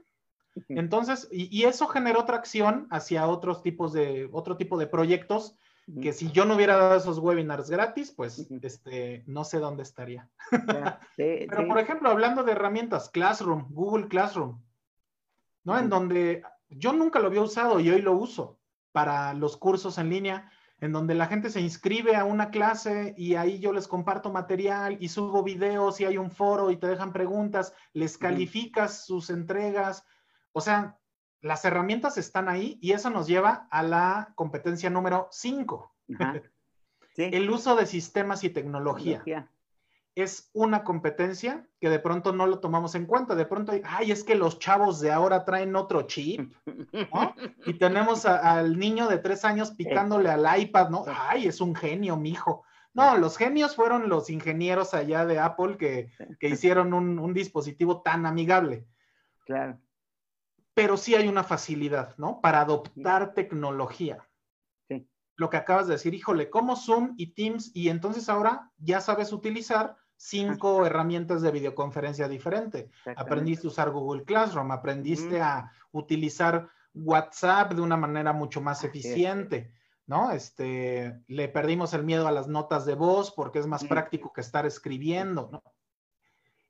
Entonces, 0.68 1.28
y, 1.30 1.64
eso 1.64 1.86
generó 1.86 2.24
tracción 2.24 2.86
hacia 2.90 3.26
otros 3.26 3.62
tipos 3.62 3.92
de, 3.92 4.28
otro 4.32 4.57
tipo 4.57 4.78
de 4.78 4.86
proyectos 4.86 5.57
que 6.03 6.12
si 6.12 6.32
yo 6.32 6.44
no 6.44 6.57
hubiera 6.57 6.76
dado 6.76 6.97
esos 6.97 7.20
webinars 7.20 7.70
gratis, 7.70 8.11
pues 8.11 8.49
este, 8.62 9.22
no 9.26 9.44
sé 9.44 9.59
dónde 9.59 9.84
estaría. 9.84 10.28
Pero, 11.16 11.68
por 11.68 11.78
ejemplo, 11.78 12.09
hablando 12.09 12.42
de 12.42 12.53
herramientas, 12.53 13.09
Classroom, 13.09 13.68
Google 13.70 14.09
Classroom, 14.09 14.61
¿no? 15.62 15.78
En 15.78 15.88
donde 15.88 16.42
yo 16.68 16.92
nunca 16.92 17.20
lo 17.20 17.28
había 17.28 17.42
usado 17.42 17.78
y 17.78 17.90
hoy 17.90 18.03
lo 18.03 18.14
uso 18.14 18.59
para 18.90 19.32
los 19.34 19.57
cursos 19.57 19.99
en 19.99 20.11
línea, 20.11 20.51
en 20.81 20.93
donde 20.93 21.14
la 21.14 21.27
gente 21.27 21.51
se 21.51 21.61
inscribe 21.61 22.16
a 22.16 22.24
una 22.24 22.51
clase 22.51 23.14
y 23.16 23.35
ahí 23.35 23.59
yo 23.59 23.72
les 23.72 23.89
comparto 23.89 24.31
material 24.31 24.99
y 25.01 25.09
subo 25.09 25.43
videos 25.43 26.01
y 26.01 26.05
hay 26.05 26.18
un 26.18 26.31
foro 26.31 26.70
y 26.70 26.77
te 26.77 26.87
dejan 26.87 27.12
preguntas, 27.12 27.72
les 27.93 28.18
calificas 28.18 29.05
sus 29.07 29.31
entregas. 29.31 30.05
O 30.53 30.61
sea, 30.61 30.99
las 31.41 31.64
herramientas 31.64 32.18
están 32.18 32.49
ahí 32.49 32.79
y 32.83 32.93
eso 32.93 33.09
nos 33.09 33.27
lleva 33.27 33.68
a 33.70 33.83
la 33.83 34.33
competencia 34.35 34.91
número 34.91 35.29
5. 35.31 35.95
El 37.16 37.49
uso 37.51 37.77
de 37.77 37.87
sistemas 37.87 38.45
y 38.45 38.51
tecnología. 38.51 39.49
Es 40.16 40.50
una 40.52 40.82
competencia 40.82 41.68
que 41.78 41.88
de 41.88 42.00
pronto 42.00 42.32
no 42.32 42.48
lo 42.48 42.58
tomamos 42.58 42.96
en 42.96 43.06
cuenta. 43.06 43.36
De 43.36 43.46
pronto, 43.46 43.72
ay, 43.84 44.10
es 44.10 44.24
que 44.24 44.34
los 44.34 44.58
chavos 44.58 44.98
de 45.00 45.12
ahora 45.12 45.44
traen 45.44 45.76
otro 45.76 46.02
chip, 46.02 46.52
Y 47.66 47.74
tenemos 47.74 48.26
al 48.26 48.76
niño 48.76 49.06
de 49.06 49.18
tres 49.18 49.44
años 49.44 49.70
picándole 49.70 50.30
al 50.30 50.60
iPad, 50.60 50.90
¿no? 50.90 51.04
Ay, 51.06 51.46
es 51.46 51.60
un 51.60 51.76
genio, 51.76 52.16
mijo. 52.16 52.64
No, 52.92 53.16
los 53.16 53.36
genios 53.36 53.76
fueron 53.76 54.08
los 54.08 54.28
ingenieros 54.28 54.94
allá 54.94 55.24
de 55.24 55.38
Apple 55.38 55.76
que, 55.76 56.10
hicieron 56.40 56.94
un, 56.94 57.20
un 57.20 57.32
dispositivo 57.32 58.02
tan 58.02 58.26
amigable. 58.26 58.88
Claro 59.44 59.78
pero 60.76 60.98
sí 60.98 61.14
hay 61.14 61.26
una 61.26 61.42
facilidad, 61.42 62.14
¿no? 62.18 62.42
Para 62.42 62.60
adoptar 62.60 63.32
tecnología. 63.32 64.28
Sí. 64.86 65.08
Lo 65.34 65.48
que 65.48 65.56
acabas 65.56 65.86
de 65.86 65.94
decir, 65.94 66.12
híjole, 66.12 66.50
como 66.50 66.76
Zoom 66.76 67.14
y 67.16 67.28
Teams, 67.28 67.74
y 67.74 67.88
entonces 67.88 68.28
ahora 68.28 68.70
ya 68.76 69.00
sabes 69.00 69.32
utilizar 69.32 69.96
cinco 70.16 70.86
herramientas 70.86 71.42
de 71.42 71.50
videoconferencia 71.50 72.28
diferente. 72.28 72.90
Aprendiste 73.16 73.66
a 73.66 73.70
usar 73.70 73.90
Google 73.90 74.24
Classroom, 74.24 74.70
aprendiste 74.70 75.40
a 75.40 75.70
utilizar 75.92 76.68
WhatsApp 76.94 77.74
de 77.74 77.82
una 77.82 77.96
manera 77.96 78.32
mucho 78.32 78.60
más 78.60 78.82
eficiente, 78.84 79.72
¿no? 80.06 80.30
Este, 80.30 81.20
le 81.28 81.48
perdimos 81.48 81.92
el 81.94 82.04
miedo 82.04 82.26
a 82.26 82.32
las 82.32 82.48
notas 82.48 82.86
de 82.86 82.94
voz 82.94 83.30
porque 83.32 83.58
es 83.58 83.66
más 83.66 83.84
práctico 83.84 84.32
que 84.32 84.40
estar 84.40 84.66
escribiendo, 84.66 85.48
¿no? 85.52 85.62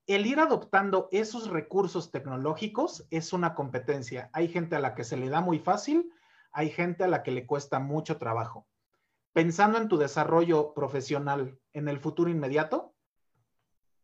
el 0.06 0.24
ir 0.26 0.38
adoptando 0.38 1.08
esos 1.10 1.48
recursos 1.48 2.12
tecnológicos 2.12 3.06
es 3.10 3.32
una 3.32 3.54
competencia. 3.54 4.30
Hay 4.32 4.48
gente 4.48 4.76
a 4.76 4.80
la 4.80 4.94
que 4.94 5.04
se 5.04 5.16
le 5.16 5.28
da 5.28 5.40
muy 5.40 5.58
fácil, 5.58 6.12
hay 6.52 6.70
gente 6.70 7.04
a 7.04 7.08
la 7.08 7.22
que 7.22 7.32
le 7.32 7.44
cuesta 7.44 7.80
mucho 7.80 8.16
trabajo. 8.16 8.66
Pensando 9.32 9.78
en 9.78 9.88
tu 9.88 9.98
desarrollo 9.98 10.72
profesional 10.74 11.58
en 11.72 11.88
el 11.88 11.98
futuro 11.98 12.30
inmediato, 12.30 12.94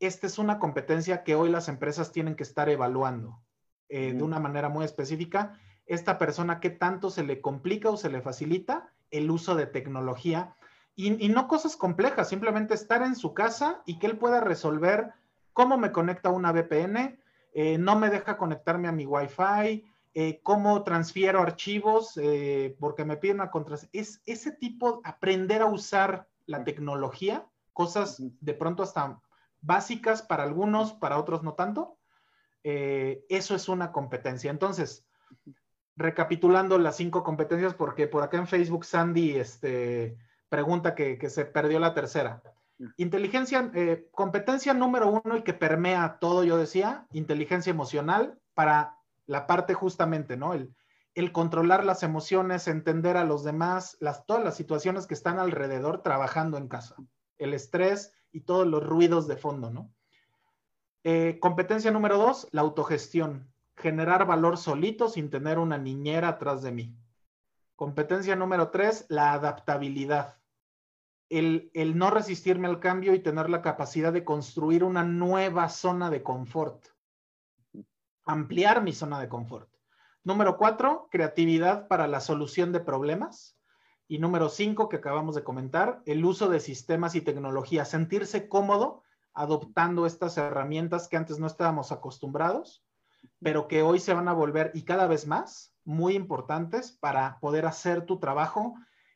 esta 0.07 0.27
es 0.27 0.39
una 0.39 0.59
competencia 0.59 1.23
que 1.25 1.35
hoy 1.35 1.51
las 1.51 1.69
empresas 1.69 2.13
tienen 2.13 2.37
que 2.37 2.43
estar 2.43 2.69
evaluando 2.69 3.41
eh, 3.89 4.13
de 4.13 4.23
una 4.23 4.39
manera 4.39 4.69
muy 4.69 4.85
específica. 4.85 5.59
Esta 5.87 6.19
persona, 6.19 6.61
¿qué 6.61 6.71
tanto 6.71 7.11
se 7.11 7.23
le 7.23 7.41
complica 7.41 7.91
o 7.91 7.97
se 7.97 8.11
le 8.11 8.21
facilita 8.21 8.93
el 9.11 9.31
uso 9.31 9.55
de 9.55 9.67
tecnología? 9.67 10.57
Y, 10.95 11.25
y 11.25 11.29
no 11.29 11.49
cosas 11.49 11.77
complejas, 11.77 12.29
simplemente 12.29 12.75
estar 12.75 13.03
en 13.03 13.17
su 13.17 13.35
casa 13.35 13.83
y 13.87 13.99
que 13.99 14.07
él 14.07 14.19
pueda 14.19 14.41
resolver 14.41 15.13
cómo 15.53 15.79
me 15.79 15.93
conecta 15.93 16.31
una 16.31 16.53
VPN, 16.53 17.19
eh, 17.55 17.79
no 17.79 17.99
me 17.99 18.11
deja 18.11 18.37
conectarme 18.37 18.89
a 18.89 18.93
mi 18.93 19.07
Wi-Fi, 19.07 19.85
eh, 20.15 20.41
cómo 20.43 20.83
transfiero 20.83 21.41
archivos, 21.41 22.19
eh, 22.23 22.77
porque 22.79 23.05
me 23.05 23.17
pide 23.17 23.35
una 23.35 23.51
contraseña. 23.51 23.91
Es 23.93 24.23
ese 24.27 24.53
tipo, 24.53 25.01
aprender 25.05 25.63
a 25.63 25.67
usar 25.67 26.29
la 26.47 26.65
tecnología, 26.65 27.47
cosas 27.73 28.17
de 28.19 28.55
pronto 28.55 28.83
hasta 28.83 29.21
básicas 29.63 30.23
para 30.23 30.43
algunos, 30.43 30.93
para 30.93 31.19
otros 31.19 31.43
no 31.43 31.55
tanto. 31.55 31.99
eso 32.63 33.55
es 33.55 33.69
una 33.69 33.91
competencia. 33.91 34.51
Entonces, 34.51 35.07
recapitulando 35.97 36.79
las 36.79 36.97
cinco 36.97 37.23
competencias, 37.23 37.75
porque 37.75 38.07
por 38.07 38.23
acá 38.23 38.39
en 38.39 38.47
Facebook 38.47 38.85
Sandy 38.85 39.37
este, 39.37 40.17
pregunta 40.49 40.95
que, 40.95 41.19
que 41.19 41.31
se 41.31 41.45
perdió 41.45 41.79
la 41.79 41.95
tercera. 41.95 42.43
Inteligencia, 42.97 43.71
eh, 43.75 44.09
competencia 44.13 44.75
número 44.75 45.09
uno 45.25 45.37
y 45.37 45.43
que 45.43 45.55
permea 45.55 46.19
todo, 46.21 46.43
yo 46.45 46.57
decía, 46.57 47.07
inteligencia 47.13 47.71
emocional 47.71 48.39
para 48.55 48.99
la 49.27 49.47
parte 49.47 49.75
justamente, 49.75 50.37
¿no? 50.37 50.53
El, 50.53 50.75
el 51.15 51.33
controlar 51.33 51.85
las 51.85 52.03
emociones, 52.03 52.67
entender 52.67 53.17
a 53.17 53.25
los 53.25 53.45
demás, 53.45 53.97
las, 54.01 54.27
todas 54.27 54.43
las 54.43 54.57
situaciones 54.57 55.07
que 55.07 55.15
están 55.15 55.39
alrededor 55.39 56.03
trabajando 56.03 56.59
en 56.59 56.69
casa, 56.69 56.97
el 57.39 57.55
estrés 57.55 58.13
y 58.33 58.41
todos 58.41 58.67
los 58.67 58.85
ruidos 58.85 59.29
de 59.29 59.37
fondo, 59.37 59.71
¿no? 59.71 59.93
Eh, 61.05 61.39
competencia 61.41 61.91
número 61.91 62.19
dos, 62.19 62.49
la 62.53 62.63
autogestión, 62.63 63.53
generar 63.77 64.27
valor 64.27 64.57
solito 64.57 65.09
sin 65.09 65.31
tener 65.31 65.59
una 65.59 65.79
niñera 65.79 66.29
atrás 66.29 66.63
de 66.63 66.73
mí. 66.73 66.97
Competencia 67.77 68.37
número 68.37 68.71
tres, 68.71 69.07
la 69.09 69.33
adaptabilidad 69.33 70.43
el, 71.33 71.97
no 71.97 72.11
resistirme 72.11 72.69
al 72.69 72.79
cambio 72.79 73.15
y 73.15 73.21
tener 73.21 73.49
la 73.49 73.63
capacidad 73.63 74.13
de 74.13 74.25
construir 74.25 74.85
una 74.85 75.03
nueva 75.03 75.69
zona 75.71 76.11
de 76.11 76.23
confort. 76.23 76.85
Ampliar 78.25 78.83
mi 78.83 78.93
zona 78.93 79.19
de 79.19 79.29
confort. 79.29 79.71
Número 80.25 80.59
cuatro, 80.59 81.09
creatividad 81.11 81.89
para 81.89 82.07
la 82.07 82.21
solución 82.21 82.71
de 82.73 82.81
problemas. 82.81 83.57
Y 84.09 84.19
número 84.19 84.49
cinco, 84.49 84.89
que 84.89 84.97
acabamos 84.97 85.35
de 85.35 85.45
comentar, 85.45 86.03
el 86.07 86.25
uso 86.25 86.49
de 86.49 86.61
sistemas 86.61 87.15
y 87.15 87.21
tecnología. 87.21 87.85
Sentirse 87.85 88.49
cómodo 88.49 89.03
adoptando 89.35 90.07
estas 90.07 90.37
herramientas 90.37 91.09
que 91.09 91.17
antes 91.17 91.39
no 91.39 91.47
estábamos 91.47 91.93
acostumbrados, 91.93 92.85
pero 93.41 93.69
que 93.69 93.83
hoy 93.83 93.99
se 93.99 94.15
van 94.15 94.29
a 94.29 94.35
volver 94.35 94.71
y 94.75 94.83
cada 94.83 95.07
vez 95.07 95.27
más 95.27 95.75
muy 95.85 96.15
importantes 96.15 96.93
para 96.93 97.39
poder 97.41 97.67
hacer 97.67 98.05
tu 98.05 98.19
trabajo 98.19 98.75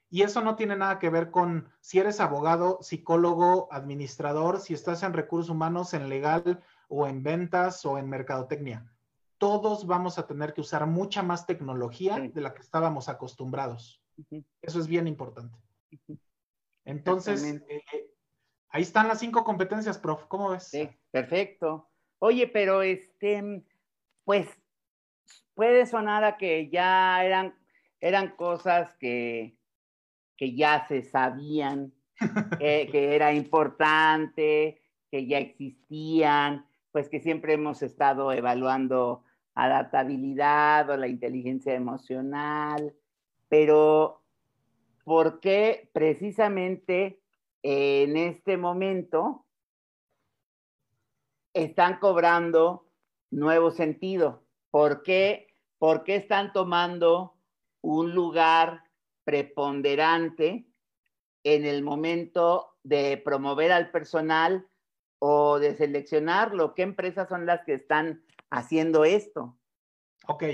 y 0.08 0.22
eso 0.22 0.40
no 0.40 0.56
tiene 0.56 0.76
nada 0.76 0.98
que 0.98 1.10
ver 1.10 1.30
con 1.30 1.68
si 1.80 1.98
eres 1.98 2.20
abogado, 2.20 2.78
psicólogo, 2.80 3.68
administrador, 3.72 4.60
si 4.60 4.72
estás 4.72 5.02
en 5.02 5.12
recursos 5.12 5.50
humanos, 5.50 5.94
en 5.94 6.08
legal 6.08 6.62
o 6.88 7.06
en 7.06 7.22
ventas 7.22 7.84
o 7.84 7.98
en 7.98 8.08
mercadotecnia. 8.08 8.86
Todos 9.38 9.86
vamos 9.86 10.18
a 10.18 10.26
tener 10.26 10.54
que 10.54 10.60
usar 10.60 10.86
mucha 10.86 11.22
más 11.22 11.44
tecnología 11.44 12.18
de 12.18 12.40
la 12.40 12.54
que 12.54 12.62
estábamos 12.62 13.08
acostumbrados. 13.08 14.00
Eso 14.62 14.80
es 14.80 14.86
bien 14.86 15.06
importante. 15.06 15.56
Entonces, 16.84 17.42
eh, 17.68 18.10
ahí 18.68 18.82
están 18.82 19.08
las 19.08 19.20
cinco 19.20 19.44
competencias, 19.44 19.98
prof. 19.98 20.24
¿Cómo 20.26 20.50
ves? 20.50 20.64
Sí, 20.64 20.88
perfecto. 21.10 21.88
Oye, 22.18 22.46
pero 22.46 22.82
este, 22.82 23.62
pues 24.24 24.48
puede 25.54 25.86
sonar 25.86 26.24
a 26.24 26.36
que 26.36 26.68
ya 26.70 27.24
eran, 27.24 27.54
eran 28.00 28.36
cosas 28.36 28.94
que, 28.98 29.56
que 30.36 30.54
ya 30.54 30.86
se 30.86 31.02
sabían 31.02 31.92
que 32.58 33.14
era 33.14 33.32
importante, 33.32 34.80
que 35.10 35.26
ya 35.26 35.38
existían, 35.38 36.66
pues 36.92 37.08
que 37.08 37.20
siempre 37.20 37.54
hemos 37.54 37.82
estado 37.82 38.32
evaluando 38.32 39.24
adaptabilidad 39.54 40.88
o 40.90 40.96
la 40.96 41.08
inteligencia 41.08 41.74
emocional, 41.74 42.94
pero 43.48 44.22
¿por 45.04 45.40
qué 45.40 45.90
precisamente 45.92 47.20
en 47.62 48.16
este 48.16 48.56
momento 48.56 49.46
están 51.52 51.98
cobrando 51.98 52.86
nuevo 53.30 53.70
sentido? 53.70 54.44
¿Por 54.70 55.02
qué, 55.02 55.48
¿Por 55.78 56.04
qué 56.04 56.16
están 56.16 56.52
tomando 56.52 57.36
un 57.80 58.14
lugar 58.14 58.84
preponderante 59.24 60.66
en 61.44 61.64
el 61.64 61.82
momento 61.82 62.76
de 62.82 63.16
promover 63.16 63.72
al 63.72 63.90
personal 63.90 64.68
o 65.18 65.58
de 65.58 65.74
seleccionarlo? 65.76 66.74
¿Qué 66.74 66.82
empresas 66.82 67.28
son 67.28 67.46
las 67.46 67.64
que 67.64 67.74
están 67.74 68.24
haciendo 68.50 69.04
esto? 69.04 69.56
Ok. 70.26 70.44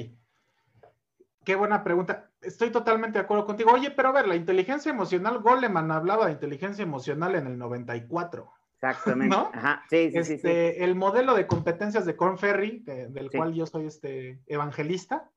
Qué 1.45 1.57
buena 1.57 1.82
pregunta. 1.82 2.30
Estoy 2.40 2.70
totalmente 2.70 3.18
de 3.18 3.24
acuerdo 3.24 3.47
contigo. 3.47 3.72
Oye, 3.72 3.90
pero 3.90 4.11
a 4.11 4.12
ver, 4.12 4.28
la 4.28 4.36
inteligencia 4.36 4.90
emocional, 4.90 5.40
Goleman 5.40 5.90
hablaba 5.90 6.26
de 6.26 6.32
inteligencia 6.32 6.82
emocional 6.82 7.34
en 7.34 7.47
el 7.47 7.59
94. 7.59 8.53
Exactamente. 8.74 9.36
¿No? 9.36 9.51
Ajá. 9.55 9.82
Sí, 9.88 10.11
sí, 10.11 10.24
sí, 10.24 10.32
este, 10.34 10.84
El 10.84 10.97
modelo 10.97 11.34
de 11.34 11.47
competencias 11.47 12.05
de 12.05 12.16
Corn 12.16 12.38
Ferry, 12.38 12.80
del 12.80 13.30
cual 13.30 13.55
yo 13.55 13.66
soy 13.66 13.86
este 13.86 14.40
evangelista, 14.47 15.30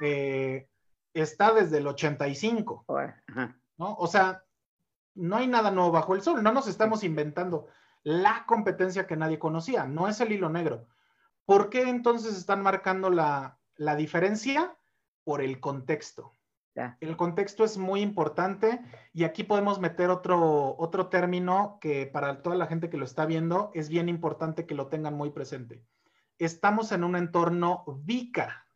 eh, 0.00 0.68
está 1.14 1.54
desde 1.54 1.78
el 1.78 1.86
85. 1.86 2.84
¿no? 3.78 3.94
O 3.94 4.06
sea, 4.06 4.44
no 5.14 5.36
hay 5.36 5.46
nada 5.46 5.70
nuevo 5.70 5.92
bajo 5.92 6.14
el 6.14 6.22
sol. 6.22 6.42
No 6.42 6.52
nos 6.52 6.68
estamos 6.68 7.04
inventando 7.04 7.68
la 8.02 8.44
competencia 8.46 9.06
que 9.06 9.16
nadie 9.16 9.38
conocía. 9.38 9.86
No 9.86 10.08
es 10.08 10.20
el 10.20 10.32
hilo 10.32 10.50
negro. 10.50 10.86
¿Por 11.46 11.70
qué 11.70 11.88
entonces 11.88 12.36
están 12.36 12.62
marcando 12.62 13.10
la, 13.10 13.58
la 13.76 13.96
diferencia? 13.96 14.76
Por 15.24 15.40
el 15.40 15.60
contexto. 15.60 16.32
El 17.00 17.16
contexto 17.16 17.64
es 17.64 17.78
muy 17.78 18.00
importante 18.00 18.80
y 19.12 19.24
aquí 19.24 19.44
podemos 19.44 19.78
meter 19.78 20.10
otro, 20.10 20.74
otro 20.76 21.06
término 21.08 21.78
que 21.80 22.06
para 22.06 22.42
toda 22.42 22.56
la 22.56 22.66
gente 22.66 22.90
que 22.90 22.96
lo 22.96 23.04
está 23.04 23.26
viendo 23.26 23.70
es 23.74 23.88
bien 23.88 24.08
importante 24.08 24.66
que 24.66 24.74
lo 24.74 24.88
tengan 24.88 25.14
muy 25.14 25.30
presente. 25.30 25.84
Estamos 26.38 26.90
en 26.90 27.04
un 27.04 27.14
entorno 27.14 27.84
VICA. 27.86 28.66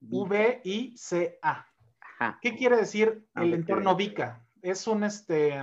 V-I-C-A. 0.00 1.66
¿Qué 2.42 2.56
quiere 2.56 2.76
decir 2.76 3.28
el 3.36 3.54
entorno 3.54 3.94
VICA? 3.94 4.44
Es 4.60 4.88
un, 4.88 5.04
este, 5.04 5.62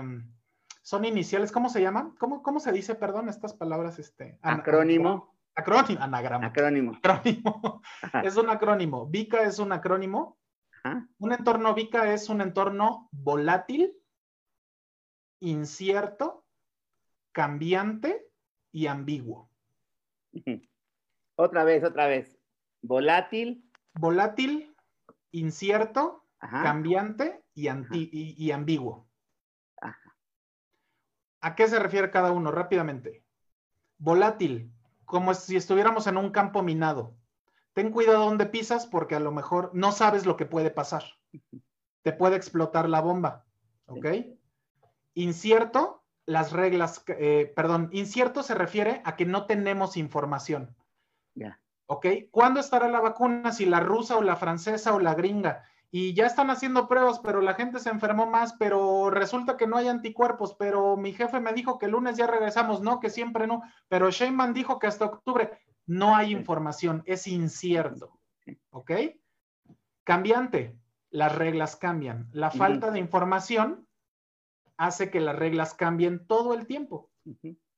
son 0.82 1.04
iniciales, 1.04 1.52
¿cómo 1.52 1.70
se 1.70 1.82
llaman? 1.82 2.16
¿Cómo, 2.18 2.42
cómo 2.42 2.62
se 2.62 2.72
dice, 2.72 2.96
perdón, 2.96 3.28
estas 3.28 3.54
palabras? 3.54 4.00
Este, 4.00 4.38
acrónimo. 4.42 5.33
Acrónimo, 5.56 6.02
anagrama. 6.02 6.48
Acrónimo. 6.48 6.94
Acrónimo. 6.96 7.82
Es 8.24 8.38
un 8.38 8.50
acrónimo. 8.50 9.08
VICA 9.08 9.44
es 9.44 9.60
un 9.60 9.72
acrónimo 9.72 10.38
un 11.20 11.32
entorno 11.32 11.74
VICA 11.74 12.14
es 12.14 12.30
un 12.30 12.42
entorno 12.42 13.08
volátil, 13.12 13.94
incierto, 15.40 16.46
cambiante 17.32 18.28
y 18.72 18.88
ambiguo. 18.88 19.50
Otra 21.36 21.64
vez, 21.64 21.84
otra 21.84 22.08
vez. 22.08 22.38
Volátil. 22.82 23.70
Volátil, 23.94 24.76
incierto, 25.32 26.26
cambiante 26.40 27.44
y, 27.54 27.70
y, 28.46 28.52
ambiguo. 28.52 29.08
¿A 31.42 31.56
qué 31.56 31.68
se 31.68 31.80
refiere 31.80 32.10
cada 32.12 32.32
uno? 32.32 32.52
Rápidamente. 32.52 33.24
Volátil, 33.98 34.74
como 35.06 35.34
si 35.34 35.56
estuviéramos 35.56 36.08
en 36.08 36.18
un 36.18 36.32
campo 36.32 36.62
minado 36.62 37.16
ten 37.74 37.92
cuidado 37.92 38.26
donde 38.26 38.46
pisas 38.46 38.86
porque 38.86 39.16
a 39.16 39.20
lo 39.20 39.32
mejor 39.32 39.72
no 39.74 39.92
sabes 39.92 40.26
lo 40.26 40.38
que 40.38 40.46
puede 40.46 40.72
pasar. 40.72 41.04
Te 42.04 42.14
puede 42.14 42.36
explotar 42.36 42.88
la 42.88 43.02
bomba, 43.02 43.46
¿ok? 43.88 44.08
Incierto, 45.16 46.04
las 46.26 46.52
reglas, 46.52 47.04
eh, 47.08 47.52
perdón, 47.56 47.90
incierto 47.92 48.44
se 48.44 48.56
refiere 48.56 49.02
a 49.06 49.16
que 49.16 49.26
no 49.26 49.46
tenemos 49.46 49.98
información. 49.98 50.76
Ya. 51.36 51.60
¿Ok? 51.88 52.06
¿Cuándo 52.32 52.60
estará 52.60 52.88
la 52.88 53.00
vacuna? 53.00 53.52
Si 53.52 53.66
la 53.66 53.80
rusa 53.80 54.18
o 54.18 54.22
la 54.22 54.36
francesa 54.36 54.94
o 54.94 55.00
la 55.00 55.16
gringa. 55.16 55.66
Y 55.96 56.16
ya 56.16 56.26
están 56.26 56.50
haciendo 56.50 56.88
pruebas, 56.88 57.20
pero 57.20 57.40
la 57.40 57.54
gente 57.54 57.78
se 57.78 57.92
enfermó 57.92 58.26
más, 58.26 58.54
pero 58.58 59.12
resulta 59.12 59.58
que 59.58 59.68
no 59.68 59.78
hay 59.78 59.90
anticuerpos, 59.90 60.56
pero 60.56 60.98
mi 60.98 61.14
jefe 61.14 61.40
me 61.40 61.54
dijo 61.54 61.78
que 61.78 61.86
el 61.86 61.92
lunes 61.92 62.18
ya 62.18 62.26
regresamos, 62.26 62.82
no, 62.82 63.00
que 63.00 63.12
siempre 63.12 63.46
no, 63.46 63.62
pero 63.90 64.10
Sheinman 64.10 64.56
dijo 64.56 64.80
que 64.80 64.88
hasta 64.88 65.06
octubre. 65.06 65.52
No 65.86 66.16
hay 66.16 66.32
información, 66.32 67.04
es 67.06 67.28
incierto. 67.28 68.20
¿Ok? 68.72 68.92
Cambiante, 70.04 70.76
las 71.12 71.36
reglas 71.36 71.76
cambian. 71.76 72.28
La 72.32 72.50
falta 72.50 72.90
de 72.90 72.98
información 72.98 73.88
hace 74.78 75.12
que 75.12 75.20
las 75.20 75.36
reglas 75.36 75.76
cambien 75.76 76.26
todo 76.26 76.56
el 76.56 76.66
tiempo. 76.66 77.12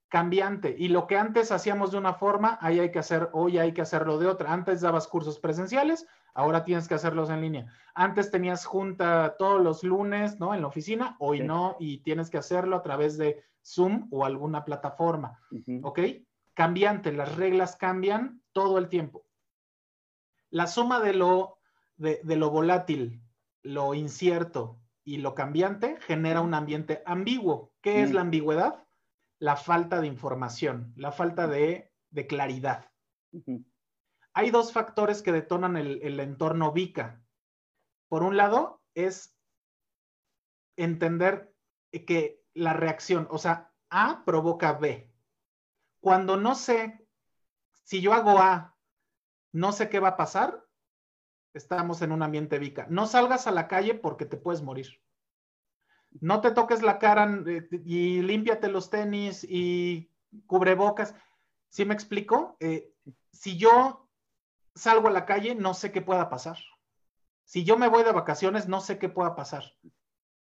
Cambiante. 0.08 0.74
Y 0.78 0.88
lo 0.88 1.06
que 1.06 1.18
antes 1.18 1.52
hacíamos 1.52 1.92
de 1.92 1.98
una 1.98 2.14
forma, 2.14 2.58
ahí 2.62 2.80
hay 2.80 2.92
que 2.92 3.00
hacer, 3.00 3.30
hoy 3.34 3.58
hay 3.58 3.74
que 3.74 3.82
hacerlo 3.82 4.20
de 4.20 4.28
otra. 4.28 4.54
Antes 4.54 4.80
dabas 4.80 5.06
cursos 5.06 5.38
presenciales, 5.38 6.08
ahora 6.36 6.64
tienes 6.64 6.88
que 6.88 6.94
hacerlos 6.94 7.32
en 7.32 7.42
línea. 7.42 7.74
Antes 7.96 8.30
tenías 8.30 8.66
junta 8.66 9.36
todos 9.40 9.60
los 9.62 9.84
lunes, 9.84 10.40
¿no? 10.40 10.54
En 10.54 10.62
la 10.62 10.68
oficina, 10.68 11.16
hoy 11.20 11.40
no, 11.40 11.76
y 11.80 11.98
tienes 12.04 12.30
que 12.30 12.38
hacerlo 12.38 12.76
a 12.76 12.84
través 12.84 13.18
de 13.18 13.44
Zoom 13.66 14.08
o 14.12 14.24
alguna 14.26 14.64
plataforma. 14.64 15.40
¿Ok? 15.82 16.00
cambiante, 16.56 17.12
las 17.12 17.36
reglas 17.36 17.76
cambian 17.76 18.42
todo 18.52 18.80
el 18.80 18.90
tiempo. 18.90 19.28
La 20.50 20.66
suma 20.66 21.00
de 21.02 21.14
lo, 21.14 21.60
de, 21.98 22.20
lo 22.24 22.50
volátil, 22.50 23.22
lo 23.62 23.94
incierto 23.94 24.80
y 25.04 25.18
lo 25.18 25.36
cambiante 25.36 25.98
genera 26.02 26.42
un 26.42 26.56
ambiente 26.56 27.04
ambiguo. 27.06 27.74
¿Qué 27.82 28.02
es 28.02 28.12
mm. 28.12 28.14
la 28.14 28.22
ambigüedad? 28.22 28.88
La 29.38 29.58
falta 29.58 30.02
de 30.02 30.08
información, 30.08 30.94
la 30.96 31.12
falta 31.12 31.46
de, 31.46 31.92
claridad. 32.28 32.90
Hay 34.36 34.52
dos 34.52 34.72
factores 34.72 35.24
que 35.24 35.32
detonan 35.32 35.78
el, 35.78 36.20
entorno 36.20 36.72
VICA. 36.72 37.20
Por 38.08 38.22
un 38.22 38.38
lado, 38.38 38.84
es 38.94 39.36
entender 40.78 41.52
que 42.06 42.44
la 42.54 42.74
reacción, 42.74 43.28
o 43.32 43.40
sea, 43.40 43.74
A 43.90 44.24
provoca 44.26 44.74
B 44.74 45.10
cuando 46.06 46.38
no 46.38 46.54
sé, 46.54 47.04
si 47.84 48.00
yo 48.00 48.14
hago 48.14 48.38
A, 48.38 48.78
no 49.54 49.72
sé 49.72 49.90
qué 49.90 50.00
va 50.00 50.10
a 50.10 50.18
pasar, 50.18 50.64
estamos 51.56 52.04
en 52.04 52.12
un 52.12 52.22
ambiente 52.22 52.60
vica. 52.60 52.86
No 52.92 53.08
salgas 53.08 53.48
a 53.48 53.52
la 53.52 53.68
calle 53.68 53.96
porque 53.96 54.28
te 54.28 54.38
puedes 54.38 54.62
morir. 54.62 55.02
No 56.22 56.42
te 56.42 56.52
toques 56.52 56.84
la 56.84 57.00
cara 57.00 57.42
eh, 57.48 57.68
y 57.86 58.22
límpiate 58.22 58.68
los 58.68 58.92
tenis 58.92 59.44
y 59.50 60.12
cubrebocas. 60.46 61.16
¿Sí 61.70 61.86
me 61.86 61.96
explico? 61.96 62.56
Eh, 62.60 62.94
si 63.32 63.58
yo 63.58 64.05
salgo 64.76 65.08
a 65.08 65.12
la 65.12 65.26
calle, 65.26 65.56
no 65.56 65.74
sé 65.74 65.92
qué 65.92 66.02
pueda 66.02 66.30
pasar. 66.30 66.58
Si 67.46 67.64
yo 67.64 67.78
me 67.78 67.88
voy 67.88 68.04
de 68.04 68.12
vacaciones, 68.12 68.68
no 68.68 68.82
sé 68.82 68.98
qué 69.00 69.10
pueda 69.10 69.36
pasar. 69.36 69.64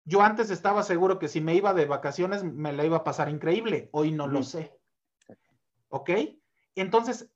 Yo 0.05 0.23
antes 0.23 0.51
estaba 0.51 0.83
seguro 0.83 1.19
que 1.19 1.29
si 1.29 1.41
me 1.41 1.55
iba 1.55 1.75
de 1.75 1.87
vacaciones, 1.87 2.45
me 2.45 2.73
la 2.73 2.85
iba 2.85 2.99
a 2.99 3.05
pasar 3.05 3.29
increíble. 3.29 3.89
Hoy 3.93 4.13
no 4.13 4.27
lo 4.27 4.43
sé. 4.43 4.79
¿Ok? 5.89 6.11
Entonces, 6.75 7.31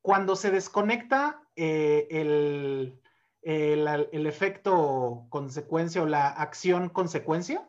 cuando 0.00 0.36
se 0.36 0.50
desconecta 0.50 1.42
eh, 1.56 2.08
el, 2.10 3.00
efecto 3.42 5.26
consecuencia 5.28 6.02
o 6.02 6.06
la 6.06 6.28
acción 6.28 6.88
consecuencia, 6.88 7.68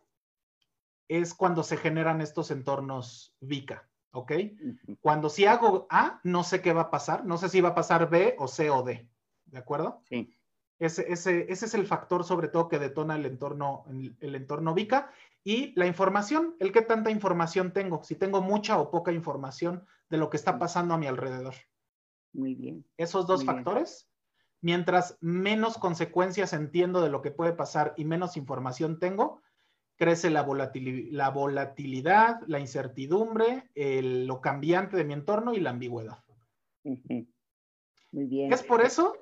es 1.07 1.34
cuando 1.34 1.63
se 1.63 1.78
generan 1.78 2.21
estos 2.21 2.49
entornos 2.49 3.36
VICA. 3.39 3.88
¿Ok? 4.16 4.32
Cuando 5.01 5.30
si 5.30 5.45
hago 5.45 5.88
A, 5.89 6.22
no 6.24 6.43
sé 6.43 6.61
qué 6.61 6.72
va 6.72 6.84
a 6.84 6.89
pasar, 6.89 7.26
no 7.26 7.38
sé 7.38 7.49
si 7.49 7.59
va 7.59 7.70
a 7.70 7.76
pasar 7.76 8.09
B 8.09 8.36
o 8.39 8.47
C 8.47 8.70
o 8.70 8.82
D. 8.82 9.07
¿De 9.45 9.57
acuerdo? 9.57 10.01
Sí. 10.09 10.34
Ese, 10.80 11.11
ese, 11.11 11.45
es 11.49 11.74
el 11.74 11.86
factor 11.86 12.24
sobre 12.24 12.47
todo 12.47 12.68
que 12.68 12.80
detona 12.80 13.16
el 13.16 13.26
entorno, 13.26 13.86
el 14.20 14.36
entorno 14.36 14.74
VICA 14.74 15.09
y 15.43 15.74
la 15.78 15.86
información, 15.86 16.55
el 16.59 16.72
qué 16.72 16.82
tanta 16.82 17.11
información 17.11 17.72
tengo, 17.72 18.03
si 18.03 18.16
tengo 18.16 18.41
mucha 18.41 18.78
o 18.80 18.89
poca 18.89 19.11
información 19.11 19.86
de 20.09 20.18
lo 20.18 20.30
que 20.30 20.38
está 20.38 20.57
pasando 20.59 20.93
a 20.93 20.97
mi 20.97 21.07
alrededor. 21.07 21.55
Muy 22.34 22.55
bien. 22.55 22.86
Esos 22.97 23.28
dos 23.28 23.45
factores, 23.45 24.09
mientras 24.61 25.18
menos 25.22 25.78
consecuencias 25.78 26.51
entiendo 26.53 27.01
de 27.01 27.09
lo 27.09 27.22
que 27.22 27.32
puede 27.32 27.53
pasar 27.53 27.93
y 27.95 28.05
menos 28.05 28.36
información 28.36 28.99
tengo, 28.99 29.41
crece 29.96 30.30
la, 30.30 30.46
la 31.12 31.30
volatilidad, 31.30 32.41
la 32.48 32.60
incertidumbre, 32.60 33.70
lo 33.76 34.41
cambiante 34.41 34.98
de 34.98 35.04
mi 35.06 35.14
entorno 35.14 35.54
y 35.54 35.60
la 35.60 35.72
ambigüedad. 35.72 36.24
Muy 36.84 38.26
bien. 38.26 38.54
Es 38.54 38.64
por 38.64 38.82
eso 38.82 39.18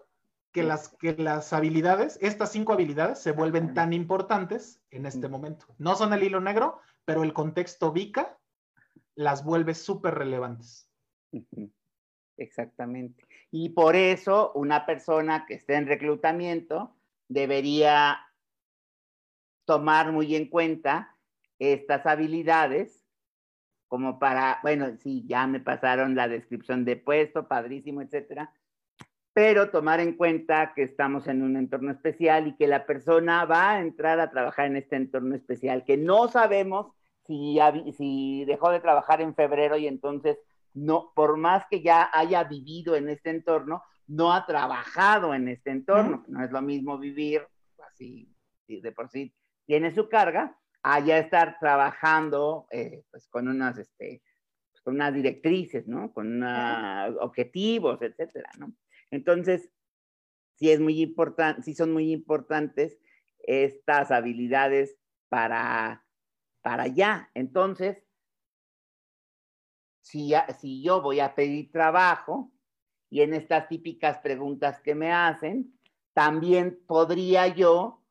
que 0.51 0.63
las, 0.63 0.89
que 0.89 1.15
las 1.17 1.51
habilidades, 1.53 2.19
estas 2.21 2.51
cinco 2.51 2.73
habilidades, 2.73 3.19
se 3.19 3.31
vuelven 3.31 3.73
tan 3.73 3.91
importantes 3.91 4.81
en 4.91 5.05
este 5.05 5.27
momento. 5.27 5.65
No 5.77 5.95
son 5.95 6.13
el 6.13 6.23
hilo 6.23 6.39
negro, 6.39 6.79
pero 7.05 7.23
el 7.23 7.33
contexto 7.33 7.91
VICA 7.91 8.37
las 9.15 9.43
vuelve 9.43 9.73
súper 9.73 10.15
relevantes. 10.15 10.89
Exactamente. 12.37 13.23
Y 13.51 13.69
por 13.69 13.95
eso 13.95 14.51
una 14.53 14.85
persona 14.85 15.45
que 15.45 15.55
esté 15.55 15.75
en 15.75 15.87
reclutamiento 15.87 16.95
debería 17.27 18.19
tomar 19.65 20.11
muy 20.11 20.35
en 20.35 20.47
cuenta 20.47 21.15
estas 21.59 22.05
habilidades 22.05 23.03
como 23.87 24.17
para, 24.17 24.59
bueno, 24.63 24.87
sí, 24.97 25.23
ya 25.27 25.45
me 25.45 25.59
pasaron 25.59 26.15
la 26.15 26.27
descripción 26.27 26.83
de 26.83 26.95
puesto, 26.95 27.47
padrísimo, 27.47 28.01
etcétera, 28.01 28.51
pero 29.33 29.69
tomar 29.69 29.99
en 29.99 30.13
cuenta 30.17 30.73
que 30.73 30.81
estamos 30.81 31.27
en 31.27 31.43
un 31.43 31.57
entorno 31.57 31.91
especial 31.91 32.47
y 32.47 32.55
que 32.55 32.65
la 32.65 32.87
persona 32.87 33.45
va 33.45 33.73
a 33.73 33.81
entrar 33.81 34.19
a 34.19 34.31
trabajar 34.31 34.65
en 34.65 34.77
este 34.77 34.95
entorno 34.95 35.35
especial, 35.35 35.83
que 35.85 35.97
no 35.97 36.27
sabemos 36.27 36.91
si, 37.27 37.59
si 37.95 38.45
dejó 38.45 38.71
de 38.71 38.79
trabajar 38.79 39.21
en 39.21 39.35
febrero 39.35 39.77
y 39.77 39.85
entonces 39.85 40.39
no, 40.73 41.11
por 41.13 41.37
más 41.37 41.65
que 41.69 41.83
ya 41.83 42.09
haya 42.13 42.43
vivido 42.45 42.95
en 42.95 43.09
este 43.09 43.29
entorno, 43.29 43.83
no 44.07 44.33
ha 44.33 44.47
trabajado 44.47 45.35
en 45.35 45.47
este 45.47 45.69
entorno. 45.69 46.25
No 46.27 46.43
es 46.43 46.51
lo 46.51 46.63
mismo 46.63 46.97
vivir 46.97 47.47
así, 47.77 48.27
de 48.67 48.91
por 48.91 49.07
sí 49.07 49.31
tiene 49.65 49.93
su 49.93 50.09
carga, 50.09 50.57
a 50.83 50.99
ya 50.99 51.17
estar 51.17 51.57
trabajando 51.59 52.67
eh, 52.69 53.03
pues 53.09 53.27
con 53.29 53.47
unas, 53.47 53.77
este, 53.77 54.21
pues, 54.71 54.81
con 54.81 54.95
unas 54.95 55.13
directrices, 55.13 55.87
¿no? 55.87 56.11
Con 56.13 56.43
objetivos, 56.43 58.01
etcétera, 58.01 58.49
¿no? 58.57 58.73
Entonces, 59.09 59.69
sí 60.55 60.71
es 60.71 60.79
muy 60.79 61.01
importante, 61.01 61.61
sí 61.61 61.73
son 61.73 61.93
muy 61.93 62.11
importantes 62.11 62.99
estas 63.39 64.11
habilidades 64.11 64.97
para, 65.29 66.05
para 66.61 66.87
ya. 66.87 67.29
Entonces, 67.33 68.03
si, 70.01 70.33
si 70.59 70.83
yo 70.83 71.01
voy 71.01 71.21
a 71.21 71.33
pedir 71.33 71.71
trabajo 71.71 72.51
y 73.09 73.21
en 73.21 73.33
estas 73.33 73.69
típicas 73.69 74.17
preguntas 74.19 74.81
que 74.81 74.95
me 74.95 75.13
hacen, 75.13 75.79
también 76.13 76.83
podría 76.85 77.47
yo 77.47 78.02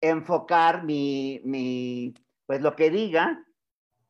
enfocar 0.00 0.84
mi, 0.84 1.40
mi, 1.44 2.14
pues 2.46 2.60
lo 2.60 2.76
que 2.76 2.90
diga 2.90 3.44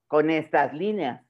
con 0.06 0.30
estas 0.30 0.72
líneas, 0.72 1.24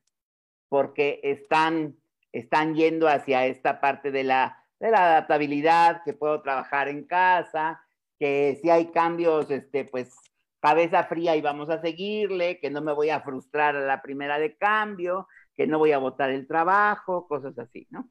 porque 0.68 1.20
están, 1.22 1.96
están 2.32 2.74
yendo 2.74 3.08
hacia 3.08 3.46
esta 3.46 3.80
parte 3.80 4.10
de 4.10 4.24
la 4.24 4.60
de 4.80 4.90
la 4.90 5.04
adaptabilidad, 5.04 6.02
que 6.04 6.14
puedo 6.14 6.40
trabajar 6.42 6.88
en 6.88 7.04
casa, 7.04 7.80
que 8.18 8.58
si 8.60 8.70
hay 8.70 8.90
cambios, 8.90 9.50
este, 9.50 9.84
pues 9.84 10.16
cabeza 10.58 11.04
fría 11.04 11.36
y 11.36 11.42
vamos 11.42 11.70
a 11.70 11.80
seguirle, 11.80 12.58
que 12.58 12.70
no 12.70 12.80
me 12.80 12.92
voy 12.92 13.10
a 13.10 13.20
frustrar 13.20 13.76
a 13.76 13.80
la 13.80 14.02
primera 14.02 14.38
de 14.38 14.56
cambio, 14.56 15.28
que 15.54 15.66
no 15.66 15.78
voy 15.78 15.92
a 15.92 15.98
votar 15.98 16.30
el 16.30 16.46
trabajo, 16.46 17.28
cosas 17.28 17.58
así, 17.58 17.86
¿no? 17.90 18.10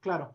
Claro. 0.00 0.34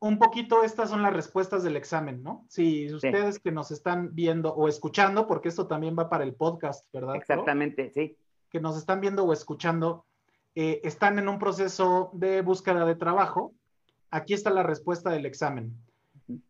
Un 0.00 0.18
poquito 0.18 0.62
estas 0.62 0.88
son 0.88 1.02
las 1.02 1.12
respuestas 1.12 1.62
del 1.62 1.76
examen, 1.76 2.22
¿no? 2.22 2.46
Si 2.48 2.92
ustedes 2.92 3.38
que 3.38 3.52
nos 3.52 3.70
están 3.70 4.14
viendo 4.14 4.54
o 4.54 4.66
escuchando, 4.66 5.26
porque 5.26 5.48
esto 5.48 5.66
también 5.66 5.94
va 5.98 6.08
para 6.08 6.24
el 6.24 6.34
podcast, 6.34 6.86
¿verdad? 6.92 7.16
Exactamente, 7.16 7.90
sí. 7.92 8.16
Que 8.48 8.60
nos 8.60 8.78
están 8.78 9.00
viendo 9.00 9.24
o 9.24 9.32
escuchando, 9.32 10.06
eh, 10.54 10.80
están 10.84 11.18
en 11.18 11.28
un 11.28 11.38
proceso 11.38 12.10
de 12.14 12.40
búsqueda 12.40 12.86
de 12.86 12.94
trabajo, 12.94 13.52
aquí 14.10 14.32
está 14.32 14.48
la 14.50 14.62
respuesta 14.62 15.10
del 15.10 15.26
examen. 15.26 15.76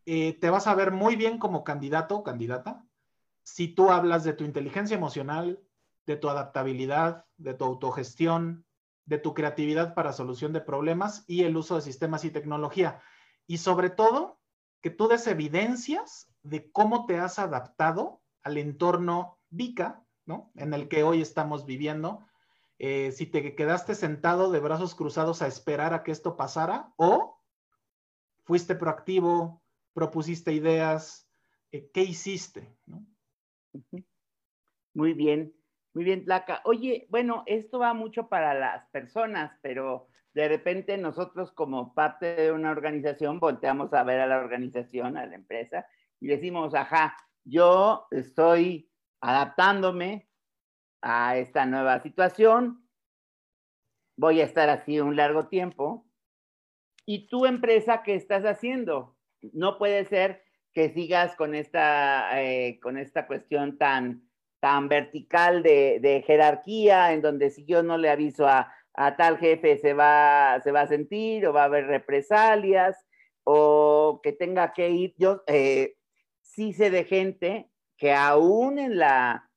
Eh, 0.07 0.38
te 0.40 0.51
vas 0.51 0.66
a 0.66 0.74
ver 0.74 0.92
muy 0.92 1.16
bien 1.16 1.38
como 1.38 1.64
candidato 1.64 2.18
o 2.18 2.22
candidata 2.22 2.84
si 3.42 3.68
tú 3.68 3.90
hablas 3.90 4.24
de 4.24 4.32
tu 4.32 4.44
inteligencia 4.44 4.96
emocional, 4.96 5.61
de 6.07 6.16
tu 6.16 6.28
adaptabilidad, 6.28 7.24
de 7.36 7.55
tu 7.55 7.64
autogestión, 7.64 8.64
de 9.07 9.18
tu 9.18 9.34
creatividad 9.34 9.94
para 9.94 10.12
solución 10.12 10.53
de 10.53 10.61
problemas 10.61 11.24
y 11.26 11.42
el 11.42 11.57
uso 11.57 11.74
de 11.74 11.82
sistemas 11.82 12.24
y 12.24 12.30
tecnología. 12.30 13.01
Y 13.51 13.59
sobre 13.59 13.90
todo, 13.90 14.38
que 14.80 14.90
tú 14.90 15.09
des 15.09 15.26
evidencias 15.26 16.32
de 16.44 16.70
cómo 16.70 17.07
te 17.07 17.18
has 17.18 17.40
adaptado 17.40 18.22
al 18.44 18.59
entorno 18.59 19.40
VICA, 19.48 20.07
¿no? 20.24 20.53
En 20.55 20.72
el 20.72 20.86
que 20.86 21.03
hoy 21.03 21.20
estamos 21.20 21.66
viviendo. 21.66 22.24
Eh, 22.78 23.11
si 23.11 23.26
te 23.26 23.57
quedaste 23.57 23.96
sentado 23.96 24.53
de 24.53 24.61
brazos 24.61 24.94
cruzados 24.94 25.42
a 25.42 25.48
esperar 25.48 25.94
a 25.94 26.05
que 26.05 26.12
esto 26.12 26.36
pasara 26.36 26.94
o 26.94 27.42
fuiste 28.44 28.76
proactivo, 28.76 29.64
propusiste 29.94 30.53
ideas, 30.53 31.28
eh, 31.72 31.90
¿qué 31.92 32.03
hiciste? 32.03 32.72
Muy 34.94 35.12
bien, 35.12 35.53
muy 35.92 36.05
bien, 36.05 36.24
Placa. 36.24 36.62
Oye, 36.66 37.09
bueno, 37.11 37.42
esto 37.46 37.80
va 37.80 37.94
mucho 37.94 38.28
para 38.28 38.55
las 38.55 38.86
personas, 38.90 39.59
pero 39.61 40.07
de 40.35 40.49
repente 40.49 40.97
nosotros 40.97 41.53
como 41.53 41.95
parte 41.95 42.35
de 42.37 42.53
una 42.53 42.70
organización 42.70 43.41
volteamos 43.41 43.93
a 43.93 44.05
ver 44.05 44.20
a 44.20 44.26
la 44.26 44.39
organización, 44.39 45.16
a 45.16 45.26
la 45.26 45.35
empresa, 45.35 45.87
y 46.20 46.28
decimos, 46.28 46.74
ajá, 46.74 47.16
yo 47.45 48.07
estoy 48.11 48.91
adaptándome 49.20 50.28
a 51.03 51.37
esta 51.37 51.66
nueva 51.66 52.01
situación, 52.01 52.87
voy 54.16 54.41
a 54.41 54.45
estar 54.45 54.68
así 54.68 55.01
un 55.01 55.16
largo 55.16 55.49
tiempo, 55.49 56.11
¿Y 57.12 57.26
tu 57.26 57.45
empresa 57.45 58.05
qué 58.05 58.14
estás 58.14 58.45
haciendo? 58.45 59.16
No 59.53 59.78
puede 59.78 60.05
ser 60.05 60.45
que 60.72 60.91
sigas 60.91 61.35
con 61.35 61.57
esta, 61.57 62.41
eh, 62.41 62.78
con 62.81 62.99
esta 62.99 63.26
cuestión 63.26 63.78
tan, 63.78 64.31
tan 64.61 64.89
vertical 64.89 65.64
de, 65.64 66.22
jerarquía, 66.24 67.12
en 67.12 67.20
donde 67.20 67.51
si 67.51 67.64
yo 67.64 67.83
no 67.83 67.99
le 67.99 68.11
aviso 68.11 68.47
a, 68.47 68.72
tal 68.95 69.38
jefe 69.38 69.78
se 69.78 69.95
va, 69.95 70.61
se 70.62 70.72
va 70.72 70.82
a 70.82 70.88
sentir 70.88 71.47
o 71.47 71.53
va 71.53 71.62
a 71.62 71.66
haber 71.66 71.86
represalias 71.86 72.97
o 73.45 74.20
que 74.22 74.32
tenga 74.32 74.72
que 74.72 74.91
ir. 74.91 75.14
Yo 75.16 75.43
eh, 75.47 75.97
sí 76.41 76.72
sé 76.72 76.91
de 76.91 77.05
gente 77.05 77.70
que 77.97 78.12
aún 78.12 78.78
en 78.78 78.99
la, 78.99 79.51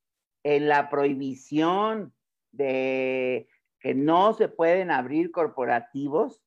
en 0.44 0.68
la 0.68 0.90
prohibición 0.90 2.14
de 2.52 3.48
que 3.80 3.94
no 3.94 4.34
se 4.34 4.48
pueden 4.48 4.92
abrir 4.92 5.32
corporativos, 5.32 6.42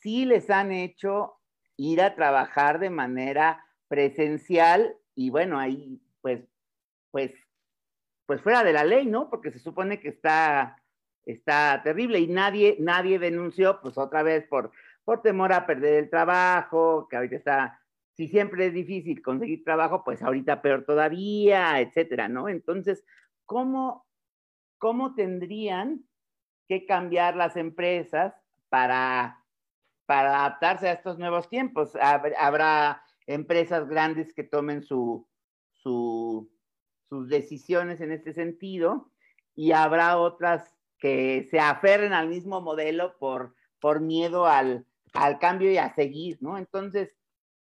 sí 0.00 0.24
les 0.24 0.50
han 0.50 0.72
hecho 0.72 1.38
ir 1.76 2.02
a 2.02 2.14
trabajar 2.14 2.80
de 2.80 2.90
manera 2.90 3.64
presencial 3.86 4.96
y 5.14 5.30
bueno, 5.30 5.58
ahí 5.58 6.00
pues, 6.20 6.42
pues, 7.10 7.32
pues 8.26 8.42
fuera 8.42 8.64
de 8.64 8.72
la 8.72 8.84
ley, 8.84 9.06
¿no? 9.06 9.30
Porque 9.30 9.50
se 9.50 9.58
supone 9.58 10.00
que 10.00 10.08
está, 10.08 10.77
está 11.32 11.80
terrible 11.82 12.18
y 12.20 12.26
nadie, 12.26 12.76
nadie 12.80 13.18
denunció, 13.18 13.80
pues 13.80 13.98
otra 13.98 14.22
vez 14.22 14.46
por, 14.48 14.70
por 15.04 15.22
temor 15.22 15.52
a 15.52 15.66
perder 15.66 15.94
el 15.94 16.10
trabajo, 16.10 17.06
que 17.08 17.16
ahorita 17.16 17.36
está, 17.36 17.80
si 18.14 18.28
siempre 18.28 18.66
es 18.66 18.74
difícil 18.74 19.22
conseguir 19.22 19.64
trabajo, 19.64 20.02
pues 20.04 20.22
ahorita 20.22 20.62
peor 20.62 20.84
todavía, 20.84 21.80
etcétera, 21.80 22.28
¿no? 22.28 22.48
Entonces, 22.48 23.04
¿cómo, 23.44 24.06
cómo 24.78 25.14
tendrían 25.14 26.04
que 26.68 26.86
cambiar 26.86 27.36
las 27.36 27.56
empresas 27.56 28.34
para 28.68 29.38
para 30.08 30.46
adaptarse 30.46 30.88
a 30.88 30.92
estos 30.92 31.18
nuevos 31.18 31.50
tiempos. 31.50 31.92
Habrá 32.00 33.02
empresas 33.26 33.86
grandes 33.86 34.32
que 34.32 34.42
tomen 34.42 34.82
su, 34.82 35.28
sus 35.74 36.48
decisiones 37.28 38.00
en 38.00 38.12
este 38.12 38.32
sentido 38.32 39.12
y 39.54 39.72
habrá 39.72 40.16
otras 40.16 40.77
que 40.98 41.46
se 41.50 41.60
aferren 41.60 42.12
al 42.12 42.28
mismo 42.28 42.60
modelo 42.60 43.16
por, 43.18 43.54
por 43.80 44.00
miedo 44.00 44.46
al, 44.46 44.86
al 45.14 45.38
cambio 45.38 45.70
y 45.70 45.78
a 45.78 45.94
seguir, 45.94 46.38
¿no? 46.40 46.58
Entonces, 46.58 47.14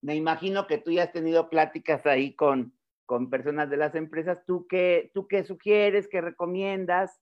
me 0.02 0.16
imagino 0.16 0.68
que 0.68 0.78
tú 0.78 0.92
ya 0.92 1.04
has 1.04 1.12
tenido 1.12 1.50
pláticas 1.50 2.06
ahí 2.06 2.34
con, 2.36 2.74
con 3.06 3.30
personas 3.30 3.70
de 3.70 3.78
las 3.78 3.96
empresas. 3.96 4.40
¿Tú 4.46 4.68
qué, 4.68 5.12
¿Tú 5.14 5.28
qué 5.28 5.44
sugieres, 5.44 6.08
qué 6.08 6.22
recomiendas? 6.22 7.22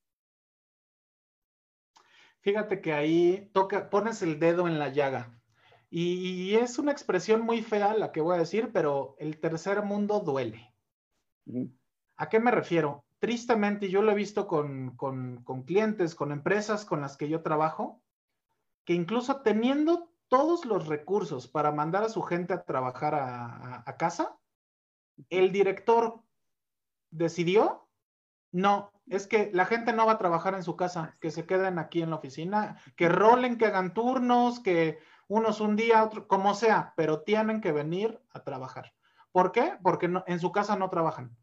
Fíjate 2.41 2.82
que 2.82 2.93
ahí 2.93 3.49
toca, 3.53 3.89
pones 3.89 4.22
el 4.22 4.39
dedo 4.39 4.68
en 4.68 4.80
la 4.80 4.89
llaga. 4.89 5.39
Y, 5.91 6.55
es 6.55 6.78
una 6.78 6.91
expresión 6.91 7.41
muy 7.41 7.64
fea 7.64 7.95
la 7.95 8.12
que 8.12 8.22
voy 8.22 8.36
a 8.36 8.39
decir, 8.39 8.70
pero 8.72 9.16
el 9.18 9.39
tercer 9.39 9.82
mundo 9.82 10.20
duele. 10.20 10.74
¿A 12.16 12.30
qué 12.30 12.39
me 12.39 12.51
refiero? 12.51 13.03
Tristemente, 13.20 13.89
yo 13.89 14.01
lo 14.01 14.11
he 14.11 14.15
visto 14.15 14.47
con, 14.47 14.95
clientes, 15.65 16.15
con 16.15 16.32
empresas 16.32 16.86
con 16.86 17.01
las 17.01 17.17
que 17.17 17.30
yo 17.30 17.41
trabajo, 17.41 18.01
que 18.86 18.93
incluso 18.93 19.41
teniendo 19.41 20.11
todos 20.28 20.65
los 20.65 20.88
recursos 20.88 21.47
para 21.47 21.72
mandar 21.72 22.03
a 22.03 22.09
su 22.09 22.22
gente 22.22 22.53
a 22.53 22.63
trabajar 22.63 23.15
a 23.15 23.97
casa, 23.97 24.38
el 25.30 25.51
director 25.51 26.24
decidió 27.11 27.89
no, 28.51 28.91
es 29.07 29.28
que 29.28 29.51
la 29.53 29.65
gente 29.65 29.93
no 29.93 30.05
va 30.05 30.13
a 30.13 30.17
trabajar 30.17 30.55
en 30.55 30.63
su 30.63 30.76
casa, 30.76 31.17
que 31.22 31.32
se 31.32 31.45
queden 31.45 31.78
aquí 31.78 32.01
en 32.01 32.09
la 32.09 32.15
oficina, 32.15 32.82
que 32.95 33.09
rolen, 33.09 33.57
que 33.57 33.67
hagan 33.67 33.93
turnos, 33.93 34.59
que 34.59 34.99
unos 35.28 35.61
un 35.61 35.76
día, 35.76 36.03
otro, 36.03 36.28
como 36.28 36.55
sea, 36.55 36.93
pero 36.97 37.22
tienen 37.22 37.61
que 37.61 37.72
venir 37.72 38.20
a 38.32 38.43
trabajar. 38.43 38.93
¿Por 39.32 39.51
qué? 39.51 39.78
Porque 39.84 40.09
en 40.26 40.39
su 40.39 40.51
casa 40.51 40.76
no 40.76 40.89
trabajan. 40.89 41.38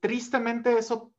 Tristemente 0.00 0.78
eso 0.78 1.12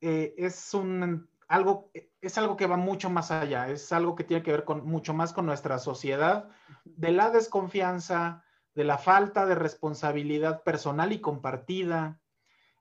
eh, 0.00 0.34
es 0.36 0.74
un 0.74 1.28
algo 1.48 1.90
es 2.20 2.38
algo 2.38 2.56
que 2.56 2.66
va 2.66 2.76
mucho 2.76 3.10
más 3.10 3.30
allá, 3.30 3.68
es 3.68 3.92
algo 3.92 4.14
que 4.14 4.24
tiene 4.24 4.42
que 4.42 4.52
ver 4.52 4.64
con 4.64 4.86
mucho 4.86 5.12
más 5.12 5.32
con 5.32 5.44
nuestra 5.44 5.78
sociedad, 5.78 6.48
de 6.84 7.10
la 7.10 7.30
desconfianza, 7.30 8.44
de 8.74 8.84
la 8.84 8.96
falta 8.96 9.44
de 9.44 9.56
responsabilidad 9.56 10.62
personal 10.62 11.12
y 11.12 11.20
compartida, 11.20 12.20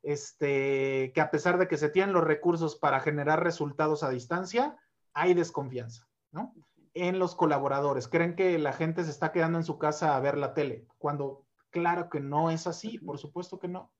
este, 0.04 1.12
que 1.14 1.22
a 1.22 1.32
pesar 1.32 1.58
de 1.58 1.68
que 1.68 1.78
se 1.78 1.90
tienen 1.90 2.14
los 2.14 2.24
recursos 2.24 2.76
para 2.76 3.00
generar 3.00 3.44
resultados 3.44 4.04
a 4.04 4.10
distancia, 4.10 4.78
hay 5.14 5.34
desconfianza, 5.34 6.08
¿no? 6.32 6.54
en 6.94 7.20
los 7.20 7.36
colaboradores. 7.36 8.08
Creen 8.08 8.36
que 8.36 8.58
la 8.60 8.74
gente 8.74 9.04
se 9.04 9.12
está 9.12 9.32
quedando 9.32 9.58
en 9.58 9.64
su 9.64 9.78
casa 9.78 10.16
a 10.16 10.20
ver 10.20 10.38
la 10.38 10.54
tele, 10.54 10.88
cuando 10.98 11.46
claro 11.70 12.10
que 12.10 12.20
no 12.20 12.52
es 12.52 12.68
así, 12.68 12.98
por 13.00 13.18
supuesto 13.18 13.60
que 13.60 13.68
no. 13.68 13.92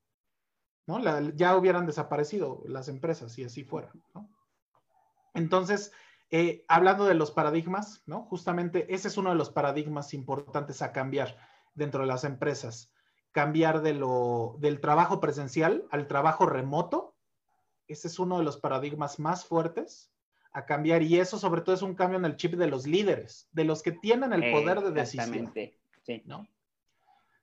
¿No? 0.86 1.00
ya 1.30 1.56
hubieran 1.56 1.86
desaparecido 1.86 2.62
las 2.66 2.88
empresas 2.88 3.32
si 3.32 3.44
así 3.44 3.64
fuera. 3.64 3.92
Entonces, 5.34 5.92
eh, 6.30 6.64
hablando 6.68 7.04
de 7.04 7.14
los 7.14 7.30
paradigmas, 7.30 8.02
¿no? 8.06 8.24
justamente 8.24 8.92
ese 8.92 9.08
es 9.08 9.16
uno 9.16 9.30
de 9.30 9.36
los 9.36 9.50
paradigmas 9.50 10.14
importantes 10.14 10.82
a 10.82 10.92
cambiar 10.92 11.36
dentro 11.74 12.02
de 12.02 12.06
las 12.06 12.24
empresas. 12.24 12.90
Cambiar 13.32 13.80
de 13.80 13.94
lo, 13.94 14.56
del 14.58 14.80
trabajo 14.80 15.20
presencial 15.20 15.86
al 15.90 16.06
trabajo 16.06 16.46
remoto. 16.46 17.16
Ese 17.88 18.08
es 18.08 18.18
uno 18.18 18.38
de 18.38 18.44
los 18.44 18.58
paradigmas 18.58 19.18
más 19.18 19.44
fuertes 19.44 20.12
a 20.52 20.66
cambiar 20.66 21.02
y 21.02 21.18
eso 21.18 21.38
sobre 21.38 21.62
todo 21.62 21.74
es 21.74 21.82
un 21.82 21.94
cambio 21.94 22.18
en 22.18 22.26
el 22.26 22.36
chip 22.36 22.54
de 22.54 22.66
los 22.66 22.86
líderes, 22.86 23.48
de 23.52 23.64
los 23.64 23.82
que 23.82 23.92
tienen 23.92 24.32
el 24.34 24.52
poder 24.52 24.82
de 24.82 24.90
decisión. 24.90 25.52
Sí. 26.02 26.22
¿no? 26.26 26.46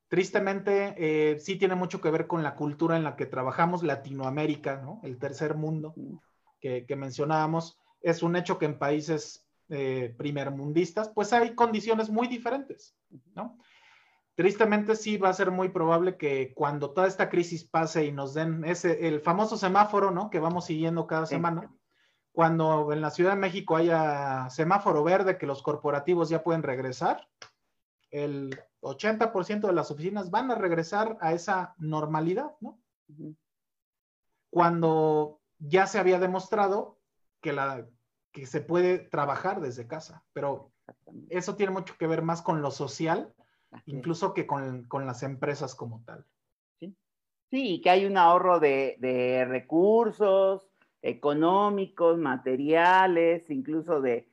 Tristemente, 0.09 0.95
eh, 0.97 1.39
sí 1.39 1.55
tiene 1.55 1.75
mucho 1.75 2.01
que 2.01 2.09
ver 2.09 2.25
con 2.25 2.41
la 2.41 2.55
cultura 2.55 2.97
en 2.97 3.03
la 3.03 3.15
que 3.15 3.27
trabajamos, 3.27 3.83
Latinoamérica, 3.83 4.77
¿no? 4.77 4.99
el 5.03 5.19
tercer 5.19 5.55
mundo 5.55 5.93
que, 6.59 6.85
mencionábamos. 6.97 7.77
Es 8.01 8.23
un 8.23 8.35
hecho 8.35 8.57
que 8.57 8.65
en 8.65 8.79
países 8.79 9.47
eh, 9.69 10.13
primermundistas, 10.17 11.09
pues 11.09 11.31
hay 11.31 11.53
condiciones 11.53 12.09
muy 12.09 12.27
diferentes. 12.27 12.97
¿no? 13.35 13.59
Tristemente, 14.33 14.95
sí 14.95 15.17
va 15.17 15.29
a 15.29 15.33
ser 15.33 15.51
muy 15.51 15.69
probable 15.69 16.17
que 16.17 16.53
cuando 16.55 16.89
toda 16.91 17.07
esta 17.07 17.29
crisis 17.29 17.63
pase 17.63 18.05
y 18.05 18.11
nos 18.11 18.33
den 18.33 18.65
ese, 18.65 19.07
el 19.07 19.19
famoso 19.19 19.57
semáforo, 19.57 20.11
¿no? 20.11 20.29
Que 20.29 20.39
vamos 20.39 20.65
siguiendo 20.65 21.07
cada 21.07 21.25
semana, 21.25 21.69
cuando 22.31 22.93
en 22.93 23.01
la 23.01 23.11
Ciudad 23.11 23.31
de 23.31 23.41
México 23.41 23.75
haya 23.75 24.49
semáforo 24.49 25.03
verde 25.03 25.37
que 25.37 25.45
los 25.45 25.61
corporativos 25.61 26.29
ya 26.29 26.41
pueden 26.41 26.63
regresar, 26.63 27.27
el 28.11 28.59
80% 28.81 29.67
de 29.67 29.73
las 29.73 29.91
oficinas 29.91 30.31
van 30.31 30.51
a 30.51 30.55
regresar 30.55 31.17
a 31.21 31.33
esa 31.33 31.75
normalidad, 31.77 32.55
¿no? 32.59 32.79
Cuando 34.49 35.41
ya 35.59 35.87
se 35.87 35.99
había 35.99 36.19
demostrado 36.19 36.99
que, 37.41 37.53
la, 37.53 37.87
que 38.31 38.45
se 38.45 38.61
puede 38.61 38.99
trabajar 38.99 39.61
desde 39.61 39.87
casa, 39.87 40.23
pero 40.33 40.71
eso 41.29 41.55
tiene 41.55 41.71
mucho 41.71 41.95
que 41.97 42.07
ver 42.07 42.21
más 42.21 42.41
con 42.41 42.61
lo 42.61 42.71
social, 42.71 43.33
incluso 43.85 44.33
que 44.33 44.47
con, 44.47 44.87
las 45.05 45.23
empresas 45.23 45.75
como 45.75 46.03
tal. 46.05 46.25
Sí, 46.79 46.95
sí 47.51 47.81
que 47.81 47.89
hay 47.89 48.05
un 48.05 48.17
ahorro 48.17 48.59
de, 48.59 48.95
de 48.99 49.45
recursos, 49.45 50.71
económicos, 51.01 52.17
materiales, 52.17 53.49
incluso 53.49 54.01
de, 54.01 54.28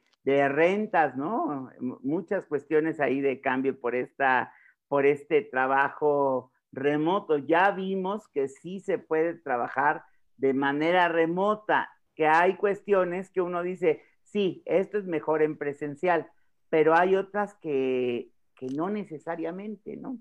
rentas, 0.49 1.17
¿no? 1.17 1.71
Muchas 1.79 2.45
cuestiones 2.47 3.01
ahí 3.01 3.21
de 3.21 3.41
cambio 3.41 3.79
por, 3.79 3.95
esta, 3.95 4.53
por 4.89 5.07
este 5.07 5.43
trabajo 5.43 6.51
remoto. 6.73 7.39
Ya 7.39 7.71
vimos 7.71 8.29
que 8.29 8.49
sí 8.49 8.81
se 8.81 8.99
puede 8.99 9.35
trabajar 9.35 10.05
de 10.37 10.53
manera 10.53 11.09
remota, 11.09 11.89
que 12.15 12.27
hay 12.27 12.57
cuestiones 12.57 13.31
que 13.31 13.41
uno 13.41 13.63
dice, 13.63 14.03
sí, 14.25 14.63
esto 14.67 14.99
es 14.99 15.07
mejor 15.07 15.43
en 15.43 15.57
presencial, 15.57 16.29
pero 16.69 16.95
hay 16.95 17.17
otras 17.17 17.55
que, 17.55 18.31
no 18.75 18.91
necesariamente, 18.91 19.97
¿no? 19.97 20.19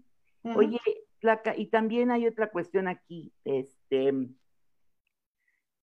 Oye, 0.55 0.79
Placa, 1.19 1.55
y 1.57 1.67
también 1.67 2.11
hay 2.11 2.27
otra 2.27 2.51
cuestión 2.51 2.87
aquí, 2.87 3.33
este, 3.43 4.13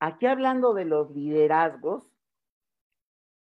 Aquí 0.05 0.27
hablando 0.27 0.75
de 0.75 0.85
los 0.85 1.13
liderazgos, 1.13 2.12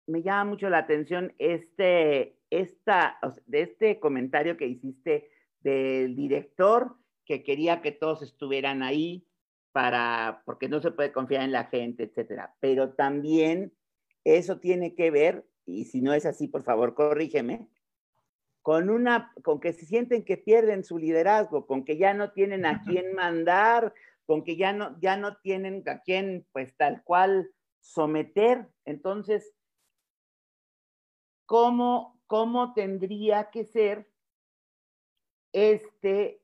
me 0.06 0.22
llama 0.22 0.50
mucho 0.50 0.70
la 0.70 0.78
atención 0.78 1.34
este, 1.38 2.38
esta, 2.50 3.18
de 3.46 3.62
este 3.62 3.98
comentario 4.00 4.56
que 4.56 4.66
hiciste 4.66 5.30
del 5.60 6.14
director 6.14 6.96
que 7.24 7.42
quería 7.42 7.82
que 7.82 7.92
todos 7.92 8.22
estuvieran 8.22 8.82
ahí 8.82 9.26
para, 9.72 10.42
porque 10.46 10.68
no 10.68 10.80
se 10.80 10.92
puede 10.92 11.12
confiar 11.12 11.42
en 11.42 11.52
la 11.52 11.64
gente, 11.64 12.04
etcétera. 12.04 12.54
Pero 12.60 12.94
también 12.94 13.72
eso 14.24 14.58
tiene 14.58 14.94
que 14.94 15.10
ver, 15.10 15.44
y 15.66 15.84
si 15.84 16.00
no 16.00 16.14
es 16.14 16.24
así, 16.24 16.48
por 16.48 16.62
favor, 16.62 16.94
corrígeme, 16.94 17.68
con 18.62 18.90
una, 18.90 19.32
con 19.42 19.60
que 19.60 19.72
se 19.72 19.86
sienten 19.86 20.24
que 20.24 20.36
pierden 20.36 20.82
su 20.82 20.98
liderazgo, 20.98 21.66
con 21.66 21.84
que 21.84 21.98
ya 21.98 22.14
no 22.14 22.32
tienen 22.32 22.64
a 22.64 22.80
quién 22.84 23.14
mandar, 23.14 23.92
con 24.24 24.44
que 24.44 24.56
ya 24.56 24.72
no, 24.72 24.98
ya 25.00 25.16
no 25.16 25.36
tienen 25.36 25.82
a 25.86 26.00
quién, 26.00 26.46
pues 26.52 26.76
tal 26.76 27.02
cual, 27.04 27.50
someter. 27.80 28.66
Entonces, 28.84 29.52
¿cómo, 31.46 32.20
cómo 32.26 32.74
tendría 32.74 33.50
que 33.50 33.64
ser 33.64 34.10
este 35.52 36.42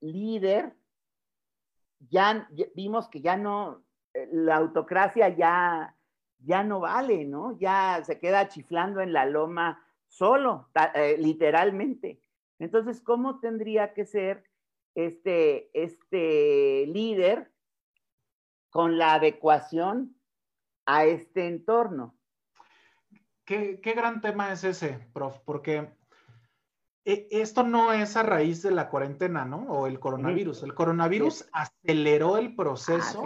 líder? 0.00 0.74
Ya, 2.08 2.48
vimos 2.74 3.08
que 3.08 3.20
ya 3.20 3.36
no, 3.36 3.84
eh, 4.14 4.28
la 4.32 4.56
autocracia 4.56 5.28
ya, 5.28 5.96
ya 6.38 6.64
no 6.64 6.80
vale, 6.80 7.24
¿no? 7.26 7.58
Ya 7.58 8.02
se 8.04 8.18
queda 8.18 8.48
chiflando 8.48 9.00
en 9.00 9.12
la 9.12 9.26
loma 9.26 9.84
solo, 10.08 10.70
eh, 10.94 11.16
literalmente. 11.18 12.20
Entonces, 12.58 13.00
¿cómo 13.02 13.40
tendría 13.40 13.92
que 13.92 14.06
ser 14.06 14.44
este, 14.94 15.70
este 15.74 16.86
líder 16.86 17.52
con 18.70 18.98
la 18.98 19.14
adecuación 19.14 20.16
a 20.86 21.04
este 21.04 21.46
entorno. 21.46 22.16
Qué, 23.50 23.94
gran 23.96 24.20
tema 24.20 24.52
es 24.52 24.62
ese, 24.62 25.08
prof, 25.12 25.40
porque 25.44 25.92
e, 27.04 27.26
esto 27.32 27.64
no 27.64 27.92
es 27.92 28.16
a 28.16 28.22
raíz 28.22 28.62
de 28.62 28.70
la 28.70 28.88
cuarentena, 28.88 29.44
¿no? 29.44 29.62
O 29.62 29.88
el 29.88 29.98
coronavirus. 29.98 30.62
El 30.62 30.72
coronavirus 30.72 31.48
aceleró 31.52 32.36
el 32.36 32.54
proceso, 32.54 33.24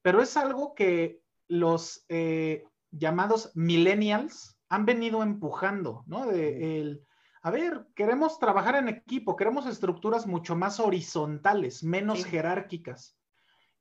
pero 0.00 0.22
es 0.22 0.38
algo 0.38 0.74
que 0.74 1.20
los 1.48 2.06
eh, 2.08 2.64
llamados 2.90 3.52
millennials 3.54 4.58
han 4.70 4.86
venido 4.86 5.22
empujando, 5.22 6.02
¿no? 6.06 6.24
De 6.24 6.80
el, 6.80 7.06
a 7.42 7.50
ver, 7.50 7.88
queremos 7.94 8.38
trabajar 8.38 8.76
en 8.76 8.88
equipo, 8.88 9.36
queremos 9.36 9.66
estructuras 9.66 10.26
mucho 10.26 10.56
más 10.56 10.80
horizontales, 10.80 11.84
menos 11.84 12.24
jerárquicas. 12.24 13.18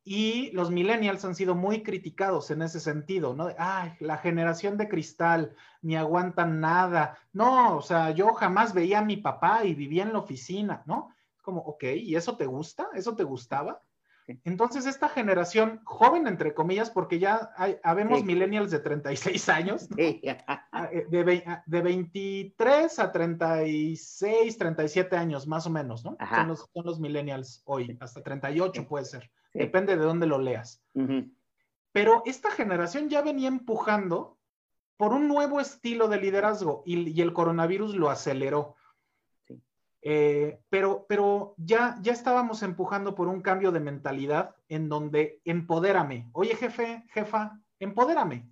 Y 0.04 0.50
los 0.52 0.72
millennials 0.72 1.24
han 1.26 1.36
sido 1.36 1.54
muy 1.54 1.84
criticados 1.84 2.50
en 2.50 2.64
ese 2.64 2.80
sentido, 2.80 3.36
¿no? 3.36 3.50
Ay, 3.58 3.94
la 4.00 4.18
generación 4.18 4.78
de 4.78 4.90
cristal, 4.90 5.56
ni 5.82 5.96
aguantan 5.96 6.60
nada. 6.60 7.18
No, 7.34 7.78
o 7.78 7.82
sea, 7.82 8.12
yo 8.12 8.34
jamás 8.34 8.74
veía 8.74 9.00
a 9.00 9.06
mi 9.06 9.18
papá 9.18 9.64
y 9.64 9.76
vivía 9.76 10.04
en 10.04 10.14
la 10.14 10.20
oficina, 10.20 10.82
¿no? 10.88 11.10
Como, 11.44 11.62
ok, 11.62 11.84
¿y 11.96 12.16
eso 12.16 12.36
te 12.36 12.46
gusta? 12.46 12.90
¿Eso 12.94 13.16
te 13.16 13.24
gustaba? 13.24 13.82
Entonces, 14.44 14.86
esta 14.86 15.10
generación 15.10 15.82
joven, 15.84 16.28
entre 16.28 16.54
comillas, 16.54 16.90
porque 16.90 17.20
ya 17.20 17.52
hay, 17.58 17.78
habemos 17.84 18.24
millennials 18.24 18.72
de 18.72 18.80
36 18.80 19.50
años, 19.50 19.90
ah, 20.48 20.90
eh, 20.92 21.06
de, 21.10 21.44
ah, 21.46 21.64
de, 21.66 21.82
23 21.82 23.00
a 23.00 23.12
36, 23.12 24.58
37 24.58 25.16
años, 25.16 25.48
más 25.48 25.66
o 25.66 25.70
menos, 25.70 26.06
¿no? 26.06 26.18
Son 26.30 26.48
los, 26.48 26.70
son 26.74 26.86
los, 26.86 27.00
millennials 27.00 27.62
hoy, 27.66 27.98
hasta 28.00 28.22
38 28.22 28.88
puede 28.88 29.06
ser, 29.06 29.32
depende 29.54 29.98
de 29.98 30.04
dónde 30.04 30.28
lo 30.28 30.38
leas. 30.40 30.84
Pero 31.92 32.24
esta 32.26 32.52
generación 32.52 33.10
ya 33.10 33.22
venía 33.22 33.48
empujando 33.48 34.38
por 34.98 35.14
un 35.14 35.28
nuevo 35.28 35.60
estilo 35.60 36.08
de 36.08 36.20
liderazgo 36.22 36.84
y 36.86 37.22
el 37.22 37.34
coronavirus 37.34 37.96
lo 37.96 38.10
aceleró. 38.10 38.76
Eh, 40.04 40.60
pero, 40.70 41.06
pero 41.08 41.54
ya, 41.58 41.98
ya 42.02 42.12
estábamos 42.12 42.64
empujando 42.64 43.14
por 43.14 43.28
un 43.28 43.42
cambio 43.42 43.72
de 43.72 43.80
mentalidad 43.80 44.56
en 44.68 44.90
donde 44.90 45.42
empodérame. 45.46 46.30
Oye, 46.34 46.56
jefe, 46.56 47.04
jefa, 47.10 47.60
empodérame. 47.80 48.50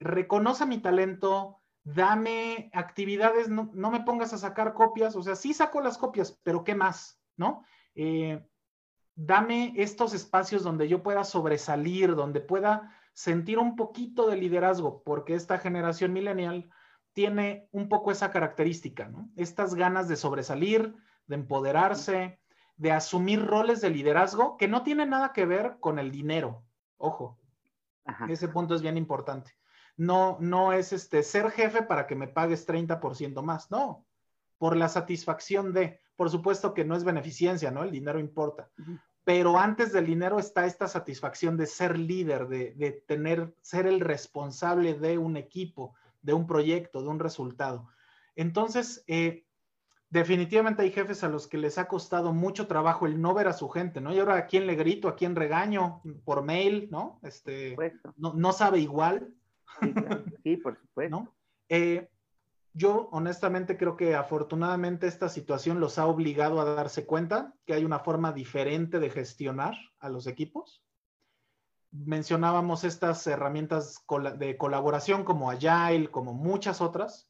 Reconoce 0.00 0.66
mi 0.66 0.78
talento, 0.78 1.60
dame 1.84 2.70
actividades, 2.72 3.48
no, 3.48 3.70
me 3.72 4.00
pongas 4.00 4.32
a 4.32 4.38
sacar 4.38 4.74
copias, 4.74 5.14
o 5.14 5.22
sea, 5.22 5.36
sí 5.36 5.54
saco 5.54 5.80
las 5.80 5.98
copias, 5.98 6.38
pero 6.42 6.64
¿qué 6.64 6.74
más? 6.74 7.20
¿No? 7.36 7.64
Eh, 7.94 8.44
dame 9.14 9.74
estos 9.76 10.14
espacios 10.14 10.62
donde 10.62 10.88
yo 10.88 11.02
pueda 11.02 11.24
sobresalir, 11.24 12.14
donde 12.14 12.40
pueda 12.40 12.96
sentir 13.12 13.58
un 13.58 13.76
poquito 13.76 14.28
de 14.28 14.36
liderazgo, 14.36 15.02
porque 15.02 15.34
esta 15.34 15.58
generación 15.58 16.12
millennial 16.12 16.70
tiene 17.12 17.68
un 17.72 17.88
poco 17.88 18.10
esa 18.10 18.30
característica, 18.30 19.08
¿no? 19.08 19.28
Estas 19.36 19.74
ganas 19.74 20.08
de 20.08 20.16
sobresalir, 20.16 20.94
de 21.26 21.34
empoderarse, 21.34 22.40
de 22.76 22.92
asumir 22.92 23.44
roles 23.44 23.80
de 23.80 23.90
liderazgo 23.90 24.56
que 24.56 24.68
no 24.68 24.82
tienen 24.82 25.10
nada 25.10 25.32
que 25.32 25.44
ver 25.44 25.76
con 25.78 25.98
el 25.98 26.10
dinero. 26.10 26.64
Ojo, 26.96 27.38
ese 28.28 28.48
punto 28.48 28.74
es 28.74 28.82
bien 28.82 28.96
importante. 28.96 29.52
No, 29.96 30.38
no 30.40 30.72
es 30.72 30.92
este 30.92 31.22
ser 31.22 31.50
jefe 31.50 31.82
para 31.82 32.06
que 32.06 32.16
me 32.16 32.28
pagues 32.28 32.66
30% 32.66 33.42
más, 33.42 33.70
no, 33.70 34.06
por 34.56 34.76
la 34.76 34.88
satisfacción 34.88 35.72
de, 35.72 36.00
por 36.22 36.30
supuesto 36.30 36.72
que 36.72 36.84
no 36.84 36.94
es 36.94 37.02
beneficencia, 37.02 37.72
¿no? 37.72 37.82
El 37.82 37.90
dinero 37.90 38.20
importa. 38.20 38.70
Pero 39.24 39.58
antes 39.58 39.92
del 39.92 40.06
dinero 40.06 40.38
está 40.38 40.66
esta 40.66 40.86
satisfacción 40.86 41.56
de 41.56 41.66
ser 41.66 41.98
líder, 41.98 42.46
de, 42.46 42.74
de 42.74 42.92
tener, 42.92 43.52
ser 43.60 43.88
el 43.88 43.98
responsable 43.98 44.94
de 44.94 45.18
un 45.18 45.36
equipo, 45.36 45.96
de 46.20 46.32
un 46.32 46.46
proyecto, 46.46 47.02
de 47.02 47.08
un 47.08 47.18
resultado. 47.18 47.88
Entonces, 48.36 49.02
eh, 49.08 49.46
definitivamente 50.10 50.82
hay 50.82 50.92
jefes 50.92 51.24
a 51.24 51.28
los 51.28 51.48
que 51.48 51.58
les 51.58 51.76
ha 51.76 51.88
costado 51.88 52.32
mucho 52.32 52.68
trabajo 52.68 53.06
el 53.06 53.20
no 53.20 53.34
ver 53.34 53.48
a 53.48 53.52
su 53.52 53.68
gente, 53.68 54.00
¿no? 54.00 54.14
Y 54.14 54.20
ahora 54.20 54.36
a 54.36 54.46
quién 54.46 54.68
le 54.68 54.76
grito, 54.76 55.08
a 55.08 55.16
quién 55.16 55.34
regaño 55.34 56.02
por 56.24 56.44
mail, 56.44 56.86
¿no? 56.88 57.18
Este, 57.24 57.76
no, 58.16 58.32
no, 58.34 58.52
sabe 58.52 58.78
igual. 58.78 59.34
Sí, 60.44 60.56
por 60.56 60.78
supuesto. 60.78 61.16
¿No? 61.16 61.34
Eh, 61.68 62.08
yo 62.74 63.08
honestamente 63.12 63.76
creo 63.76 63.96
que 63.96 64.14
afortunadamente 64.14 65.06
esta 65.06 65.28
situación 65.28 65.80
los 65.80 65.98
ha 65.98 66.06
obligado 66.06 66.60
a 66.60 66.64
darse 66.64 67.04
cuenta 67.04 67.54
que 67.66 67.74
hay 67.74 67.84
una 67.84 67.98
forma 67.98 68.32
diferente 68.32 68.98
de 68.98 69.10
gestionar 69.10 69.74
a 69.98 70.08
los 70.08 70.26
equipos. 70.26 70.82
Mencionábamos 71.90 72.84
estas 72.84 73.26
herramientas 73.26 74.04
de 74.38 74.56
colaboración 74.56 75.24
como 75.24 75.50
Agile, 75.50 76.10
como 76.10 76.32
muchas 76.32 76.80
otras, 76.80 77.28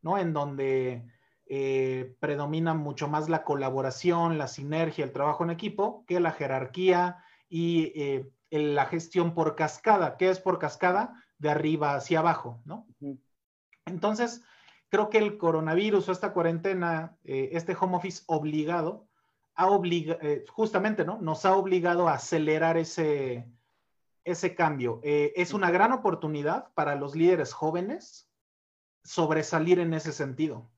¿no? 0.00 0.18
En 0.18 0.32
donde 0.32 1.04
eh, 1.46 2.14
predomina 2.20 2.74
mucho 2.74 3.08
más 3.08 3.28
la 3.28 3.42
colaboración, 3.42 4.38
la 4.38 4.46
sinergia, 4.46 5.04
el 5.04 5.12
trabajo 5.12 5.42
en 5.42 5.50
equipo 5.50 6.04
que 6.06 6.20
la 6.20 6.30
jerarquía 6.30 7.24
y 7.48 7.92
eh, 8.00 8.30
la 8.50 8.86
gestión 8.86 9.34
por 9.34 9.56
cascada. 9.56 10.16
¿Qué 10.16 10.30
es 10.30 10.38
por 10.38 10.60
cascada? 10.60 11.20
De 11.38 11.50
arriba 11.50 11.96
hacia 11.96 12.20
abajo, 12.20 12.62
¿no? 12.64 12.86
Entonces, 13.84 14.42
creo 14.94 15.10
que 15.10 15.18
el 15.18 15.38
coronavirus 15.38 16.08
o 16.08 16.12
esta 16.12 16.32
cuarentena, 16.32 17.16
eh, 17.24 17.48
este 17.50 17.76
home 17.78 17.96
office 17.96 18.22
obligado, 18.26 19.08
ha 19.56 19.66
eh, 19.82 20.44
justamente, 20.48 21.04
¿no? 21.04 21.18
Nos 21.20 21.44
ha 21.44 21.56
obligado 21.56 22.08
a 22.08 22.14
acelerar 22.14 22.76
ese, 22.76 23.44
ese 24.22 24.54
cambio. 24.54 25.00
Eh, 25.02 25.32
es 25.34 25.52
una 25.52 25.72
gran 25.72 25.90
oportunidad 25.90 26.72
para 26.74 26.94
los 26.94 27.16
líderes 27.16 27.52
jóvenes 27.52 28.30
sobresalir 29.02 29.80
en 29.80 29.94
ese 29.94 30.12
sentido, 30.12 30.70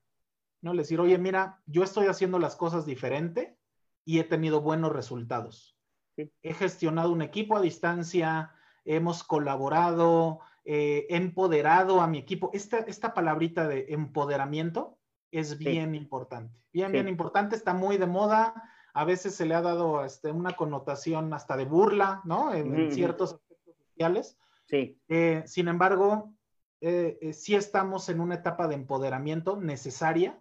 ¿no? 0.63 0.73
Les 0.73 0.87
decir, 0.87 0.99
oye, 0.99 1.19
mira, 1.19 1.61
yo 1.67 1.83
estoy 1.83 2.07
haciendo 2.07 2.39
las 2.39 2.57
cosas 2.57 2.87
diferente 2.87 3.59
y 4.07 4.19
he 4.19 4.25
tenido 4.25 4.63
buenos 4.63 4.93
resultados. 4.93 5.77
He 6.17 6.55
gestionado 6.55 7.13
un 7.13 7.21
equipo 7.21 7.55
a 7.55 7.61
distancia, 7.61 8.55
hemos 8.87 9.23
colaborado, 9.25 10.41
eh, 10.69 11.07
empoderado 11.11 12.01
a 12.01 12.09
mi 12.09 12.19
equipo. 12.19 12.51
Esta, 12.53 12.79
esta 12.79 13.15
palabrita 13.15 13.69
de 13.69 13.87
empoderamiento 13.91 14.99
es 15.31 15.59
bien 15.59 15.95
importante. 15.95 16.61
Bien, 16.73 16.91
bien 16.91 17.07
importante, 17.07 17.55
está 17.55 17.73
muy 17.73 17.99
de 17.99 18.07
moda. 18.07 18.53
A 18.93 19.05
veces 19.05 19.37
se 19.37 19.47
le 19.47 19.55
ha 19.55 19.63
dado 19.63 20.05
este, 20.05 20.33
una 20.33 20.57
connotación 20.57 21.33
hasta 21.33 21.57
de 21.57 21.67
burla, 21.67 22.21
¿no? 22.25 22.53
En, 22.53 22.91
ciertos 22.91 23.35
aspectos 23.35 23.77
sociales. 23.77 24.39
Sí. 24.67 25.01
Eh, 25.07 25.45
sin 25.47 25.69
embargo, 25.69 26.35
eh, 26.81 27.31
sí 27.33 27.55
estamos 27.55 28.09
en 28.09 28.19
una 28.19 28.35
etapa 28.35 28.67
de 28.67 28.75
empoderamiento 28.75 29.57
necesaria 29.57 30.37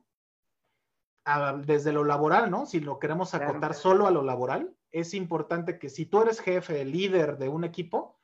desde 1.66 1.92
lo 1.92 2.04
laboral, 2.04 2.50
¿no? 2.50 2.66
Si 2.66 2.80
lo 2.80 2.98
queremos 2.98 3.36
acotar 3.36 3.76
solo 3.76 4.08
a 4.08 4.12
lo 4.12 4.24
laboral, 4.24 4.76
es 4.92 5.14
importante 5.14 5.78
que 5.78 5.90
si 5.90 6.08
tú 6.08 6.22
eres 6.22 6.40
jefe, 6.40 6.84
líder 6.84 7.38
de 7.38 7.50
un 7.50 7.64
equipo, 7.64 8.18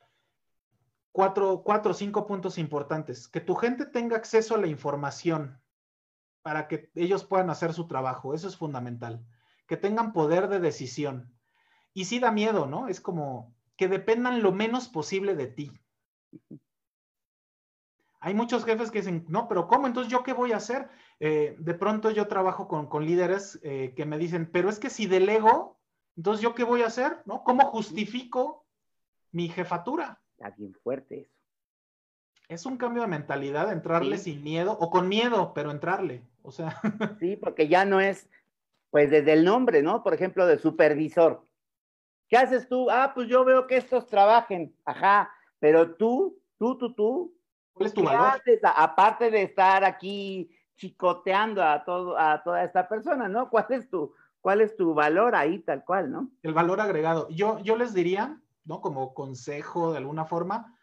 cuatro, 1.12 1.64
cuatro 1.64 1.94
cinco 1.94 2.28
puntos 2.28 2.58
importantes. 2.58 3.28
Que 3.28 3.42
tu 3.42 3.56
gente 3.56 3.86
tenga 3.86 4.18
acceso 4.18 4.56
a 4.56 4.60
la 4.60 4.68
información 4.68 5.60
para 6.42 6.68
que 6.68 6.90
ellos 6.96 7.24
puedan 7.24 7.50
hacer 7.50 7.74
su 7.74 7.88
trabajo. 7.88 8.34
Eso 8.34 8.48
es 8.48 8.58
fundamental. 8.58 9.26
Que 9.68 9.78
tengan 9.78 10.14
poder 10.14 10.48
de 10.48 10.60
decisión. 10.60 11.34
Y 11.94 12.06
sí 12.06 12.20
da 12.20 12.32
miedo, 12.32 12.66
¿no? 12.66 12.88
Es 12.88 13.02
como 13.02 13.54
que 13.76 13.88
dependan 13.88 14.42
lo 14.42 14.52
menos 14.52 14.88
posible 14.88 15.36
de 15.36 15.48
ti. 15.48 15.72
Hay 18.20 18.36
muchos 18.36 18.64
jefes 18.66 18.92
que 18.92 19.00
dicen, 19.00 19.26
no, 19.28 19.48
pero 19.48 19.68
¿cómo? 19.68 19.88
Entonces, 19.88 20.12
¿yo 20.12 20.22
qué 20.22 20.34
voy 20.34 20.52
a 20.52 20.58
hacer? 20.58 20.90
Eh, 21.20 21.56
de 21.58 21.74
pronto 21.74 22.12
yo 22.12 22.28
trabajo 22.28 22.68
con, 22.68 23.06
líderes 23.06 23.60
eh, 23.64 23.94
que 23.96 24.06
me 24.06 24.20
dicen, 24.20 24.50
pero 24.52 24.70
es 24.70 24.78
que 24.78 24.92
si 24.92 25.08
delego, 25.08 25.80
entonces, 26.16 26.44
¿yo 26.44 26.54
qué 26.54 26.64
voy 26.64 26.84
a 26.84 26.88
hacer? 26.88 27.24
¿No? 27.26 27.44
¿Cómo 27.44 27.66
justifico 27.66 28.68
mi 29.32 29.50
jefatura? 29.50 30.22
Está 30.42 30.56
bien 30.58 30.74
fuerte 30.74 31.22
eso. 31.22 31.36
Es 32.50 32.66
un 32.66 32.78
cambio 32.78 33.04
de 33.04 33.08
mentalidad, 33.08 33.72
entrarle 33.72 34.18
sin 34.18 34.44
miedo, 34.44 34.76
o 34.80 34.90
con 34.90 35.08
miedo, 35.08 35.54
pero 35.54 35.70
entrarle. 35.70 36.24
O 36.42 36.52
sea. 36.52 36.82
Sí, 37.20 37.36
porque 37.36 37.68
ya 37.68 37.86
no 37.86 38.02
es, 38.02 38.28
pues 38.90 39.12
desde 39.12 39.34
el 39.34 39.46
nombre, 39.46 39.84
¿no? 39.84 40.04
Por 40.04 40.16
ejemplo, 40.16 40.48
de 40.48 40.58
supervisor. 40.58 41.46
¿Qué 42.28 42.38
haces 42.38 42.68
tú? 42.68 42.90
Ah, 42.90 43.12
pues 43.14 43.28
yo 43.28 43.46
veo 43.46 43.68
que 43.68 43.78
estos 43.78 44.08
trabajen. 44.08 44.76
Ajá. 44.84 45.32
Pero 45.60 45.96
tú, 45.96 46.42
tú, 46.58 46.76
tú, 46.78 46.94
tú. 46.94 47.38
¿Cuál 47.74 47.88
es 47.88 47.94
tu 47.94 48.04
valor? 48.04 48.42
Aparte 48.64 49.30
de 49.30 49.44
estar 49.44 49.84
aquí 49.84 50.50
chicoteando 50.76 51.64
a 51.64 51.84
todo, 51.86 52.18
a 52.18 52.42
toda 52.42 52.64
esta 52.64 52.90
persona, 52.90 53.28
¿no? 53.28 53.50
¿Cuál 53.50 53.68
es 53.70 53.90
tu, 53.90 54.16
cuál 54.42 54.62
es 54.62 54.76
tu 54.76 54.96
valor 54.96 55.36
ahí, 55.36 55.60
tal 55.60 55.86
cual, 55.86 56.12
¿no? 56.12 56.32
El 56.42 56.54
valor 56.54 56.82
agregado. 56.82 57.30
Yo, 57.30 57.60
yo 57.60 57.76
les 57.76 57.94
diría 57.94 58.42
¿no? 58.66 58.82
Como 58.82 59.14
consejo 59.14 59.92
de 59.92 59.98
alguna 59.98 60.26
forma, 60.26 60.78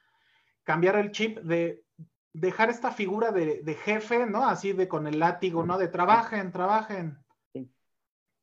cambiar 0.64 0.97
el 0.97 1.12
chip 1.12 1.39
de 1.39 1.85
dejar 2.33 2.70
esta 2.70 2.91
figura 2.91 3.33
de, 3.33 3.79
jefe, 3.83 4.26
¿no? 4.26 4.47
Así 4.47 4.72
de 4.72 4.89
con 4.89 5.07
el 5.07 5.18
látigo, 5.18 5.64
¿no? 5.64 5.79
De 5.79 5.89
trabajen, 5.89 6.53
trabajen, 6.53 7.18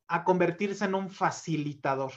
a 0.07 0.23
convertirse 0.23 0.86
en 0.86 0.95
un 0.95 1.09
facilitador. 1.09 2.11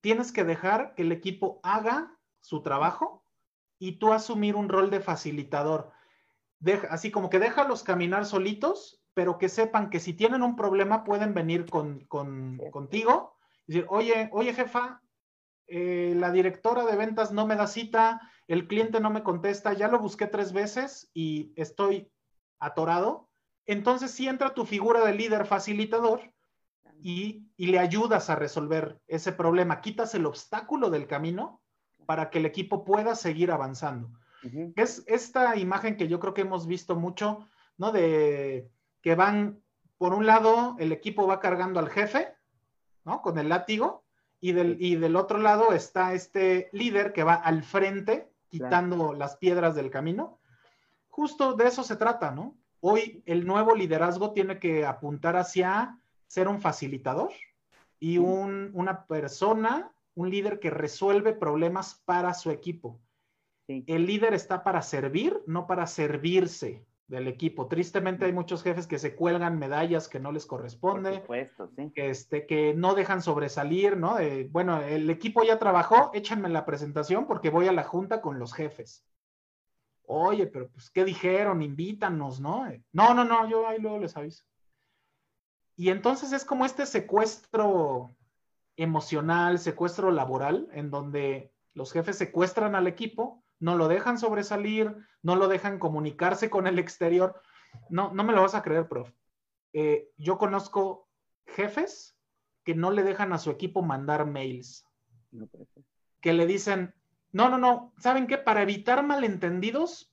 Tienes 0.00 0.32
que 0.32 0.44
dejar 0.44 0.94
que 0.94 1.02
el 1.02 1.12
equipo 1.12 1.60
haga 1.62 2.16
su 2.40 2.62
trabajo 2.62 3.24
y 3.78 3.98
tú 3.98 4.12
asumir 4.12 4.56
un 4.56 4.68
rol 4.68 4.90
de 4.90 5.00
facilitador. 5.00 5.92
así 6.90 7.10
como 7.10 7.30
que 7.30 7.38
déjalos 7.38 7.82
caminar 7.82 8.24
solitos, 8.24 9.02
pero 9.14 9.38
que 9.38 9.48
sepan 9.48 9.90
que 9.90 10.00
si 10.00 10.14
tienen 10.14 10.42
un 10.42 10.56
problema 10.56 11.04
pueden 11.04 11.34
venir 11.34 11.66
con, 11.66 12.06
contigo 12.06 13.36
y 13.66 13.72
decir, 13.72 13.86
oye, 13.90 14.28
oye 14.32 14.54
jefa, 14.54 15.02
eh, 15.68 16.14
la 16.16 16.32
directora 16.32 16.84
de 16.86 16.96
ventas 16.96 17.30
no 17.30 17.46
me 17.46 17.54
da 17.54 17.66
cita, 17.66 18.20
el 18.46 18.66
cliente 18.66 19.00
no 19.00 19.10
me 19.10 19.22
contesta, 19.22 19.74
ya 19.74 19.88
lo 19.88 19.98
busqué 19.98 20.26
tres 20.26 20.52
veces 20.52 21.10
y 21.12 21.52
estoy 21.56 22.10
atorado. 22.58 23.28
Entonces 23.66 24.10
sí 24.10 24.26
entra 24.26 24.54
tu 24.54 24.64
figura 24.64 25.04
de 25.04 25.12
líder 25.12 25.46
facilitador 25.46 26.32
y, 27.02 27.44
le 27.58 27.78
ayudas 27.78 28.30
a 28.30 28.36
resolver 28.36 28.98
ese 29.06 29.32
problema, 29.32 29.82
quitas 29.82 30.14
el 30.14 30.24
obstáculo 30.24 30.88
del 30.88 31.06
camino 31.06 31.60
para 32.06 32.30
que 32.30 32.38
el 32.38 32.46
equipo 32.46 32.84
pueda 32.84 33.14
seguir 33.14 33.50
avanzando. 33.50 34.10
Es 34.76 35.04
esta 35.06 35.56
imagen 35.56 35.96
que 35.96 36.08
yo 36.08 36.18
creo 36.18 36.32
que 36.32 36.42
hemos 36.42 36.66
visto 36.66 36.96
mucho, 36.96 37.46
¿no? 37.76 37.92
De 37.92 38.70
que 39.02 39.14
van, 39.14 39.60
por 39.98 40.14
un 40.14 40.24
lado, 40.24 40.76
el 40.78 40.92
equipo 40.92 41.26
va 41.26 41.40
cargando 41.40 41.78
al 41.80 41.90
jefe, 41.90 42.34
¿no? 43.04 43.20
Con 43.20 43.38
el 43.38 43.48
látigo, 43.48 44.04
y 44.40 44.52
del, 44.52 44.76
y 44.80 44.96
del 44.96 45.16
otro 45.16 45.38
lado 45.38 45.72
está 45.72 46.14
este 46.14 46.68
líder 46.72 47.12
que 47.12 47.24
va 47.24 47.34
al 47.34 47.62
frente, 47.62 48.30
quitando 48.48 49.12
las 49.12 49.36
piedras 49.36 49.74
del 49.74 49.90
camino. 49.90 50.38
Justo 51.08 51.54
de 51.54 51.66
eso 51.66 51.82
se 51.82 51.96
trata, 51.96 52.30
¿no? 52.30 52.56
Hoy 52.80 53.22
el 53.26 53.46
nuevo 53.46 53.74
liderazgo 53.74 54.32
tiene 54.32 54.58
que 54.58 54.86
apuntar 54.86 55.36
hacia 55.36 55.98
ser 56.26 56.48
un 56.48 56.60
facilitador 56.60 57.32
y 57.98 58.18
un, 58.18 58.70
una 58.74 59.06
persona, 59.06 59.92
un 60.14 60.30
líder 60.30 60.60
que 60.60 60.70
resuelve 60.70 61.32
problemas 61.32 62.00
para 62.04 62.34
su 62.34 62.50
equipo. 62.50 63.00
El 63.66 64.06
líder 64.06 64.32
está 64.32 64.62
para 64.62 64.80
servir, 64.80 65.42
no 65.46 65.66
para 65.66 65.86
servirse 65.86 66.86
del 67.08 67.26
equipo. 67.26 67.66
Tristemente 67.66 68.26
hay 68.26 68.32
muchos 68.32 68.62
jefes 68.62 68.86
que 68.86 68.98
se 68.98 69.16
cuelgan 69.16 69.58
medallas 69.58 70.08
que 70.08 70.20
no 70.20 70.30
les 70.30 70.46
corresponde, 70.46 71.24
que, 71.94 72.10
este, 72.10 72.46
que 72.46 72.74
no 72.74 72.94
dejan 72.94 73.22
sobresalir, 73.22 73.96
¿no? 73.96 74.16
bueno, 74.50 74.80
el 74.82 75.08
equipo 75.10 75.42
ya 75.42 75.58
trabajó, 75.58 76.10
échanme 76.12 76.50
la 76.50 76.66
presentación 76.66 77.26
porque 77.26 77.50
voy 77.50 77.66
a 77.66 77.72
la 77.72 77.82
junta 77.82 78.20
con 78.20 78.38
los 78.38 78.52
jefes. 78.52 79.04
Oye, 80.04 80.46
pero 80.46 80.68
pues, 80.70 80.90
¿qué 80.90 81.04
dijeron? 81.04 81.62
Invítanos, 81.62 82.40
¿no? 82.40 82.66
No, 82.92 83.14
no, 83.14 83.24
no, 83.24 83.48
yo 83.48 83.66
ahí 83.66 83.78
luego 83.78 83.98
les 83.98 84.16
aviso. 84.16 84.44
Y 85.76 85.90
entonces 85.90 86.32
es 86.32 86.44
como 86.44 86.64
este 86.64 86.86
secuestro 86.86 88.14
emocional, 88.76 89.58
secuestro 89.58 90.10
laboral, 90.10 90.68
en 90.72 90.90
donde 90.90 91.52
los 91.74 91.92
jefes 91.92 92.16
secuestran 92.16 92.74
al 92.74 92.86
equipo, 92.86 93.42
no 93.60 93.76
lo 93.76 93.88
dejan 93.88 94.18
sobresalir, 94.18 94.96
no 95.22 95.36
lo 95.36 95.48
dejan 95.48 95.78
comunicarse 95.78 96.50
con 96.50 96.66
el 96.66 96.78
exterior. 96.78 97.40
No, 97.90 98.12
no 98.12 98.24
me 98.24 98.32
lo 98.32 98.42
vas 98.42 98.54
a 98.54 98.62
creer, 98.62 98.88
prof. 98.88 99.10
Eh, 99.72 100.10
yo 100.16 100.38
conozco 100.38 101.08
jefes 101.46 102.16
que 102.64 102.74
no 102.74 102.90
le 102.90 103.02
dejan 103.02 103.32
a 103.32 103.38
su 103.38 103.50
equipo 103.50 103.82
mandar 103.82 104.26
mails. 104.26 104.86
que 106.20 106.32
le 106.32 106.46
dicen, 106.46 106.94
no, 107.32 107.48
no, 107.48 107.58
no, 107.58 107.94
¿saben 107.98 108.26
qué? 108.26 108.38
Para 108.38 108.62
evitar 108.62 109.04
malentendidos, 109.06 110.12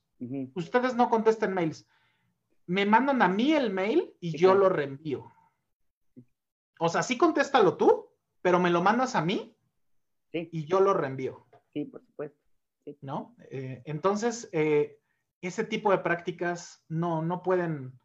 ustedes 0.54 0.94
no 0.94 1.08
contesten 1.08 1.52
mails. 1.52 1.88
Me 2.66 2.84
mandan 2.84 3.22
a 3.22 3.28
mí 3.28 3.52
el 3.52 3.72
mail 3.72 4.14
y 4.20 4.36
yo 4.36 4.54
lo 4.54 4.68
reenvío. 4.68 5.32
O 6.78 6.88
sea, 6.88 7.02
sí 7.02 7.16
contéstalo 7.16 7.76
tú, 7.76 8.10
pero 8.42 8.60
me 8.60 8.70
lo 8.70 8.82
mandas 8.82 9.14
a 9.14 9.22
mí 9.22 9.56
y 10.32 10.66
yo 10.66 10.80
lo 10.80 10.92
reenvío. 10.92 11.46
Sí, 11.72 11.84
por 11.84 12.04
supuesto. 12.04 12.45
¿No? 13.00 13.34
Eh, 13.50 13.82
entonces, 13.84 14.48
eh, 14.52 14.98
ese 15.40 15.64
tipo 15.64 15.90
de 15.90 15.98
prácticas 15.98 16.84
no, 16.88 17.22
no 17.22 17.42
pueden, 17.42 17.98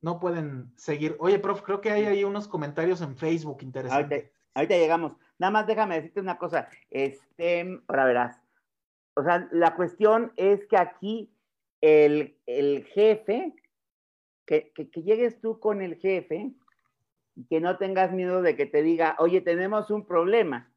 no 0.00 0.20
pueden 0.20 0.72
seguir. 0.76 1.16
Oye, 1.20 1.38
prof, 1.38 1.62
creo 1.62 1.80
que 1.80 1.90
hay 1.90 2.04
ahí 2.04 2.24
unos 2.24 2.48
comentarios 2.48 3.00
en 3.00 3.16
Facebook 3.16 3.58
interesantes. 3.62 4.30
Ahorita, 4.54 4.76
llegamos. 4.76 5.12
Nada 5.38 5.50
más 5.50 5.66
déjame 5.66 5.96
decirte 5.96 6.20
una 6.20 6.38
cosa. 6.38 6.68
Este, 6.90 7.80
ahora 7.86 8.04
verás. 8.04 8.40
O 9.14 9.22
sea, 9.22 9.48
la 9.52 9.74
cuestión 9.76 10.32
es 10.36 10.66
que 10.66 10.76
aquí 10.76 11.32
el, 11.80 12.36
jefe, 12.92 13.54
que, 14.46 14.72
que, 14.72 15.02
llegues 15.02 15.40
tú 15.40 15.60
con 15.60 15.82
el 15.82 15.96
jefe 15.96 16.52
y 17.36 17.44
que 17.46 17.60
no 17.60 17.78
tengas 17.78 18.12
miedo 18.12 18.42
de 18.42 18.56
que 18.56 18.66
te 18.66 18.82
diga, 18.82 19.16
oye, 19.18 19.40
tenemos 19.40 19.90
un 19.90 20.06
problema. 20.06 20.72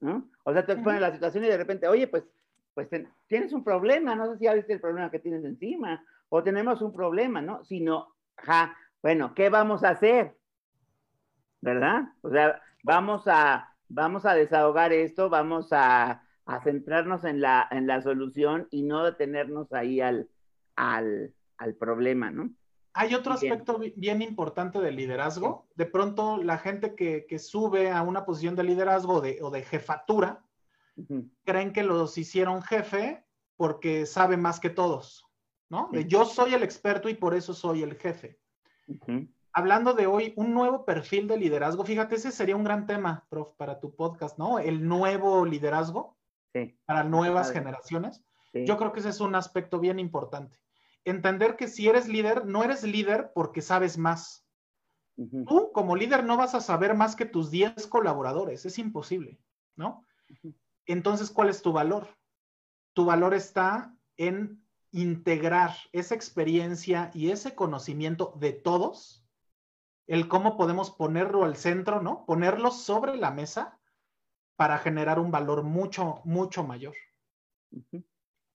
¿no? 0.00 0.30
O 0.44 0.52
sea, 0.52 0.66
te 0.66 0.72
expones 0.72 1.00
la 1.00 1.12
situación 1.12 1.44
y 1.44 1.48
de 1.48 1.56
repente, 1.56 1.86
oye, 1.88 2.08
pues, 2.08 2.24
pues 2.74 2.88
tienes 3.26 3.52
un 3.52 3.64
problema, 3.64 4.14
no 4.14 4.30
sé 4.30 4.38
si 4.38 4.44
ya 4.44 4.54
viste 4.54 4.72
el 4.72 4.80
problema 4.80 5.10
que 5.10 5.18
tienes 5.18 5.44
encima, 5.44 6.04
o 6.28 6.42
tenemos 6.42 6.80
un 6.80 6.92
problema, 6.92 7.42
¿no? 7.42 7.62
Sino, 7.64 8.14
ja, 8.36 8.76
bueno, 9.02 9.34
¿qué 9.34 9.50
vamos 9.50 9.84
a 9.84 9.90
hacer? 9.90 10.36
¿Verdad? 11.60 12.04
O 12.22 12.30
sea, 12.30 12.60
vamos 12.82 13.24
a, 13.26 13.74
vamos 13.88 14.24
a 14.24 14.34
desahogar 14.34 14.92
esto, 14.92 15.28
vamos 15.28 15.68
a, 15.72 16.22
a 16.46 16.60
centrarnos 16.62 17.24
en 17.24 17.40
la, 17.40 17.68
en 17.70 17.86
la 17.86 18.00
solución 18.02 18.66
y 18.70 18.82
no 18.82 19.04
detenernos 19.04 19.72
ahí 19.72 20.00
al, 20.00 20.28
al, 20.76 21.34
al 21.58 21.74
problema, 21.74 22.30
¿no? 22.30 22.50
Hay 22.94 23.14
otro 23.14 23.32
aspecto 23.32 23.78
bien. 23.96 24.20
importante 24.20 24.78
del 24.78 24.96
liderazgo. 24.96 25.66
De 25.76 25.86
pronto, 25.86 26.42
la 26.42 26.58
gente 26.58 26.94
que, 26.94 27.24
que, 27.26 27.38
sube 27.38 27.90
a 27.90 28.02
una 28.02 28.26
posición 28.26 28.54
de 28.54 28.64
liderazgo 28.64 29.22
de, 29.22 29.38
o 29.40 29.50
de 29.50 29.62
jefatura 29.62 30.42
creen 31.44 31.72
que 31.72 31.82
los 31.82 32.18
hicieron 32.18 32.62
jefe 32.62 33.24
porque 33.56 34.06
sabe 34.06 34.36
más 34.36 34.60
que 34.60 34.70
todos, 34.70 35.26
¿no? 35.68 35.88
De 35.92 36.06
yo 36.06 36.24
soy 36.24 36.54
el 36.54 36.62
experto 36.62 37.08
y 37.08 37.14
por 37.14 37.34
eso 37.34 37.54
soy 37.54 37.82
el 37.82 37.94
jefe. 37.94 38.40
Hablando 39.52 39.92
de 39.92 40.06
hoy, 40.06 40.32
un 40.36 40.54
nuevo 40.54 40.84
perfil 40.84 41.28
de 41.28 41.36
liderazgo. 41.36 41.84
Fíjate, 41.84 42.14
ese 42.16 42.32
sería 42.32 42.56
un 42.56 42.64
gran 42.64 42.86
tema, 42.86 43.26
prof, 43.28 43.54
para 43.56 43.80
tu 43.80 43.94
podcast, 43.94 44.38
¿no? 44.38 44.58
El 44.58 44.86
nuevo 44.86 45.44
liderazgo 45.44 46.16
para 46.86 47.04
nuevas 47.04 47.50
generaciones. 47.50 48.22
Yo 48.52 48.76
creo 48.76 48.92
que 48.92 49.00
ese 49.00 49.08
es 49.08 49.20
un 49.20 49.34
aspecto 49.34 49.78
bien 49.78 49.98
importante. 49.98 50.58
Entender 51.04 51.56
que 51.56 51.68
si 51.68 51.88
eres 51.88 52.08
líder, 52.08 52.46
no 52.46 52.62
eres 52.62 52.82
líder 52.82 53.32
porque 53.34 53.62
sabes 53.62 53.98
más. 53.98 54.46
Tú 55.46 55.70
como 55.72 55.96
líder 55.96 56.24
no 56.24 56.36
vas 56.36 56.54
a 56.54 56.60
saber 56.60 56.94
más 56.94 57.16
que 57.16 57.26
tus 57.26 57.50
10 57.50 57.86
colaboradores, 57.86 58.64
es 58.64 58.78
imposible, 58.78 59.38
¿no? 59.76 60.04
Entonces, 60.86 61.30
¿cuál 61.30 61.48
es 61.48 61.62
tu 61.62 61.72
valor? 61.72 62.08
Tu 62.94 63.04
valor 63.04 63.34
está 63.34 63.94
en 64.16 64.62
integrar 64.90 65.74
esa 65.92 66.14
experiencia 66.14 67.10
y 67.14 67.30
ese 67.30 67.54
conocimiento 67.54 68.34
de 68.38 68.52
todos, 68.52 69.24
el 70.06 70.28
cómo 70.28 70.56
podemos 70.56 70.90
ponerlo 70.90 71.44
al 71.44 71.56
centro, 71.56 72.02
¿no? 72.02 72.26
Ponerlo 72.26 72.70
sobre 72.70 73.16
la 73.16 73.30
mesa 73.30 73.78
para 74.56 74.78
generar 74.78 75.18
un 75.18 75.30
valor 75.30 75.62
mucho, 75.62 76.20
mucho 76.24 76.62
mayor. 76.62 76.94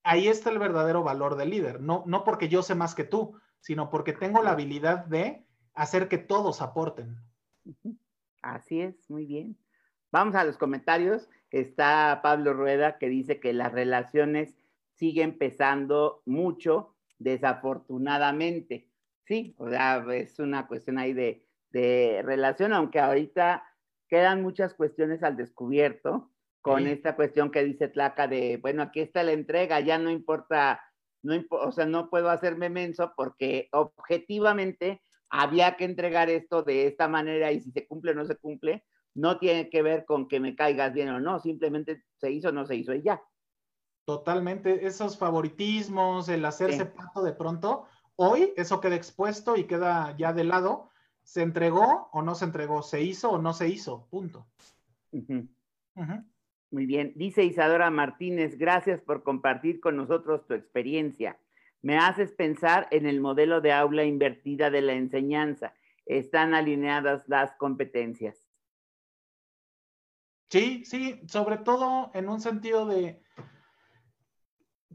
Ahí 0.03 0.27
está 0.27 0.51
el 0.51 0.59
verdadero 0.59 1.03
valor 1.03 1.35
del 1.35 1.49
líder, 1.49 1.81
no, 1.81 2.03
no 2.05 2.23
porque 2.23 2.47
yo 2.49 2.61
sé 2.61 2.75
más 2.75 2.93
que 2.93 3.03
tú, 3.03 3.39
sino 3.59 3.89
porque 3.89 4.13
tengo 4.13 4.43
la 4.43 4.51
habilidad 4.51 5.05
de 5.05 5.45
hacer 5.73 6.07
que 6.07 6.17
todos 6.17 6.61
aporten. 6.61 7.17
Así 8.41 8.81
es, 8.81 9.09
muy 9.09 9.25
bien. 9.25 9.57
Vamos 10.11 10.35
a 10.35 10.43
los 10.43 10.57
comentarios. 10.57 11.27
Está 11.51 12.19
Pablo 12.21 12.53
Rueda 12.53 12.97
que 12.97 13.09
dice 13.09 13.39
que 13.39 13.53
las 13.53 13.71
relaciones 13.71 14.55
siguen 14.93 15.37
pesando 15.37 16.21
mucho, 16.25 16.95
desafortunadamente. 17.19 18.89
Sí, 19.25 19.55
o 19.57 19.69
sea, 19.69 20.05
es 20.13 20.39
una 20.39 20.67
cuestión 20.67 20.97
ahí 20.97 21.13
de, 21.13 21.45
de 21.71 22.21
relación, 22.23 22.73
aunque 22.73 22.99
ahorita 22.99 23.63
quedan 24.07 24.41
muchas 24.41 24.73
cuestiones 24.73 25.23
al 25.23 25.35
descubierto 25.37 26.31
con 26.61 26.85
esta 26.85 27.15
cuestión 27.15 27.49
que 27.49 27.63
dice 27.63 27.87
Tlaca 27.87 28.27
de, 28.27 28.57
bueno, 28.57 28.81
aquí 28.81 28.99
está 28.99 29.23
la 29.23 29.31
entrega, 29.31 29.79
ya 29.79 29.97
no 29.97 30.09
importa, 30.09 30.81
no 31.23 31.41
o 31.49 31.71
sea, 31.71 31.85
no 31.85 32.09
puedo 32.09 32.29
hacerme 32.29 32.69
menso 32.69 33.13
porque 33.15 33.69
objetivamente 33.71 35.01
había 35.29 35.77
que 35.77 35.85
entregar 35.85 36.29
esto 36.29 36.63
de 36.63 36.87
esta 36.87 37.07
manera 37.07 37.53
y 37.53 37.61
si 37.61 37.71
se 37.71 37.87
cumple 37.87 38.11
o 38.11 38.15
no 38.15 38.25
se 38.25 38.35
cumple, 38.35 38.83
no 39.17 39.37
tiene 39.37 39.69
que 39.69 39.81
ver 39.81 40.05
con 40.05 40.27
que 40.27 40.39
me 40.39 40.55
caigas 40.55 40.93
bien 40.93 41.09
o 41.09 41.19
no, 41.19 41.39
simplemente 41.39 42.03
se 42.15 42.31
hizo 42.31 42.49
o 42.49 42.51
no 42.51 42.65
se 42.65 42.75
hizo 42.75 42.93
y 42.93 43.01
ya. 43.01 43.21
Totalmente, 44.05 44.87
esos 44.87 45.17
favoritismos, 45.17 46.29
el 46.29 46.45
hacerse 46.45 46.85
pato 46.85 47.21
de 47.21 47.33
pronto, 47.33 47.85
hoy 48.15 48.53
eso 48.55 48.79
queda 48.79 48.95
expuesto 48.95 49.57
y 49.57 49.65
queda 49.65 50.15
ya 50.17 50.31
de 50.31 50.45
lado 50.45 50.91
¿Se 51.27 51.41
entregó 51.41 52.09
o 52.13 52.21
no 52.21 52.35
se 52.35 52.45
entregó? 52.45 52.81
¿Se 52.81 53.01
hizo 53.01 53.31
o 53.31 53.37
no 53.37 53.51
se 53.51 53.67
hizo? 53.67 54.07
Punto. 54.09 54.47
Muy 55.11 56.85
bien. 56.85 57.11
Dice 57.17 57.43
Isadora 57.43 57.91
Martínez, 57.91 58.57
gracias 58.57 59.01
por 59.01 59.23
compartir 59.23 59.81
con 59.81 59.97
nosotros 59.97 60.47
tu 60.47 60.53
experiencia. 60.53 61.37
Me 61.81 61.97
haces 61.97 62.31
pensar 62.31 62.87
en 62.91 63.05
el 63.05 63.19
modelo 63.19 63.59
de 63.59 63.73
aula 63.73 64.05
invertida 64.05 64.69
de 64.69 64.81
la 64.81 64.93
enseñanza. 64.93 65.73
Están 66.05 66.53
alineadas 66.53 67.27
las 67.27 67.51
competencias. 67.57 68.46
Sí, 70.49 70.85
sí, 70.85 71.21
sobre 71.27 71.57
todo 71.57 72.11
en 72.13 72.29
un 72.29 72.39
sentido 72.39 72.85
de 72.85 73.21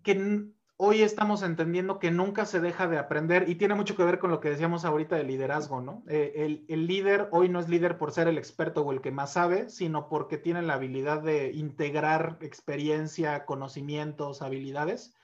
que 0.02 0.52
hoy 0.76 1.02
estamos 1.02 1.42
entendiendo 1.42 1.98
que 1.98 2.10
nunca 2.10 2.46
se 2.46 2.58
deja 2.60 2.88
de 2.88 2.98
aprender 2.98 3.48
y 3.48 3.54
tiene 3.54 3.74
mucho 3.74 3.94
que 3.94 4.04
ver 4.04 4.18
con 4.18 4.30
lo 4.30 4.40
que 4.40 4.50
decíamos 4.50 4.84
ahorita 4.84 5.14
de 5.14 5.24
liderazgo, 5.24 5.80
¿no? 5.80 6.02
Eh, 6.08 6.64
el, 6.68 6.86
líder 6.86 7.28
hoy 7.32 7.48
no 7.48 7.60
es 7.60 7.68
líder 7.68 7.98
por 7.98 8.12
ser 8.12 8.28
el 8.28 8.38
experto 8.38 8.82
o 8.82 8.92
el 8.92 9.00
que 9.00 9.12
más 9.12 9.34
sabe, 9.34 9.68
sino 9.68 10.08
porque 10.08 10.38
tiene 10.38 10.62
la 10.62 10.74
habilidad 10.74 11.22
de 11.22 11.52
integrar 11.52 12.38
experiencia, 12.40 13.44
conocimientos, 13.44 14.42
habilidades, 14.42 15.14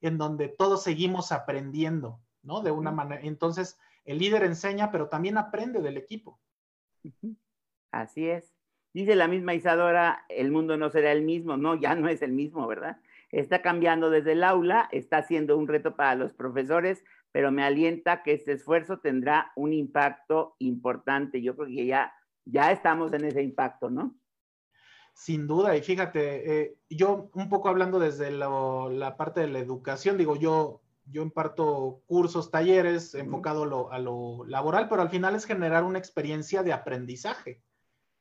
en 0.00 0.18
donde 0.18 0.48
todos 0.48 0.82
seguimos 0.82 1.32
aprendiendo, 1.32 2.20
¿no? 2.42 2.60
De 2.60 2.70
una 2.70 2.92
manera. 2.92 3.22
Entonces, 3.22 3.78
el 4.04 4.18
líder 4.18 4.44
enseña, 4.44 4.92
pero 4.92 5.08
también 5.08 5.38
aprende 5.38 5.80
del 5.80 5.96
equipo. 5.96 6.38
Así 7.90 8.28
es. 8.28 8.57
Dice 8.98 9.14
la 9.14 9.28
misma 9.28 9.54
Isadora, 9.54 10.24
el 10.28 10.50
mundo 10.50 10.76
no 10.76 10.90
será 10.90 11.12
el 11.12 11.22
mismo, 11.22 11.56
no, 11.56 11.76
ya 11.76 11.94
no 11.94 12.08
es 12.08 12.20
el 12.20 12.32
mismo, 12.32 12.66
¿verdad? 12.66 12.98
está 13.30 13.62
cambiando 13.62 14.10
desde 14.10 14.32
el 14.32 14.42
aula, 14.42 14.88
está 14.90 15.22
siendo 15.22 15.56
un 15.56 15.68
reto 15.68 15.94
para 15.94 16.16
los 16.16 16.32
profesores, 16.32 17.04
pero 17.30 17.52
me 17.52 17.62
alienta 17.62 18.24
que 18.24 18.32
este 18.32 18.54
esfuerzo 18.54 18.98
tendrá 18.98 19.52
un 19.54 19.72
impacto 19.72 20.56
importante. 20.58 21.40
Yo 21.40 21.54
creo 21.54 21.68
que 21.68 21.86
ya, 21.86 22.12
ya 22.44 22.72
estamos 22.72 23.12
en 23.12 23.24
ese 23.24 23.40
impacto, 23.40 23.88
¿no? 23.88 24.16
Sin 25.14 25.46
duda, 25.46 25.76
y 25.76 25.82
fíjate, 25.82 26.62
eh, 26.62 26.78
yo 26.90 27.30
un 27.34 27.48
poco 27.48 27.68
hablando 27.68 28.00
desde 28.00 28.32
la 28.32 29.16
parte 29.16 29.42
de 29.42 29.48
la 29.48 29.60
educación, 29.60 30.18
digo, 30.18 30.34
yo, 30.34 30.80
yo 31.04 31.22
imparto 31.22 32.02
cursos, 32.06 32.50
talleres 32.50 33.14
enfocado 33.14 33.92
a 33.92 34.00
lo 34.00 34.44
laboral, 34.44 34.88
pero 34.88 35.02
al 35.02 35.10
final 35.10 35.36
es 35.36 35.44
generar 35.44 35.84
una 35.84 36.00
experiencia 36.00 36.64
de 36.64 36.72
aprendizaje. 36.72 37.62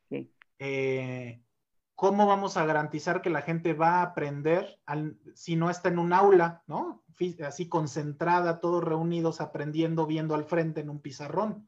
Sí. 0.07 0.31
Eh, 0.59 1.41
¿cómo 1.95 2.27
vamos 2.27 2.57
a 2.57 2.65
garantizar 2.65 3.21
que 3.21 3.29
la 3.29 3.41
gente 3.41 3.73
va 3.73 3.95
a 3.95 4.01
aprender 4.03 4.79
si 5.33 5.55
no 5.55 5.69
está 5.69 5.89
en 5.89 5.99
un 5.99 6.13
aula, 6.13 6.63
¿no? 6.67 7.03
Así 7.43 7.67
concentrada, 7.67 8.59
todos 8.59 8.83
reunidos, 8.83 9.41
aprendiendo, 9.41 10.05
viendo 10.05 10.35
al 10.35 10.45
frente 10.45 10.81
en 10.81 10.89
un 10.89 11.01
pizarrón. 11.01 11.67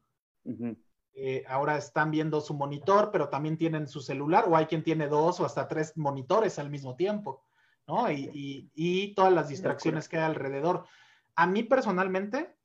Eh, 1.12 1.44
ahora 1.48 1.76
están 1.76 2.10
viendo 2.10 2.40
su 2.40 2.54
monitor, 2.54 3.10
pero 3.10 3.28
también 3.28 3.58
tienen 3.58 3.88
su 3.88 4.00
celular, 4.00 4.44
o 4.48 4.56
hay 4.56 4.66
quien 4.66 4.84
tiene 4.84 5.08
dos 5.08 5.40
o 5.40 5.44
hasta 5.44 5.66
tres 5.66 5.96
monitores 5.96 6.58
al 6.58 6.70
mismo 6.70 6.94
tiempo, 6.94 7.44
¿no? 7.86 8.10
Y, 8.10 9.12
todas 9.16 9.32
las 9.32 9.48
distracciones 9.48 10.08
que 10.08 10.16
hay 10.16 10.22
alrededor. 10.22 10.86
A 11.34 11.46
mí 11.46 11.64
personalmente 11.64 12.56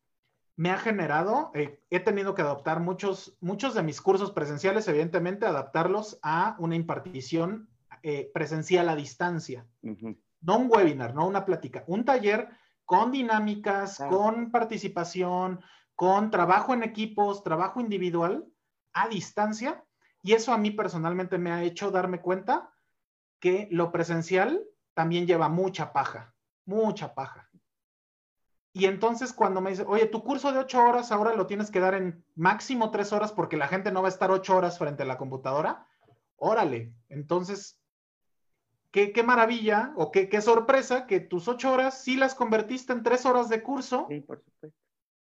me 0.58 0.72
ha 0.72 0.78
generado, 0.78 1.52
eh, 1.54 1.82
he 1.90 2.00
tenido 2.00 2.34
que 2.34 2.42
adaptar 2.42 2.80
muchos, 2.80 3.38
muchos 3.42 3.74
de 3.74 3.84
mis 3.84 4.02
cursos 4.02 4.32
presenciales, 4.32 4.88
evidentemente, 4.88 5.46
adaptarlos 5.46 6.20
a 6.22 6.56
una 6.60 6.76
impartición 6.76 7.70
eh, 8.04 8.32
presencial 8.34 8.88
a 8.88 8.96
distancia. 8.96 9.68
No 10.42 10.58
un 10.58 10.70
webinar, 10.70 11.14
no 11.14 11.28
una 11.28 11.46
plática, 11.46 11.84
un 11.88 12.06
taller 12.06 12.50
con 12.86 13.12
dinámicas, 13.12 14.02
con 14.10 14.52
participación, 14.52 15.60
con 15.96 16.30
trabajo 16.30 16.74
en 16.74 16.84
equipos, 16.84 17.44
trabajo 17.44 17.82
individual 17.82 18.46
a 18.94 19.08
distancia. 19.10 19.84
Y 20.22 20.34
eso 20.34 20.54
a 20.54 20.58
mí 20.58 20.72
personalmente 20.72 21.38
me 21.38 21.52
ha 21.52 21.64
hecho 21.64 21.92
darme 21.92 22.22
cuenta 22.22 22.72
que 23.40 23.68
lo 23.72 23.92
presencial 23.92 24.64
también 24.94 25.28
lleva 25.28 25.50
mucha 25.50 25.92
paja, 25.92 26.34
mucha 26.66 27.14
paja. 27.14 27.50
Y 28.76 28.88
entonces 28.88 29.32
cuando 29.32 29.62
me 29.62 29.70
dice, 29.70 29.86
oye, 29.88 30.06
tu 30.06 30.22
curso 30.22 30.52
de 30.52 30.60
ocho 30.60 30.84
horas 30.84 31.14
ahora 31.14 31.34
lo 31.34 31.48
tienes 31.48 31.72
que 31.72 31.80
dar 31.80 31.94
en 31.94 32.26
máximo 32.36 32.92
tres 32.92 33.14
horas 33.14 33.32
porque 33.32 33.56
la 33.56 33.70
gente 33.70 33.90
no 33.90 34.02
va 34.02 34.10
a 34.10 34.12
estar 34.12 34.32
ocho 34.32 34.54
horas 34.54 34.78
frente 34.78 35.04
a 35.04 35.06
la 35.06 35.18
computadora, 35.18 35.88
órale. 36.36 36.94
Entonces, 37.08 37.80
qué, 38.92 39.14
qué 39.14 39.24
maravilla 39.24 39.94
o 39.96 40.12
qué, 40.12 40.28
qué, 40.28 40.42
sorpresa 40.42 41.08
que 41.08 41.22
tus 41.22 41.48
ocho 41.48 41.72
horas 41.72 42.04
sí 42.04 42.18
las 42.18 42.36
convertiste 42.36 42.92
en 42.92 43.02
tres 43.02 43.26
horas 43.26 43.48
de 43.48 43.64
curso. 43.64 44.08
Sí, 44.10 44.20
por 44.20 44.44
supuesto. 44.44 44.78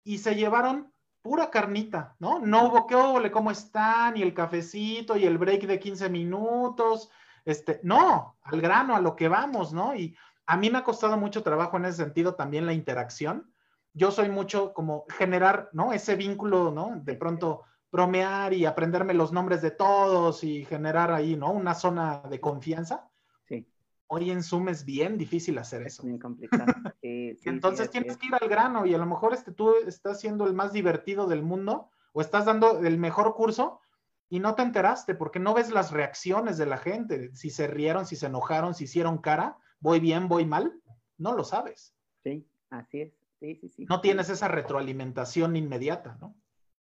Y 0.03 0.19
se 0.19 0.35
llevaron 0.35 0.93
pura 1.23 1.49
carnita, 1.49 2.15
¿no? 2.19 2.37
No 2.37 2.67
hubo 2.67 2.85
qué 2.85 2.95
hubo, 2.95 3.19
cómo 3.31 3.49
están, 3.49 4.15
y 4.15 4.21
el 4.21 4.35
cafecito, 4.35 5.17
y 5.17 5.25
el 5.25 5.39
break 5.39 5.63
de 5.63 5.79
15 5.79 6.07
minutos. 6.09 7.09
Este, 7.45 7.79
no, 7.81 8.37
al 8.43 8.61
grano, 8.61 8.95
a 8.95 9.01
lo 9.01 9.15
que 9.15 9.27
vamos, 9.27 9.73
¿no? 9.73 9.95
Y 9.95 10.15
a 10.49 10.57
mí 10.57 10.71
me 10.71 10.79
ha 10.79 10.83
costado 10.83 11.15
mucho 11.15 11.43
trabajo 11.43 11.77
en 11.77 11.85
ese 11.85 11.97
sentido 12.03 12.33
también 12.33 12.65
la 12.65 12.73
interacción. 12.73 13.53
Yo 13.93 14.09
soy 14.09 14.29
mucho 14.29 14.73
como 14.73 15.05
generar, 15.07 15.69
¿no? 15.73 15.93
Ese 15.93 16.15
vínculo, 16.15 16.71
¿no? 16.71 16.99
De 17.03 17.13
pronto 17.13 17.65
bromear 17.91 18.51
y 18.53 18.65
aprenderme 18.65 19.13
los 19.13 19.31
nombres 19.31 19.61
de 19.61 19.69
todos 19.69 20.43
y 20.43 20.65
generar 20.65 21.11
ahí, 21.11 21.35
¿no? 21.35 21.51
Una 21.51 21.75
zona 21.75 22.23
de 22.27 22.41
confianza. 22.41 23.07
Sí. 23.47 23.67
Hoy 24.07 24.31
en 24.31 24.41
Zoom 24.41 24.69
es 24.69 24.85
bien 24.85 25.19
difícil 25.19 25.55
hacer 25.59 25.83
eso. 25.83 26.01
Es 26.01 26.07
bien 26.07 26.17
complicado. 26.17 26.73
Sí, 26.99 27.35
sí, 27.35 27.47
Entonces 27.49 27.85
sí, 27.85 27.91
tienes 27.91 28.13
es. 28.13 28.17
que 28.17 28.25
ir 28.25 28.33
al 28.33 28.49
grano 28.49 28.87
y 28.87 28.95
a 28.95 28.97
lo 28.97 29.05
mejor 29.05 29.35
este, 29.35 29.51
tú 29.51 29.75
estás 29.85 30.19
siendo 30.19 30.47
el 30.47 30.55
más 30.55 30.73
divertido 30.73 31.27
del 31.27 31.43
mundo 31.43 31.91
o 32.11 32.21
estás 32.21 32.45
dando 32.45 32.79
el 32.79 32.97
mejor 32.97 33.35
curso 33.35 33.81
y 34.29 34.39
no 34.39 34.55
te 34.55 34.63
enteraste 34.63 35.13
porque 35.13 35.37
no 35.37 35.53
ves 35.53 35.69
las 35.69 35.91
reacciones 35.91 36.57
de 36.57 36.65
la 36.65 36.79
gente, 36.79 37.29
si 37.35 37.51
se 37.51 37.67
rieron, 37.67 38.07
si 38.07 38.15
se 38.15 38.25
enojaron, 38.25 38.73
si 38.73 38.85
hicieron 38.85 39.19
cara, 39.19 39.59
voy 39.79 39.99
bien, 39.99 40.27
voy 40.27 40.45
mal, 40.45 40.73
no 41.17 41.33
lo 41.33 41.43
sabes. 41.43 41.95
Sí, 42.23 42.47
así 42.69 43.01
es. 43.01 43.13
Sí, 43.39 43.55
sí, 43.55 43.69
sí. 43.69 43.85
No 43.89 44.01
tienes 44.01 44.29
esa 44.29 44.47
retroalimentación 44.47 45.55
inmediata, 45.55 46.17
¿no? 46.19 46.35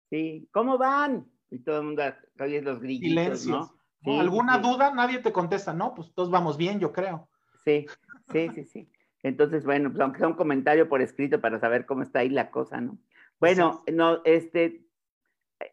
Sí, 0.09 0.49
¿cómo 0.53 0.79
van? 0.79 1.27
Y 1.51 1.59
todo 1.59 1.81
el 1.81 1.87
mundo 1.87 2.03
oye 2.41 2.63
los 2.63 2.81
grillitos. 2.81 3.43
Sí, 3.43 3.53
¿Alguna 4.19 4.57
sí. 4.57 4.63
duda? 4.63 4.95
Nadie 4.95 5.19
te 5.19 5.33
contesta, 5.33 5.75
no, 5.75 5.95
pues 5.95 6.13
todos 6.15 6.31
vamos 6.31 6.57
bien, 6.57 6.79
yo 6.81 6.93
creo. 6.93 7.29
Sí, 7.65 7.87
sí, 8.33 8.49
sí, 8.55 8.65
sí. 8.65 8.91
Entonces, 9.23 9.65
bueno, 9.65 9.91
pues 9.91 10.01
aunque 10.01 10.21
sea 10.21 10.29
un 10.29 10.35
comentario 10.35 10.89
por 10.89 11.03
escrito 11.03 11.41
para 11.41 11.59
saber 11.59 11.85
cómo 11.85 12.03
está 12.03 12.21
ahí 12.21 12.29
la 12.29 12.51
cosa, 12.51 12.81
¿no? 12.81 12.99
Bueno, 13.41 13.85
no, 13.93 14.21
este, 14.25 14.87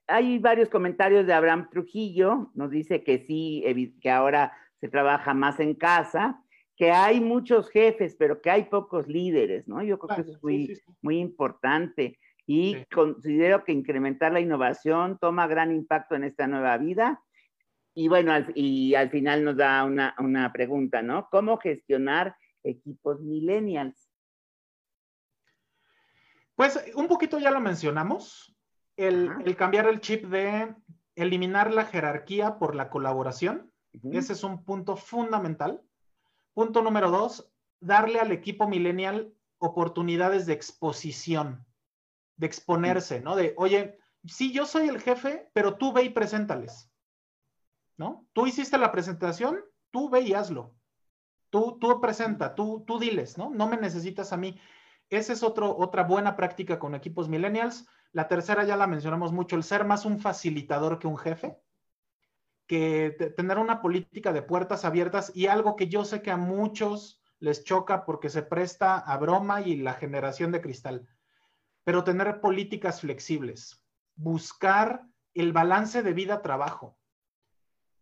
hay 0.08 0.40
varios 0.40 0.70
comentarios 0.70 1.26
de 1.26 1.34
Abraham 1.34 1.70
Trujillo, 1.70 2.52
nos 2.54 2.72
dice 2.72 3.04
que 3.04 3.20
sí, 3.20 3.64
que 4.02 4.12
ahora 4.12 4.54
se 4.82 4.88
trabaja 4.88 5.34
más 5.34 5.60
en 5.60 5.76
casa, 5.76 6.44
que 6.76 6.92
hay 6.92 7.22
muchos 7.22 7.70
jefes, 7.70 8.16
pero 8.18 8.42
que 8.42 8.50
hay 8.52 8.66
pocos 8.66 9.08
líderes, 9.08 9.68
¿no? 9.68 9.82
Yo 9.82 9.98
creo 9.98 10.16
que 10.16 10.22
eso 10.24 10.32
es 10.32 10.44
muy, 10.44 10.68
Sí, 10.68 10.76
sí, 10.76 10.82
sí. 10.86 10.92
muy 11.02 11.20
importante 11.20 12.20
y 12.46 12.76
Sí. 12.76 12.86
considero 12.94 13.64
que 13.64 13.72
incrementar 13.72 14.32
la 14.34 14.40
innovación 14.42 15.18
toma 15.20 15.48
gran 15.48 15.72
impacto 15.72 16.16
en 16.16 16.26
esta 16.26 16.48
nueva 16.48 16.78
vida. 16.78 17.24
Y 17.94 18.10
bueno, 18.10 18.34
al, 18.34 18.52
y 18.56 18.94
al 18.96 19.10
final 19.10 19.44
nos 19.46 19.56
da 19.56 19.84
una, 19.86 20.16
una 20.20 20.52
pregunta, 20.52 21.02
¿no? 21.02 21.30
¿Cómo 21.32 21.58
gestionar 21.58 22.36
equipos 22.64 23.22
millennials? 23.22 24.12
Pues 26.56 26.92
un 26.96 27.08
poquito 27.08 27.40
ya 27.40 27.52
lo 27.52 27.60
mencionamos, 27.60 28.56
el, 28.98 29.30
el 29.46 29.56
cambiar 29.56 29.88
el 29.88 30.00
chip 30.00 30.26
de 30.26 30.74
eliminar 31.16 31.74
la 31.74 31.86
jerarquía 31.86 32.58
por 32.60 32.76
la 32.76 32.90
colaboración. 32.90 33.72
Ese 34.12 34.34
es 34.34 34.44
un 34.44 34.64
punto 34.66 34.98
fundamental. 34.98 35.82
Punto 36.56 36.82
número 36.82 37.11
dos, 37.11 37.52
darle 37.82 38.18
al 38.22 38.32
equipo 38.32 38.65
millennial 38.65 39.34
oportunidades 39.57 40.45
de 40.45 40.53
exposición, 40.53 41.65
de 42.38 42.48
exponerse, 42.48 43.19
¿no? 43.19 43.36
De, 43.36 43.53
oye, 43.57 43.99
sí, 44.26 44.53
yo 44.53 44.65
soy 44.65 44.88
el 44.88 45.02
jefe, 45.02 45.49
pero 45.52 45.76
tú 45.76 45.91
ve 45.91 46.03
y 46.03 46.10
preséntales, 46.11 46.90
¿no? 47.98 48.26
Tú 48.32 48.48
hiciste 48.48 48.77
la 48.77 48.94
presentación, 48.94 49.60
tú 49.91 50.10
ve 50.10 50.22
y 50.22 50.34
hazlo. 50.34 50.73
Tú, 51.49 51.77
tú 51.77 51.99
presenta, 51.99 52.56
tú, 52.56 52.86
tú 52.88 52.99
diles, 52.99 53.38
¿no? 53.38 53.49
No 53.49 53.68
me 53.68 53.76
necesitas 53.76 54.32
a 54.32 54.38
mí. 54.38 54.57
Esa 55.10 55.34
es 55.34 55.44
otra 55.44 56.03
buena 56.03 56.38
práctica 56.38 56.80
con 56.80 56.95
equipos 56.95 57.27
millennials. 57.27 57.86
La 58.14 58.30
tercera 58.30 58.64
ya 58.64 58.77
la 58.77 58.88
mencionamos 58.88 59.34
mucho, 59.34 59.57
el 59.57 59.64
ser 59.64 59.84
más 59.84 60.06
un 60.06 60.19
facilitador 60.19 60.99
que 60.99 61.07
un 61.07 61.18
jefe 61.18 61.60
que 62.68 63.16
te- 63.18 63.30
tener 63.30 63.58
una 63.58 63.82
política 63.82 64.34
de 64.34 64.42
puertas 64.42 64.86
abiertas 64.86 65.32
y 65.36 65.48
algo 65.48 65.76
que 65.76 65.88
yo 65.88 66.06
sé 66.06 66.22
que 66.22 66.32
a 66.32 66.38
muchos 66.38 67.22
les 67.40 67.64
choca 67.64 68.06
porque 68.06 68.30
se 68.30 68.42
presta 68.42 68.98
a 68.98 69.18
broma 69.18 69.62
y 69.62 69.78
la 69.78 69.94
generación 69.94 70.52
de 70.52 70.62
cristal, 70.62 71.08
pero 71.84 72.04
tener 72.04 72.42
políticas 72.42 73.02
flexibles, 73.02 73.84
buscar 74.16 75.04
el 75.34 75.52
balance 75.54 76.02
de 76.02 76.14
vida-trabajo. 76.14 76.98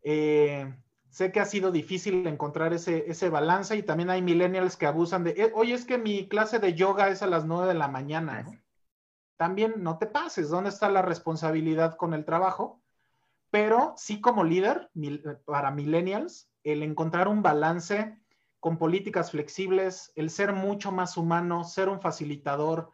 Eh, 0.01 0.73
sé 1.09 1.31
que 1.31 1.39
ha 1.39 1.45
sido 1.45 1.71
difícil 1.71 2.27
encontrar 2.27 2.73
ese, 2.73 3.09
ese 3.09 3.29
balance 3.29 3.75
y 3.75 3.83
también 3.83 4.09
hay 4.09 4.21
millennials 4.21 4.77
que 4.77 4.85
abusan 4.85 5.23
de, 5.23 5.31
"Eh, 5.31 5.51
oye, 5.55 5.73
es 5.73 5.85
que 5.85 5.97
mi 5.97 6.27
clase 6.27 6.59
de 6.59 6.73
yoga 6.73 7.09
es 7.09 7.21
a 7.21 7.27
las 7.27 7.45
9 7.45 7.67
de 7.67 7.73
la 7.73 7.87
mañana. 7.87 8.43
¿no? 8.43 8.51
También 9.37 9.75
no 9.77 9.97
te 9.97 10.05
pases, 10.07 10.49
¿dónde 10.49 10.69
está 10.69 10.89
la 10.89 11.01
responsabilidad 11.01 11.95
con 11.95 12.13
el 12.13 12.25
trabajo? 12.25 12.82
Pero 13.53 13.93
sí 13.97 14.19
como 14.19 14.43
líder 14.43 14.89
para 15.45 15.69
millennials, 15.69 16.49
el 16.63 16.81
encontrar 16.81 17.27
un 17.27 17.43
balance 17.43 18.17
con 18.59 18.79
políticas 18.79 19.29
flexibles, 19.29 20.11
el 20.15 20.31
ser 20.31 20.53
mucho 20.53 20.91
más 20.91 21.17
humano, 21.17 21.63
ser 21.63 21.87
un 21.87 22.01
facilitador, 22.01 22.93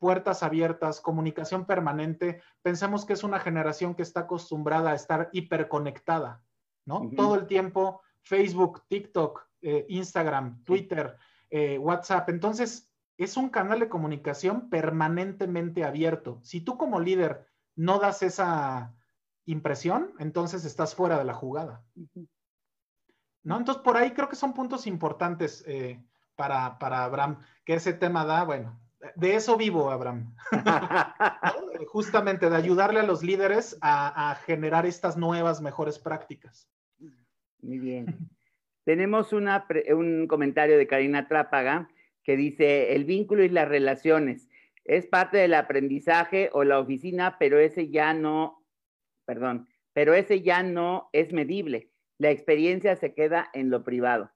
puertas 0.00 0.42
abiertas, 0.42 1.00
comunicación 1.00 1.64
permanente. 1.64 2.42
Pensemos 2.60 3.04
que 3.04 3.12
es 3.12 3.22
una 3.22 3.38
generación 3.38 3.94
que 3.94 4.02
está 4.02 4.22
acostumbrada 4.22 4.90
a 4.90 4.94
estar 4.96 5.28
hiperconectada, 5.30 6.42
¿no? 6.84 7.08
Todo 7.16 7.36
el 7.36 7.46
tiempo, 7.46 8.00
Facebook, 8.22 8.82
TikTok, 8.88 9.46
eh, 9.62 9.86
Instagram, 9.88 10.64
Twitter, 10.64 11.16
eh, 11.50 11.78
WhatsApp. 11.78 12.30
Entonces, 12.30 12.90
es 13.16 13.36
un 13.36 13.48
canal 13.48 13.78
de 13.78 13.88
comunicación 13.88 14.68
permanentemente 14.70 15.84
abierto. 15.84 16.40
Si 16.42 16.62
tú 16.62 16.76
como 16.76 16.98
líder 16.98 17.46
no 17.76 18.00
das 18.00 18.24
esa 18.24 18.92
impresión, 19.46 20.12
entonces 20.18 20.64
estás 20.64 20.94
fuera 20.94 21.18
de 21.18 21.24
la 21.24 21.34
jugada. 21.34 21.82
¿no? 23.42 23.58
Entonces, 23.58 23.82
por 23.82 23.96
ahí 23.96 24.12
creo 24.12 24.28
que 24.28 24.36
son 24.36 24.54
puntos 24.54 24.86
importantes 24.86 25.64
eh, 25.66 26.02
para, 26.34 26.78
para 26.78 27.04
Abraham, 27.04 27.40
que 27.64 27.74
ese 27.74 27.92
tema 27.92 28.24
da, 28.24 28.44
bueno, 28.44 28.78
de 29.16 29.34
eso 29.34 29.56
vivo, 29.56 29.90
Abraham. 29.90 30.34
¿no? 30.52 31.86
Justamente 31.88 32.48
de 32.48 32.56
ayudarle 32.56 33.00
a 33.00 33.04
los 33.04 33.22
líderes 33.22 33.76
a, 33.80 34.30
a 34.30 34.34
generar 34.36 34.86
estas 34.86 35.16
nuevas, 35.16 35.60
mejores 35.60 35.98
prácticas. 35.98 36.68
Muy 37.60 37.78
bien. 37.78 38.18
Tenemos 38.84 39.32
una 39.32 39.66
un 39.90 40.26
comentario 40.26 40.76
de 40.76 40.86
Karina 40.86 41.28
Trápaga 41.28 41.88
que 42.22 42.36
dice, 42.36 42.94
el 42.94 43.04
vínculo 43.04 43.44
y 43.44 43.48
las 43.48 43.68
relaciones 43.68 44.48
es 44.84 45.06
parte 45.06 45.38
del 45.38 45.54
aprendizaje 45.54 46.50
o 46.52 46.64
la 46.64 46.78
oficina, 46.78 47.36
pero 47.38 47.58
ese 47.58 47.88
ya 47.88 48.12
no, 48.12 48.63
perdón, 49.24 49.68
pero 49.92 50.14
ese 50.14 50.42
ya 50.42 50.62
no 50.62 51.08
es 51.12 51.32
medible. 51.32 51.90
La 52.18 52.30
experiencia 52.30 52.96
se 52.96 53.14
queda 53.14 53.48
en 53.52 53.70
lo 53.70 53.84
privado. 53.84 54.30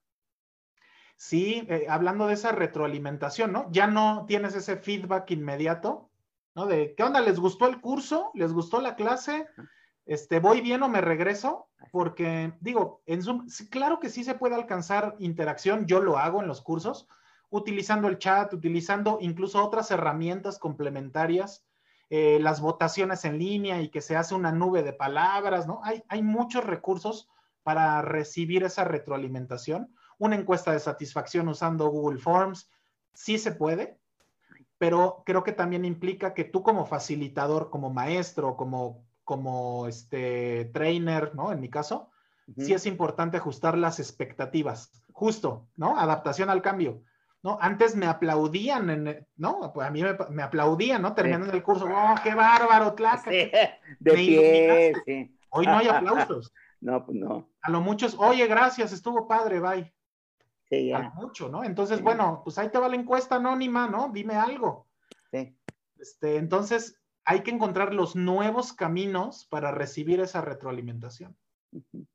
Sí, 1.16 1.66
eh, 1.68 1.86
hablando 1.88 2.28
de 2.28 2.34
esa 2.34 2.52
retroalimentación, 2.52 3.52
¿no? 3.52 3.68
Ya 3.72 3.88
no 3.88 4.24
tienes 4.26 4.54
ese 4.54 4.76
feedback 4.76 5.30
inmediato, 5.32 6.10
¿no? 6.54 6.66
De, 6.66 6.94
¿qué 6.94 7.02
onda? 7.02 7.20
¿Les 7.20 7.40
gustó 7.40 7.66
el 7.66 7.80
curso? 7.80 8.30
¿Les 8.34 8.52
gustó 8.52 8.80
la 8.80 8.94
clase? 8.94 9.46
Este, 10.06 10.38
¿Voy 10.38 10.60
bien 10.60 10.82
o 10.82 10.88
me 10.88 11.00
regreso? 11.00 11.68
Porque, 11.90 12.52
digo, 12.60 13.02
en 13.06 13.22
Zoom, 13.22 13.46
claro 13.68 13.98
que 13.98 14.08
sí 14.08 14.22
se 14.22 14.36
puede 14.36 14.54
alcanzar 14.54 15.16
interacción, 15.18 15.86
yo 15.86 16.00
lo 16.00 16.18
hago 16.18 16.40
en 16.40 16.48
los 16.48 16.62
cursos, 16.62 17.08
utilizando 17.50 18.08
el 18.08 18.18
chat, 18.18 18.52
utilizando 18.52 19.18
incluso 19.20 19.64
otras 19.64 19.90
herramientas 19.90 20.58
complementarias, 20.58 21.66
eh, 22.10 22.38
las 22.40 22.60
votaciones 22.60 23.24
en 23.24 23.38
línea 23.38 23.80
y 23.82 23.90
que 23.90 24.00
se 24.00 24.16
hace 24.16 24.34
una 24.34 24.52
nube 24.52 24.82
de 24.82 24.92
palabras, 24.92 25.66
¿no? 25.66 25.80
Hay, 25.84 26.02
hay 26.08 26.22
muchos 26.22 26.64
recursos 26.64 27.28
para 27.62 28.00
recibir 28.02 28.64
esa 28.64 28.84
retroalimentación 28.84 29.94
una 30.18 30.36
encuesta 30.36 30.72
de 30.72 30.80
satisfacción 30.80 31.48
usando 31.48 31.88
Google 31.88 32.18
Forms, 32.18 32.70
sí 33.14 33.38
se 33.38 33.52
puede, 33.52 33.98
pero 34.76 35.22
creo 35.24 35.42
que 35.42 35.52
también 35.52 35.84
implica 35.84 36.34
que 36.34 36.44
tú 36.44 36.62
como 36.62 36.86
facilitador, 36.86 37.70
como 37.70 37.90
maestro, 37.90 38.56
como, 38.56 39.04
como 39.24 39.86
este 39.86 40.66
trainer, 40.66 41.34
¿no? 41.34 41.52
En 41.52 41.60
mi 41.60 41.70
caso, 41.70 42.10
Ujú. 42.48 42.62
sí 42.62 42.74
es 42.74 42.86
importante 42.86 43.36
ajustar 43.36 43.78
las 43.78 44.00
expectativas, 44.00 44.90
justo, 45.12 45.68
¿no? 45.76 45.98
Adaptación 45.98 46.50
al 46.50 46.62
cambio. 46.62 47.02
¿No? 47.42 47.58
Antes 47.60 47.94
me 47.94 48.06
aplaudían, 48.06 48.90
en, 48.90 49.26
¿no? 49.36 49.72
Pues 49.72 49.86
a 49.86 49.90
mí 49.90 50.02
me, 50.02 50.16
me 50.30 50.42
aplaudían, 50.42 51.02
¿no? 51.02 51.14
Terminando 51.14 51.52
el 51.52 51.62
curso, 51.62 51.86
¡oh, 51.86 52.14
qué 52.22 52.34
bárbaro, 52.34 52.94
tlaca! 52.94 53.30
Sí, 53.30 53.50
de 54.00 54.12
pie, 54.12 54.92
sí. 55.04 55.38
Hoy 55.50 55.66
no 55.66 55.78
hay 55.78 55.88
aplausos. 55.88 56.52
No, 56.80 57.04
pues 57.04 57.18
no. 57.18 57.50
A 57.62 57.72
lo 57.72 57.80
muchos, 57.80 58.14
oye, 58.16 58.46
gracias, 58.46 58.92
estuvo 58.92 59.26
padre, 59.26 59.58
bye. 59.58 59.92
Sí, 60.68 60.92
A 60.92 61.00
ya. 61.00 61.02
lo 61.08 61.10
mucho, 61.22 61.48
¿no? 61.48 61.64
Entonces, 61.64 62.00
bueno, 62.00 62.42
pues 62.44 62.56
ahí 62.56 62.68
te 62.68 62.78
va 62.78 62.88
la 62.88 62.94
encuesta 62.94 63.34
anónima, 63.34 63.88
¿no? 63.88 64.10
Dime 64.12 64.36
algo. 64.36 64.86
Sí. 65.32 65.58
Este, 65.98 66.36
entonces, 66.36 67.00
hay 67.24 67.42
que 67.42 67.50
encontrar 67.50 67.94
los 67.94 68.14
nuevos 68.14 68.72
caminos 68.72 69.44
para 69.50 69.72
recibir 69.72 70.20
esa 70.20 70.40
retroalimentación. 70.40 71.36
Ujú. 71.72 72.06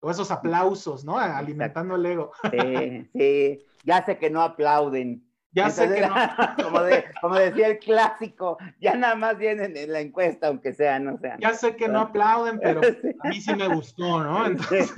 O 0.00 0.10
esos 0.10 0.30
aplausos, 0.30 1.04
¿no? 1.04 1.18
Alimentando 1.18 1.96
el 1.96 2.06
ego. 2.06 2.32
Sí, 2.50 3.08
sí, 3.14 3.66
ya 3.84 4.04
sé 4.04 4.18
que 4.18 4.30
no 4.30 4.42
aplauden. 4.42 5.26
Ya 5.52 5.68
sé 5.68 5.92
que 5.92 6.06
no. 6.06 6.14
Como, 7.20 7.34
decía 7.36 7.68
el 7.68 7.78
clásico, 7.78 8.56
ya 8.80 8.94
nada 8.94 9.16
más 9.16 9.36
vienen 9.36 9.76
en 9.76 9.92
la 9.92 10.00
encuesta, 10.00 10.46
aunque 10.46 10.72
sea, 10.72 10.98
no 10.98 11.18
sea. 11.18 11.36
Ya 11.40 11.54
sé 11.54 11.76
que 11.76 11.88
no 11.88 12.00
aplauden, 12.00 12.60
pero 12.60 12.80
a 13.20 13.28
mí 13.28 13.40
sí 13.40 13.54
me 13.54 13.68
gustó, 13.68 14.22
¿no? 14.22 14.46
Entonces. 14.46 14.92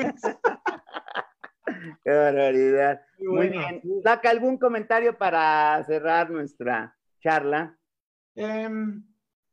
Qué 2.05 2.11
barbaridad. 2.11 3.01
Muy, 3.19 3.49
bien. 3.49 3.83
Saca 4.03 4.31
¿algún 4.31 4.59
comentario 4.59 5.17
para 5.17 5.83
cerrar 5.85 6.31
nuestra 6.31 6.97
charla? 7.21 7.79
Em, 8.35 9.05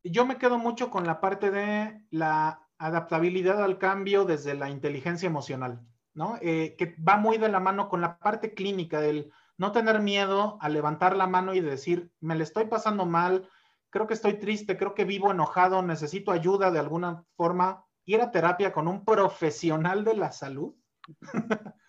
yo 0.04 0.26
me 0.26 0.36
quedo 0.36 0.58
mucho 0.58 0.90
con 0.90 1.06
la 1.06 1.20
parte 1.20 1.50
de 1.50 2.04
la 2.10 2.66
adaptabilidad 2.80 3.62
al 3.62 3.78
cambio 3.78 4.24
desde 4.24 4.54
la 4.54 4.70
inteligencia 4.70 5.26
emocional, 5.26 5.86
¿no? 6.14 6.38
Eh, 6.40 6.74
que 6.78 6.96
va 7.06 7.18
muy 7.18 7.36
de 7.36 7.50
la 7.50 7.60
mano 7.60 7.90
con 7.90 8.00
la 8.00 8.18
parte 8.18 8.54
clínica 8.54 9.00
del 9.00 9.30
no 9.58 9.70
tener 9.70 10.00
miedo 10.00 10.56
a 10.62 10.70
levantar 10.70 11.14
la 11.14 11.26
mano 11.26 11.52
y 11.52 11.60
decir, 11.60 12.10
me 12.20 12.34
le 12.34 12.44
estoy 12.44 12.64
pasando 12.64 13.04
mal, 13.04 13.46
creo 13.90 14.06
que 14.06 14.14
estoy 14.14 14.34
triste, 14.34 14.78
creo 14.78 14.94
que 14.94 15.04
vivo 15.04 15.30
enojado, 15.30 15.82
necesito 15.82 16.32
ayuda 16.32 16.70
de 16.70 16.78
alguna 16.78 17.24
forma, 17.36 17.84
ir 18.06 18.22
a 18.22 18.30
terapia 18.30 18.72
con 18.72 18.88
un 18.88 19.04
profesional 19.04 20.02
de 20.02 20.16
la 20.16 20.32
salud. 20.32 20.74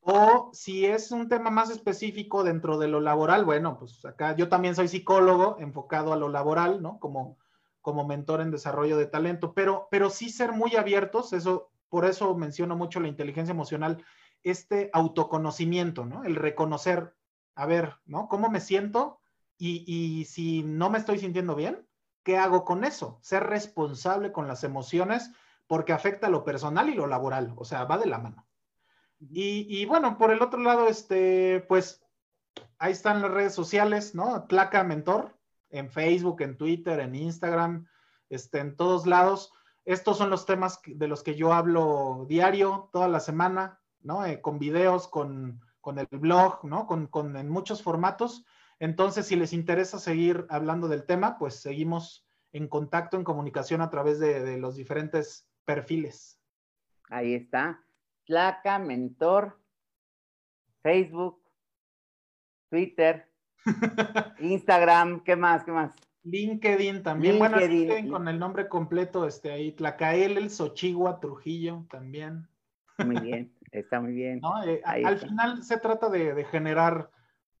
O 0.00 0.48
si 0.54 0.86
es 0.86 1.10
un 1.10 1.28
tema 1.28 1.50
más 1.50 1.68
específico 1.68 2.42
dentro 2.42 2.78
de 2.78 2.88
lo 2.88 3.00
laboral, 3.00 3.44
bueno, 3.44 3.78
pues 3.78 4.02
acá 4.06 4.34
yo 4.34 4.48
también 4.48 4.74
soy 4.74 4.88
psicólogo 4.88 5.58
enfocado 5.60 6.14
a 6.14 6.16
lo 6.16 6.30
laboral, 6.30 6.80
¿no? 6.80 6.98
Como, 6.98 7.36
como 7.80 8.06
mentor 8.06 8.40
en 8.40 8.50
desarrollo 8.50 8.96
de 8.96 9.06
talento, 9.06 9.54
pero, 9.54 9.88
pero 9.90 10.10
sí 10.10 10.30
ser 10.30 10.52
muy 10.52 10.76
abiertos, 10.76 11.32
eso, 11.32 11.70
por 11.88 12.04
eso 12.04 12.34
menciono 12.34 12.76
mucho 12.76 13.00
la 13.00 13.08
inteligencia 13.08 13.52
emocional, 13.52 14.04
este 14.42 14.90
autoconocimiento, 14.92 16.04
¿no? 16.04 16.24
El 16.24 16.36
reconocer, 16.36 17.14
a 17.54 17.66
ver, 17.66 17.94
¿no? 18.04 18.28
¿Cómo 18.28 18.50
me 18.50 18.60
siento? 18.60 19.20
Y, 19.56 19.84
y 19.86 20.24
si 20.26 20.62
no 20.62 20.90
me 20.90 20.98
estoy 20.98 21.18
sintiendo 21.18 21.54
bien, 21.54 21.86
¿qué 22.22 22.36
hago 22.36 22.64
con 22.64 22.84
eso? 22.84 23.18
Ser 23.22 23.44
responsable 23.44 24.32
con 24.32 24.46
las 24.46 24.64
emociones 24.64 25.30
porque 25.66 25.92
afecta 25.92 26.28
lo 26.28 26.44
personal 26.44 26.88
y 26.88 26.94
lo 26.94 27.06
laboral, 27.06 27.52
o 27.56 27.64
sea, 27.64 27.84
va 27.84 27.98
de 27.98 28.06
la 28.06 28.18
mano. 28.18 28.48
Y, 29.20 29.84
bueno, 29.86 30.16
por 30.16 30.30
el 30.30 30.42
otro 30.42 30.60
lado, 30.60 30.86
este, 30.86 31.60
pues 31.68 32.04
ahí 32.78 32.92
están 32.92 33.20
las 33.20 33.30
redes 33.30 33.54
sociales, 33.54 34.14
¿no? 34.14 34.46
Placa 34.46 34.84
Mentor, 34.84 35.37
en 35.70 35.90
Facebook, 35.90 36.42
en 36.42 36.56
Twitter, 36.56 37.00
en 37.00 37.14
Instagram, 37.14 37.86
este, 38.28 38.58
en 38.58 38.76
todos 38.76 39.06
lados. 39.06 39.52
Estos 39.84 40.18
son 40.18 40.30
los 40.30 40.46
temas 40.46 40.80
de 40.84 41.08
los 41.08 41.22
que 41.22 41.34
yo 41.34 41.52
hablo 41.52 42.26
diario, 42.28 42.90
toda 42.92 43.08
la 43.08 43.20
semana, 43.20 43.80
¿no? 44.00 44.24
Eh, 44.24 44.40
con 44.40 44.58
videos, 44.58 45.08
con, 45.08 45.60
el 45.96 46.18
blog, 46.18 46.64
¿no? 46.64 46.86
Con, 46.86 47.36
en 47.36 47.48
muchos 47.48 47.82
formatos. 47.82 48.44
Entonces, 48.78 49.26
si 49.26 49.36
les 49.36 49.52
interesa 49.52 49.98
seguir 49.98 50.46
hablando 50.50 50.88
del 50.88 51.06
tema, 51.06 51.38
pues 51.38 51.54
seguimos 51.54 52.26
en 52.52 52.68
contacto, 52.68 53.16
en 53.16 53.24
comunicación 53.24 53.80
a 53.80 53.90
través 53.90 54.18
de 54.18 54.58
los 54.58 54.76
diferentes 54.76 55.48
perfiles. 55.64 56.38
Ahí 57.10 57.34
está. 57.34 57.82
Placa, 58.26 58.78
Mentor, 58.78 59.58
Facebook, 60.82 61.42
Twitter, 62.68 63.27
Instagram, 64.40 65.20
¿qué 65.24 65.36
más? 65.36 65.64
¿Qué 65.64 65.72
más? 65.72 65.92
LinkedIn 66.24 67.02
también. 67.02 67.38
Bueno, 67.38 67.58
LinkedIn 67.58 68.10
con 68.10 68.28
el 68.28 68.38
nombre 68.38 68.68
completo, 68.68 69.26
este 69.26 69.50
ahí, 69.50 69.72
Tlacael, 69.72 70.36
el 70.36 70.50
Xochigua, 70.50 71.20
Trujillo 71.20 71.86
también. 71.90 72.48
Muy 72.98 73.20
bien, 73.20 73.54
está 73.70 74.00
muy 74.00 74.12
bien. 74.12 74.40
Eh, 74.66 74.82
al 74.84 75.18
final 75.18 75.62
se 75.62 75.78
trata 75.78 76.08
de, 76.08 76.44
generar 76.44 77.10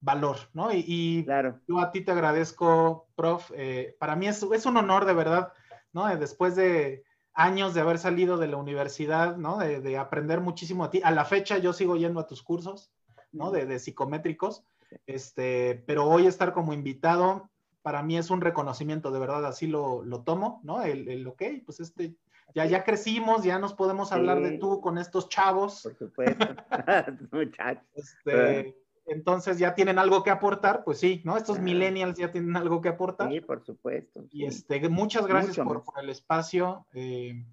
valor, 0.00 0.36
¿no? 0.52 0.70
Y, 0.72 1.24
claro. 1.24 1.60
yo 1.66 1.78
a 1.78 1.92
ti 1.92 2.02
te 2.02 2.12
agradezco, 2.12 3.08
prof. 3.14 3.50
Eh, 3.54 3.96
para 3.98 4.16
mí 4.16 4.26
es, 4.26 4.42
es, 4.42 4.66
un 4.66 4.76
honor 4.76 5.04
de 5.04 5.14
verdad, 5.14 5.52
¿no? 5.92 6.08
Eh, 6.08 6.16
después 6.16 6.56
de 6.56 7.04
años 7.38 7.72
de 7.72 7.80
haber 7.80 7.98
salido 7.98 8.36
de 8.36 8.48
la 8.48 8.56
universidad, 8.56 9.36
¿no? 9.36 9.58
De, 9.58 9.96
aprender 9.96 10.40
muchísimo 10.40 10.84
a 10.84 10.90
ti. 10.90 11.00
A 11.04 11.12
la 11.12 11.24
fecha 11.24 11.58
yo 11.58 11.72
sigo 11.72 11.96
yendo 11.96 12.18
a 12.18 12.26
tus 12.26 12.42
cursos, 12.42 12.90
¿no? 13.30 13.52
De, 13.52 13.78
psicométricos, 13.78 14.64
este, 15.06 15.82
pero 15.86 16.06
hoy 16.06 16.26
estar 16.26 16.52
como 16.52 16.72
invitado, 16.72 17.50
para 17.82 18.02
mí 18.02 18.18
es 18.18 18.30
un 18.30 18.40
reconocimiento, 18.40 19.10
de 19.10 19.18
verdad, 19.18 19.46
así 19.46 19.66
lo, 19.66 20.04
tomo, 20.24 20.60
¿no? 20.64 20.82
El, 20.82 21.08
el, 21.08 21.26
ok, 21.26 21.42
pues 21.64 21.80
este, 21.80 22.16
ya, 22.54 22.66
ya 22.66 22.84
crecimos, 22.84 23.44
ya 23.44 23.58
nos 23.58 23.74
podemos 23.74 24.12
hablar 24.12 24.40
de 24.40 24.58
tú 24.58 24.80
con 24.80 24.98
estos 24.98 25.28
chavos. 25.28 25.82
Por 25.82 25.96
supuesto, 25.96 26.46
muchachos. 27.32 27.84
Este, 27.94 28.76
entonces 29.06 29.58
ya 29.58 29.74
tienen 29.74 29.98
algo 29.98 30.22
que 30.22 30.30
aportar, 30.30 30.84
pues 30.84 30.98
sí, 30.98 31.22
¿no? 31.24 31.36
Estos 31.36 31.58
millennials 31.58 32.18
ya 32.18 32.30
tienen 32.30 32.56
algo 32.56 32.80
que 32.80 32.90
aportar. 32.90 33.30
Sí, 33.30 33.40
por 33.40 33.64
supuesto. 33.64 34.24
Y 34.30 34.44
este, 34.44 34.86
muchas 34.88 35.26
gracias 35.26 35.56
por, 35.56 35.82
el 36.00 36.10
espacio. 36.10 36.86
Eh, 36.92 37.44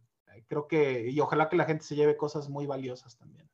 creo 0.48 0.68
que, 0.68 1.10
y 1.10 1.20
ojalá 1.20 1.50
que 1.50 1.56
la 1.56 1.66
gente 1.66 1.84
se 1.84 1.96
lleve 1.96 2.18
cosas 2.18 2.50
muy 2.50 2.66
valiosas 2.66 3.18
también. 3.18 3.45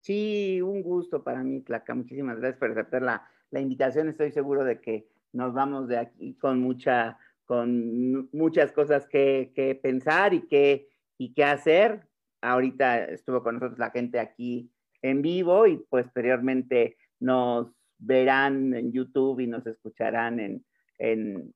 Sí, 0.00 0.60
un 0.62 0.82
gusto 0.82 1.22
para 1.22 1.42
mí, 1.42 1.60
Tlaca. 1.60 1.94
Muchísimas 1.94 2.38
gracias 2.38 2.58
por 2.58 2.70
aceptar 2.70 3.02
la, 3.02 3.60
invitación. 3.60 4.08
Estoy 4.08 4.30
seguro 4.30 4.64
de 4.64 4.80
que 4.80 5.08
nos 5.32 5.52
vamos 5.52 5.88
de 5.88 5.98
aquí 5.98 6.34
con 6.34 6.60
mucha, 6.60 7.18
con 7.44 8.28
muchas 8.32 8.72
cosas 8.72 9.06
que, 9.06 9.52
que 9.54 9.74
pensar 9.74 10.32
y 10.34 10.46
que, 10.46 10.88
y 11.18 11.34
que 11.34 11.44
hacer. 11.44 12.06
Ahorita 12.40 13.04
estuvo 13.04 13.42
con 13.42 13.56
nosotros 13.56 13.78
la 13.78 13.90
gente 13.90 14.18
aquí 14.18 14.70
en 15.02 15.20
vivo 15.22 15.66
y 15.66 15.76
posteriormente 15.76 16.96
nos 17.18 17.68
verán 17.98 18.74
en 18.74 18.92
YouTube 18.92 19.40
y 19.40 19.46
nos 19.46 19.66
escucharán 19.66 20.40
en, 20.40 20.64
en, 20.98 21.54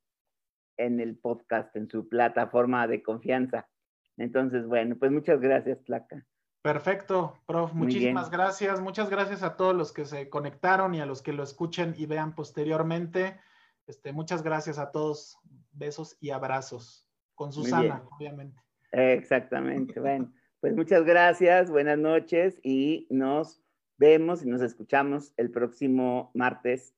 el 0.77 1.17
podcast, 1.17 1.75
en 1.77 1.89
su 1.89 2.09
plataforma 2.09 2.87
de 2.87 3.03
confianza. 3.03 3.69
Entonces, 4.17 4.67
bueno, 4.67 4.97
pues 4.99 5.11
muchas 5.11 5.41
gracias, 5.41 5.79
Placa. 5.81 6.25
Perfecto, 6.65 7.39
prof. 7.45 7.75
Muchísimas 7.75 8.31
gracias. 8.31 8.81
Muchas 8.81 9.11
gracias 9.11 9.43
a 9.43 9.55
todos 9.55 9.77
los 9.77 9.93
que 9.93 10.07
se 10.07 10.31
conectaron 10.31 10.95
y 10.95 11.01
a 11.03 11.05
los 11.05 11.21
que 11.21 11.35
lo 11.35 11.43
escuchen 11.43 11.95
y 11.99 12.07
vean 12.07 12.35
posteriormente. 12.35 13.39
Este, 13.87 14.15
muchas 14.15 14.43
gracias 14.43 14.79
a 14.79 14.91
todos. 14.91 15.37
Besos 15.73 16.17
y 16.21 16.31
abrazos. 16.31 17.07
Con 17.35 17.53
Susana, 17.53 18.03
obviamente. 18.11 18.63
Exactamente. 18.93 20.01
bueno, 20.01 20.33
pues 20.61 20.75
muchas 20.75 21.05
gracias. 21.05 21.71
Buenas 21.71 21.99
noches 21.99 22.59
y 22.63 23.09
nos 23.11 23.63
vemos 23.99 24.43
y 24.43 24.49
nos 24.49 24.63
escuchamos 24.63 25.35
el 25.37 25.51
próximo 25.51 26.31
martes, 26.33 26.95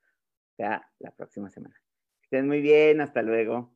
o 0.52 0.56
sea, 0.58 0.88
la 1.00 1.10
próxima 1.10 1.50
semana. 1.50 1.74
estén 2.22 2.46
muy 2.46 2.60
bien, 2.60 3.00
hasta 3.00 3.20
luego. 3.20 3.75